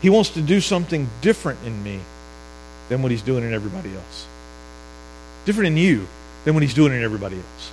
He 0.01 0.09
wants 0.09 0.29
to 0.31 0.41
do 0.41 0.61
something 0.61 1.09
different 1.19 1.59
in 1.65 1.83
me 1.83 1.99
than 2.87 3.01
what 3.01 3.11
He's 3.11 3.21
doing 3.21 3.43
in 3.43 3.53
everybody 3.53 3.93
else. 3.93 4.27
Different 5.43 5.67
in 5.67 5.77
you 5.77 6.07
than 6.45 6.53
what 6.53 6.63
He's 6.63 6.73
doing 6.73 6.93
in 6.93 7.03
everybody 7.03 7.35
else. 7.35 7.71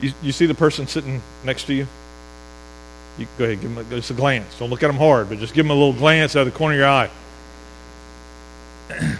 You, 0.00 0.12
you 0.22 0.32
see 0.32 0.46
the 0.46 0.54
person 0.54 0.86
sitting 0.86 1.22
next 1.44 1.64
to 1.64 1.74
you? 1.74 1.86
You 3.18 3.26
go 3.36 3.44
ahead, 3.44 3.60
give 3.60 3.74
them 3.74 3.86
a, 3.86 3.90
just 3.90 4.10
a 4.10 4.14
glance. 4.14 4.58
Don't 4.58 4.70
look 4.70 4.82
at 4.82 4.86
them 4.86 4.96
hard, 4.96 5.28
but 5.28 5.38
just 5.38 5.52
give 5.52 5.64
them 5.64 5.70
a 5.70 5.74
little 5.74 5.92
glance 5.92 6.36
out 6.36 6.46
of 6.46 6.52
the 6.52 6.58
corner 6.58 6.74
of 6.74 6.78
your 6.78 6.88
eye. 6.88 7.10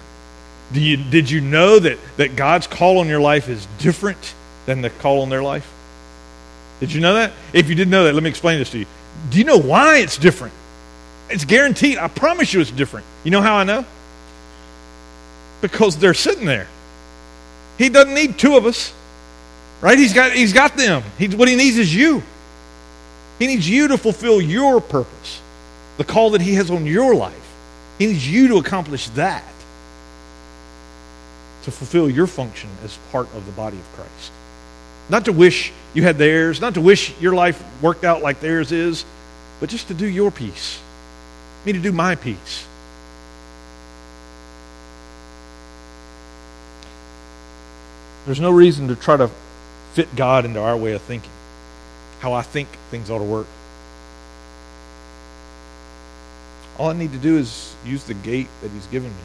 Do 0.72 0.80
you, 0.80 0.96
did 0.96 1.28
you 1.28 1.40
know 1.40 1.80
that, 1.80 1.98
that 2.16 2.36
God's 2.36 2.68
call 2.68 2.98
on 2.98 3.08
your 3.08 3.20
life 3.20 3.48
is 3.48 3.66
different 3.78 4.34
than 4.66 4.82
the 4.82 4.90
call 4.90 5.22
on 5.22 5.28
their 5.28 5.42
life? 5.42 5.68
Did 6.78 6.92
you 6.92 7.00
know 7.00 7.14
that? 7.14 7.32
If 7.52 7.68
you 7.68 7.74
didn't 7.74 7.90
know 7.90 8.04
that, 8.04 8.14
let 8.14 8.22
me 8.22 8.30
explain 8.30 8.58
this 8.60 8.70
to 8.70 8.78
you. 8.78 8.86
Do 9.30 9.38
you 9.38 9.44
know 9.44 9.58
why 9.58 9.98
it's 9.98 10.16
different? 10.16 10.54
It's 11.28 11.44
guaranteed. 11.44 11.98
I 11.98 12.06
promise 12.08 12.52
you 12.54 12.60
it's 12.60 12.70
different. 12.70 13.04
You 13.24 13.32
know 13.32 13.42
how 13.42 13.56
I 13.56 13.64
know? 13.64 13.84
Because 15.60 15.96
they're 15.96 16.14
sitting 16.14 16.46
there. 16.46 16.68
He 17.76 17.88
doesn't 17.88 18.14
need 18.14 18.38
two 18.38 18.56
of 18.56 18.64
us. 18.64 18.94
Right? 19.80 19.98
He's 19.98 20.12
got, 20.12 20.32
he's 20.32 20.52
got 20.52 20.76
them. 20.76 21.02
He, 21.18 21.28
what 21.28 21.48
he 21.48 21.56
needs 21.56 21.78
is 21.78 21.94
you. 21.94 22.22
He 23.38 23.46
needs 23.46 23.68
you 23.68 23.88
to 23.88 23.96
fulfill 23.96 24.40
your 24.40 24.80
purpose, 24.80 25.40
the 25.96 26.04
call 26.04 26.30
that 26.30 26.42
he 26.42 26.54
has 26.54 26.70
on 26.70 26.84
your 26.84 27.14
life. 27.14 27.34
He 27.98 28.06
needs 28.06 28.30
you 28.30 28.48
to 28.48 28.56
accomplish 28.58 29.08
that, 29.10 29.44
to 31.62 31.70
fulfill 31.70 32.10
your 32.10 32.26
function 32.26 32.68
as 32.84 32.98
part 33.12 33.32
of 33.34 33.46
the 33.46 33.52
body 33.52 33.78
of 33.78 33.92
Christ. 33.94 34.32
Not 35.08 35.24
to 35.24 35.32
wish 35.32 35.72
you 35.94 36.02
had 36.02 36.18
theirs, 36.18 36.60
not 36.60 36.74
to 36.74 36.80
wish 36.80 37.18
your 37.18 37.34
life 37.34 37.62
worked 37.82 38.04
out 38.04 38.22
like 38.22 38.40
theirs 38.40 38.72
is, 38.72 39.04
but 39.58 39.70
just 39.70 39.88
to 39.88 39.94
do 39.94 40.06
your 40.06 40.30
piece. 40.30 40.78
Me 41.64 41.72
to 41.72 41.78
do 41.78 41.92
my 41.92 42.14
piece. 42.14 42.66
There's 48.26 48.40
no 48.40 48.50
reason 48.50 48.88
to 48.88 48.96
try 48.96 49.16
to 49.16 49.30
fit 49.92 50.14
God 50.16 50.44
into 50.44 50.60
our 50.60 50.76
way 50.76 50.92
of 50.92 51.02
thinking, 51.02 51.30
how 52.20 52.32
I 52.32 52.42
think 52.42 52.68
things 52.90 53.10
ought 53.10 53.18
to 53.18 53.24
work. 53.24 53.46
All 56.78 56.88
I 56.88 56.92
need 56.94 57.12
to 57.12 57.18
do 57.18 57.36
is 57.36 57.74
use 57.84 58.04
the 58.04 58.14
gate 58.14 58.48
that 58.62 58.70
He's 58.70 58.86
given 58.86 59.10
me. 59.10 59.22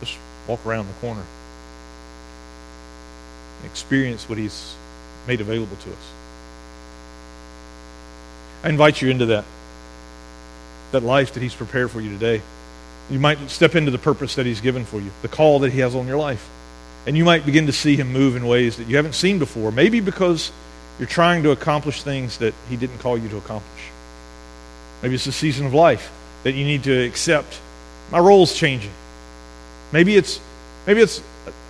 Just 0.00 0.18
walk 0.46 0.64
around 0.66 0.88
the 0.88 0.94
corner 0.94 1.24
experience 3.66 4.28
what 4.28 4.38
He's 4.38 4.74
made 5.26 5.40
available 5.40 5.76
to 5.76 5.90
us. 5.90 6.12
I 8.62 8.68
invite 8.70 9.02
you 9.02 9.10
into 9.10 9.26
that, 9.26 9.44
that 10.92 11.02
life 11.02 11.34
that 11.34 11.42
He's 11.42 11.54
prepared 11.54 11.90
for 11.90 12.00
you 12.00 12.10
today. 12.10 12.40
You 13.10 13.18
might 13.18 13.50
step 13.50 13.74
into 13.74 13.90
the 13.90 13.98
purpose 13.98 14.34
that 14.36 14.46
He's 14.46 14.60
given 14.60 14.84
for 14.84 15.00
you, 15.00 15.10
the 15.22 15.28
call 15.28 15.58
that 15.60 15.72
He 15.72 15.80
has 15.80 15.94
on 15.94 16.06
your 16.06 16.16
life. 16.16 16.48
And 17.06 17.16
you 17.16 17.24
might 17.24 17.46
begin 17.46 17.66
to 17.66 17.72
see 17.72 17.96
him 17.96 18.12
move 18.12 18.34
in 18.34 18.46
ways 18.46 18.76
that 18.78 18.88
you 18.88 18.96
haven't 18.96 19.14
seen 19.14 19.38
before. 19.38 19.70
Maybe 19.70 20.00
because 20.00 20.50
you're 20.98 21.08
trying 21.08 21.42
to 21.44 21.50
accomplish 21.50 22.02
things 22.02 22.38
that 22.38 22.54
he 22.68 22.76
didn't 22.76 22.98
call 22.98 23.16
you 23.16 23.28
to 23.28 23.36
accomplish. 23.36 23.82
Maybe 25.02 25.14
it's 25.14 25.26
a 25.26 25.32
season 25.32 25.66
of 25.66 25.74
life 25.74 26.10
that 26.42 26.52
you 26.52 26.64
need 26.64 26.84
to 26.84 27.04
accept. 27.04 27.60
My 28.10 28.18
role's 28.18 28.54
changing. 28.54 28.92
Maybe 29.92 30.16
it's 30.16 30.40
maybe 30.86 31.00
it's 31.00 31.22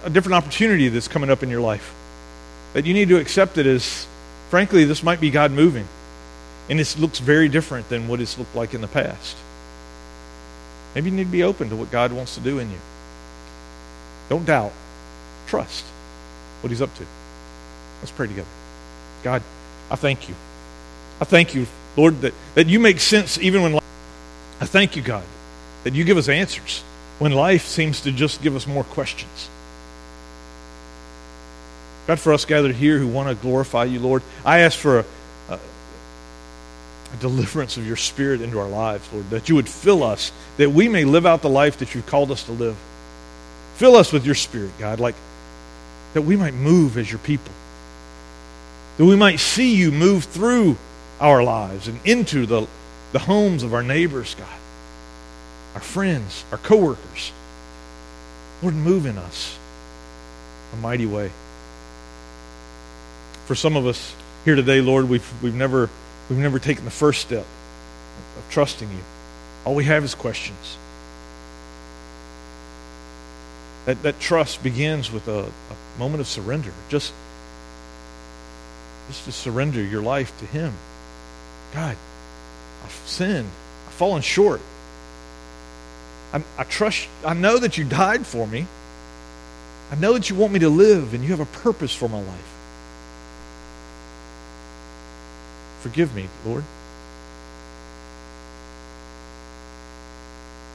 a 0.04 0.10
different 0.10 0.34
opportunity 0.34 0.88
that's 0.88 1.08
coming 1.08 1.30
up 1.30 1.42
in 1.42 1.50
your 1.50 1.60
life. 1.60 1.94
That 2.72 2.86
you 2.86 2.94
need 2.94 3.08
to 3.08 3.16
accept 3.16 3.58
it 3.58 3.66
as 3.66 4.06
frankly, 4.48 4.84
this 4.84 5.02
might 5.02 5.20
be 5.20 5.30
God 5.30 5.50
moving. 5.50 5.86
And 6.68 6.78
this 6.78 6.98
looks 6.98 7.18
very 7.18 7.48
different 7.48 7.88
than 7.88 8.08
what 8.08 8.20
it's 8.20 8.38
looked 8.38 8.54
like 8.54 8.74
in 8.74 8.80
the 8.80 8.88
past. 8.88 9.36
Maybe 10.94 11.10
you 11.10 11.16
need 11.16 11.24
to 11.24 11.30
be 11.30 11.42
open 11.42 11.68
to 11.68 11.76
what 11.76 11.90
God 11.90 12.12
wants 12.12 12.34
to 12.34 12.40
do 12.40 12.58
in 12.58 12.70
you. 12.70 12.78
Don't 14.28 14.46
doubt. 14.46 14.72
Trust 15.46 15.84
what 16.60 16.70
he's 16.70 16.82
up 16.82 16.94
to. 16.96 17.06
Let's 18.00 18.10
pray 18.10 18.26
together. 18.26 18.48
God, 19.22 19.42
I 19.90 19.96
thank 19.96 20.28
you. 20.28 20.34
I 21.20 21.24
thank 21.24 21.54
you, 21.54 21.66
Lord, 21.96 22.20
that, 22.20 22.34
that 22.54 22.66
you 22.66 22.78
make 22.78 23.00
sense 23.00 23.38
even 23.38 23.62
when 23.62 23.72
life, 23.72 23.84
I 24.60 24.66
thank 24.66 24.96
you, 24.96 25.02
God, 25.02 25.24
that 25.84 25.94
you 25.94 26.04
give 26.04 26.16
us 26.16 26.28
answers 26.28 26.82
when 27.18 27.32
life 27.32 27.64
seems 27.66 28.02
to 28.02 28.12
just 28.12 28.42
give 28.42 28.54
us 28.54 28.66
more 28.66 28.84
questions. 28.84 29.48
God, 32.06 32.20
for 32.20 32.32
us 32.32 32.44
gathered 32.44 32.74
here 32.76 32.98
who 32.98 33.08
want 33.08 33.28
to 33.28 33.34
glorify 33.34 33.84
you, 33.84 33.98
Lord, 33.98 34.22
I 34.44 34.60
ask 34.60 34.78
for 34.78 35.00
a, 35.00 35.04
a, 35.48 35.54
a 35.54 37.16
deliverance 37.20 37.76
of 37.76 37.86
your 37.86 37.96
spirit 37.96 38.40
into 38.40 38.58
our 38.58 38.68
lives, 38.68 39.08
Lord, 39.12 39.28
that 39.30 39.48
you 39.48 39.56
would 39.56 39.68
fill 39.68 40.02
us, 40.02 40.30
that 40.56 40.70
we 40.70 40.88
may 40.88 41.04
live 41.04 41.26
out 41.26 41.42
the 41.42 41.48
life 41.48 41.78
that 41.78 41.94
you've 41.94 42.06
called 42.06 42.30
us 42.30 42.44
to 42.44 42.52
live. 42.52 42.76
Fill 43.76 43.96
us 43.96 44.12
with 44.12 44.24
your 44.24 44.34
spirit, 44.34 44.70
God, 44.78 45.00
like 45.00 45.14
that 46.14 46.22
we 46.22 46.36
might 46.36 46.54
move 46.54 46.96
as 46.96 47.10
your 47.10 47.18
people. 47.18 47.52
That 48.96 49.04
we 49.04 49.16
might 49.16 49.40
see 49.40 49.74
you 49.74 49.92
move 49.92 50.24
through 50.24 50.76
our 51.20 51.42
lives 51.42 51.88
and 51.88 52.00
into 52.04 52.46
the, 52.46 52.66
the 53.12 53.18
homes 53.18 53.62
of 53.62 53.74
our 53.74 53.82
neighbors, 53.82 54.34
God, 54.34 54.58
our 55.74 55.80
friends, 55.80 56.44
our 56.50 56.58
coworkers. 56.58 57.32
Lord, 58.62 58.74
move 58.74 59.06
in 59.06 59.18
us 59.18 59.58
a 60.72 60.76
mighty 60.76 61.06
way. 61.06 61.30
For 63.46 63.54
some 63.54 63.76
of 63.76 63.86
us 63.86 64.14
here 64.44 64.56
today, 64.56 64.80
Lord, 64.80 65.08
we've, 65.08 65.42
we've, 65.42 65.54
never, 65.54 65.90
we've 66.28 66.38
never 66.38 66.58
taken 66.58 66.84
the 66.84 66.90
first 66.90 67.20
step 67.20 67.44
of 68.38 68.50
trusting 68.50 68.90
you. 68.90 69.02
All 69.64 69.74
we 69.74 69.84
have 69.84 70.04
is 70.04 70.14
questions. 70.14 70.78
That, 73.86 74.02
that 74.02 74.18
trust 74.18 74.62
begins 74.62 75.12
with 75.12 75.28
a, 75.28 75.44
a 75.44 75.98
moment 75.98 76.20
of 76.20 76.26
surrender. 76.26 76.72
Just, 76.88 77.12
just 79.08 79.24
to 79.24 79.32
surrender 79.32 79.82
your 79.82 80.02
life 80.02 80.36
to 80.40 80.46
Him. 80.46 80.74
God, 81.72 81.96
I've 82.84 83.02
sinned. 83.06 83.48
I've 83.86 83.92
fallen 83.92 84.22
short. 84.22 84.60
I, 86.32 86.42
I 86.58 86.64
trust, 86.64 87.08
I 87.24 87.34
know 87.34 87.58
that 87.58 87.78
you 87.78 87.84
died 87.84 88.26
for 88.26 88.46
me. 88.46 88.66
I 89.92 89.94
know 89.94 90.14
that 90.14 90.28
you 90.28 90.34
want 90.34 90.52
me 90.52 90.58
to 90.60 90.68
live 90.68 91.14
and 91.14 91.22
you 91.22 91.30
have 91.30 91.40
a 91.40 91.46
purpose 91.46 91.94
for 91.94 92.08
my 92.08 92.20
life. 92.20 92.52
Forgive 95.82 96.12
me, 96.12 96.28
Lord. 96.44 96.64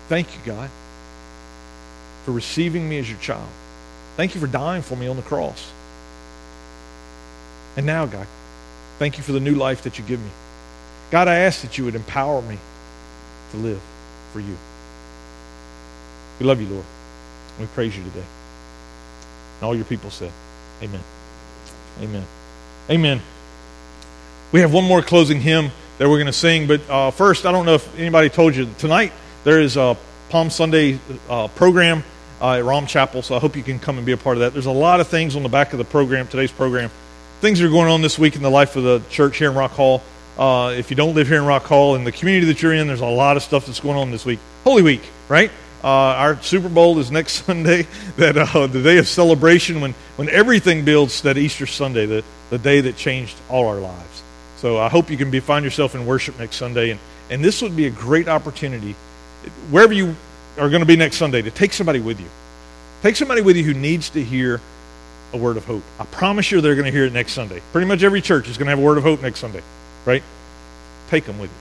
Thank 0.08 0.34
you, 0.34 0.40
God 0.46 0.70
for 2.26 2.32
receiving 2.32 2.88
me 2.88 3.00
as 3.00 3.10
your 3.10 3.20
child. 3.20 3.48
Thank 4.18 4.36
you 4.36 4.42
for 4.42 4.48
dying 4.48 4.82
for 4.82 4.96
me 4.96 5.08
on 5.08 5.16
the 5.16 5.22
cross. 5.22 5.72
And 7.78 7.86
now, 7.86 8.06
God, 8.06 8.28
thank 9.00 9.18
you 9.18 9.24
for 9.24 9.32
the 9.32 9.40
new 9.40 9.56
life 9.56 9.84
that 9.84 9.98
you 9.98 10.04
give 10.04 10.20
me. 10.20 10.30
God, 11.10 11.28
I 11.28 11.36
ask 11.36 11.62
that 11.62 11.78
you 11.78 11.86
would 11.86 11.96
empower 11.96 12.42
me 12.42 12.58
to 13.52 13.58
live 13.58 13.82
for 14.34 14.40
you. 14.40 14.58
We 16.40 16.46
love 16.46 16.62
you, 16.62 16.68
Lord. 16.68 16.86
We 17.60 17.66
praise 17.68 17.96
you 17.96 18.04
today. 18.04 18.26
And 19.60 19.64
all 19.64 19.76
your 19.76 19.86
people 19.86 20.10
said, 20.10 20.32
Amen. 20.82 21.02
Amen. 22.02 22.26
Amen. 22.90 23.22
We 24.52 24.62
have 24.62 24.74
one 24.74 24.86
more 24.86 25.02
closing 25.02 25.40
hymn 25.40 25.72
that 25.98 26.10
we're 26.10 26.18
going 26.18 26.26
to 26.26 26.34
sing, 26.34 26.68
but 26.68 26.82
uh, 26.90 27.12
first, 27.12 27.46
I 27.46 27.52
don't 27.52 27.66
know 27.66 27.76
if 27.76 28.00
anybody 28.00 28.30
told 28.30 28.56
you 28.56 28.68
tonight 28.80 29.14
there 29.44 29.60
is 29.60 29.78
a 29.78 29.96
Palm 30.30 30.50
Sunday 30.50 31.00
uh, 31.30 31.48
program 31.50 32.04
uh, 32.42 32.54
at 32.54 32.66
Rom 32.66 32.88
Chapel, 32.88 33.22
so 33.22 33.36
I 33.36 33.40
hope 33.40 33.56
you 33.56 33.64
can 33.64 33.80
come 33.80 33.98
and 33.98 34.06
be 34.06 34.14
a 34.14 34.18
part 34.18 34.38
of 34.38 34.42
that. 34.42 34.54
There's 34.54 34.66
a 34.66 34.72
lot 34.72 35.00
of 35.00 35.08
things 35.08 35.36
on 35.36 35.44
the 35.44 35.50
back 35.50 35.74
of 35.74 35.78
the 35.78 35.86
program, 35.86 36.28
today's 36.28 36.52
program. 36.52 36.90
Things 37.40 37.60
that 37.60 37.68
are 37.68 37.70
going 37.72 37.90
on 37.90 38.02
this 38.02 38.18
week 38.18 38.36
in 38.36 38.42
the 38.42 38.50
life 38.50 38.76
of 38.76 38.84
the 38.84 39.02
church 39.10 39.38
here 39.38 39.50
in 39.50 39.56
Rock 39.56 39.72
Hall. 39.72 40.02
Uh, 40.38 40.74
if 40.76 40.90
you 40.90 40.96
don't 40.96 41.14
live 41.14 41.28
here 41.28 41.38
in 41.38 41.46
Rock 41.46 41.64
Hall, 41.64 41.96
in 41.96 42.04
the 42.04 42.12
community 42.12 42.48
that 42.48 42.62
you're 42.62 42.74
in, 42.74 42.88
there's 42.88 43.02
a 43.02 43.06
lot 43.06 43.38
of 43.38 43.44
stuff 43.44 43.68
that's 43.68 43.80
going 43.80 43.98
on 43.98 44.10
this 44.10 44.26
week. 44.26 44.40
Holy 44.64 44.82
Week, 44.82 45.02
right? 45.30 45.52
Uh, 45.84 45.88
our 45.88 46.42
Super 46.42 46.70
Bowl 46.70 46.98
is 47.00 47.12
next 47.12 47.34
Sunday, 47.46 47.88
that 48.18 48.38
uh, 48.38 48.68
the 48.68 48.82
day 48.82 48.98
of 48.98 49.08
celebration 49.08 49.80
when, 49.80 49.94
when 50.16 50.30
everything 50.30 50.84
builds 50.84 51.22
that 51.22 51.38
Easter 51.38 51.68
Sunday, 51.68 52.08
the, 52.08 52.24
the 52.50 52.58
day 52.58 52.82
that 52.82 52.96
changed 52.96 53.36
all 53.50 53.68
our 53.68 53.80
lives. 53.80 54.24
So 54.58 54.80
I 54.80 54.90
hope 54.90 55.10
you 55.10 55.18
can 55.18 55.30
be, 55.30 55.40
find 55.40 55.64
yourself 55.64 55.94
in 55.94 56.06
worship 56.06 56.40
next 56.40 56.56
Sunday. 56.56 56.92
And, 56.92 57.00
and 57.30 57.44
this 57.44 57.62
would 57.62 57.76
be 57.76 57.86
a 57.86 57.92
great 57.92 58.28
opportunity 58.28 58.96
wherever 59.70 59.94
you 59.94 60.16
are 60.58 60.70
going 60.70 60.82
to 60.82 60.86
be 60.86 60.96
next 60.96 61.18
Sunday, 61.18 61.42
to 61.42 61.52
take 61.52 61.74
somebody 61.74 62.00
with 62.00 62.20
you. 62.20 62.28
Take 63.02 63.16
somebody 63.16 63.42
with 63.42 63.58
you 63.58 63.64
who 63.64 63.74
needs 63.74 64.10
to 64.12 64.24
hear 64.24 64.62
a 65.34 65.38
word 65.38 65.58
of 65.58 65.66
hope. 65.66 65.84
I 66.00 66.06
promise 66.06 66.52
you 66.52 66.62
they're 66.62 66.76
going 66.76 66.86
to 66.86 66.92
hear 66.92 67.06
it 67.06 67.14
next 67.14 67.34
Sunday. 67.34 67.62
Pretty 67.72 67.88
much 67.88 68.04
every 68.04 68.22
church 68.22 68.50
is 68.50 68.58
going 68.58 68.68
to 68.68 68.72
have 68.72 68.80
a 68.80 68.82
word 68.82 68.98
of 68.98 69.04
hope 69.04 69.22
next 69.22 69.40
Sunday, 69.40 69.64
right? 70.06 70.24
Take 71.10 71.26
them 71.26 71.40
with 71.40 71.50
you. 71.50 71.58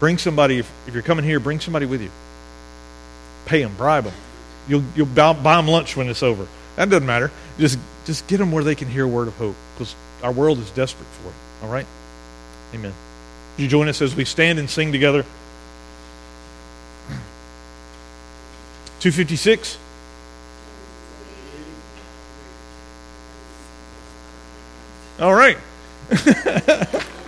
Bring 0.00 0.18
somebody, 0.18 0.58
if, 0.58 0.70
if 0.88 0.94
you're 0.94 1.02
coming 1.02 1.24
here, 1.24 1.38
bring 1.38 1.60
somebody 1.60 1.86
with 1.86 2.02
you. 2.02 2.10
Pay 3.46 3.62
them, 3.62 3.74
bribe 3.76 4.04
them. 4.04 4.14
You'll, 4.68 4.84
you'll 4.96 5.06
buy, 5.06 5.32
buy 5.32 5.56
them 5.56 5.68
lunch 5.68 5.96
when 5.96 6.08
it's 6.08 6.22
over. 6.22 6.46
That 6.76 6.88
doesn't 6.88 7.06
matter. 7.06 7.30
Just, 7.58 7.78
just 8.04 8.26
get 8.26 8.38
them 8.38 8.50
where 8.50 8.64
they 8.64 8.74
can 8.74 8.88
hear 8.88 9.04
a 9.04 9.08
word 9.08 9.28
of 9.28 9.36
hope 9.36 9.56
because 9.74 9.94
our 10.22 10.32
world 10.32 10.58
is 10.58 10.70
desperate 10.70 11.06
for 11.06 11.28
it. 11.28 11.34
All 11.62 11.70
right? 11.70 11.86
Amen. 12.74 12.92
Would 13.56 13.62
you 13.62 13.68
join 13.68 13.88
us 13.88 14.00
as 14.00 14.16
we 14.16 14.24
stand 14.24 14.58
and 14.58 14.68
sing 14.68 14.92
together? 14.92 15.24
256. 19.02 19.78
All 25.18 25.34
right. 25.34 25.58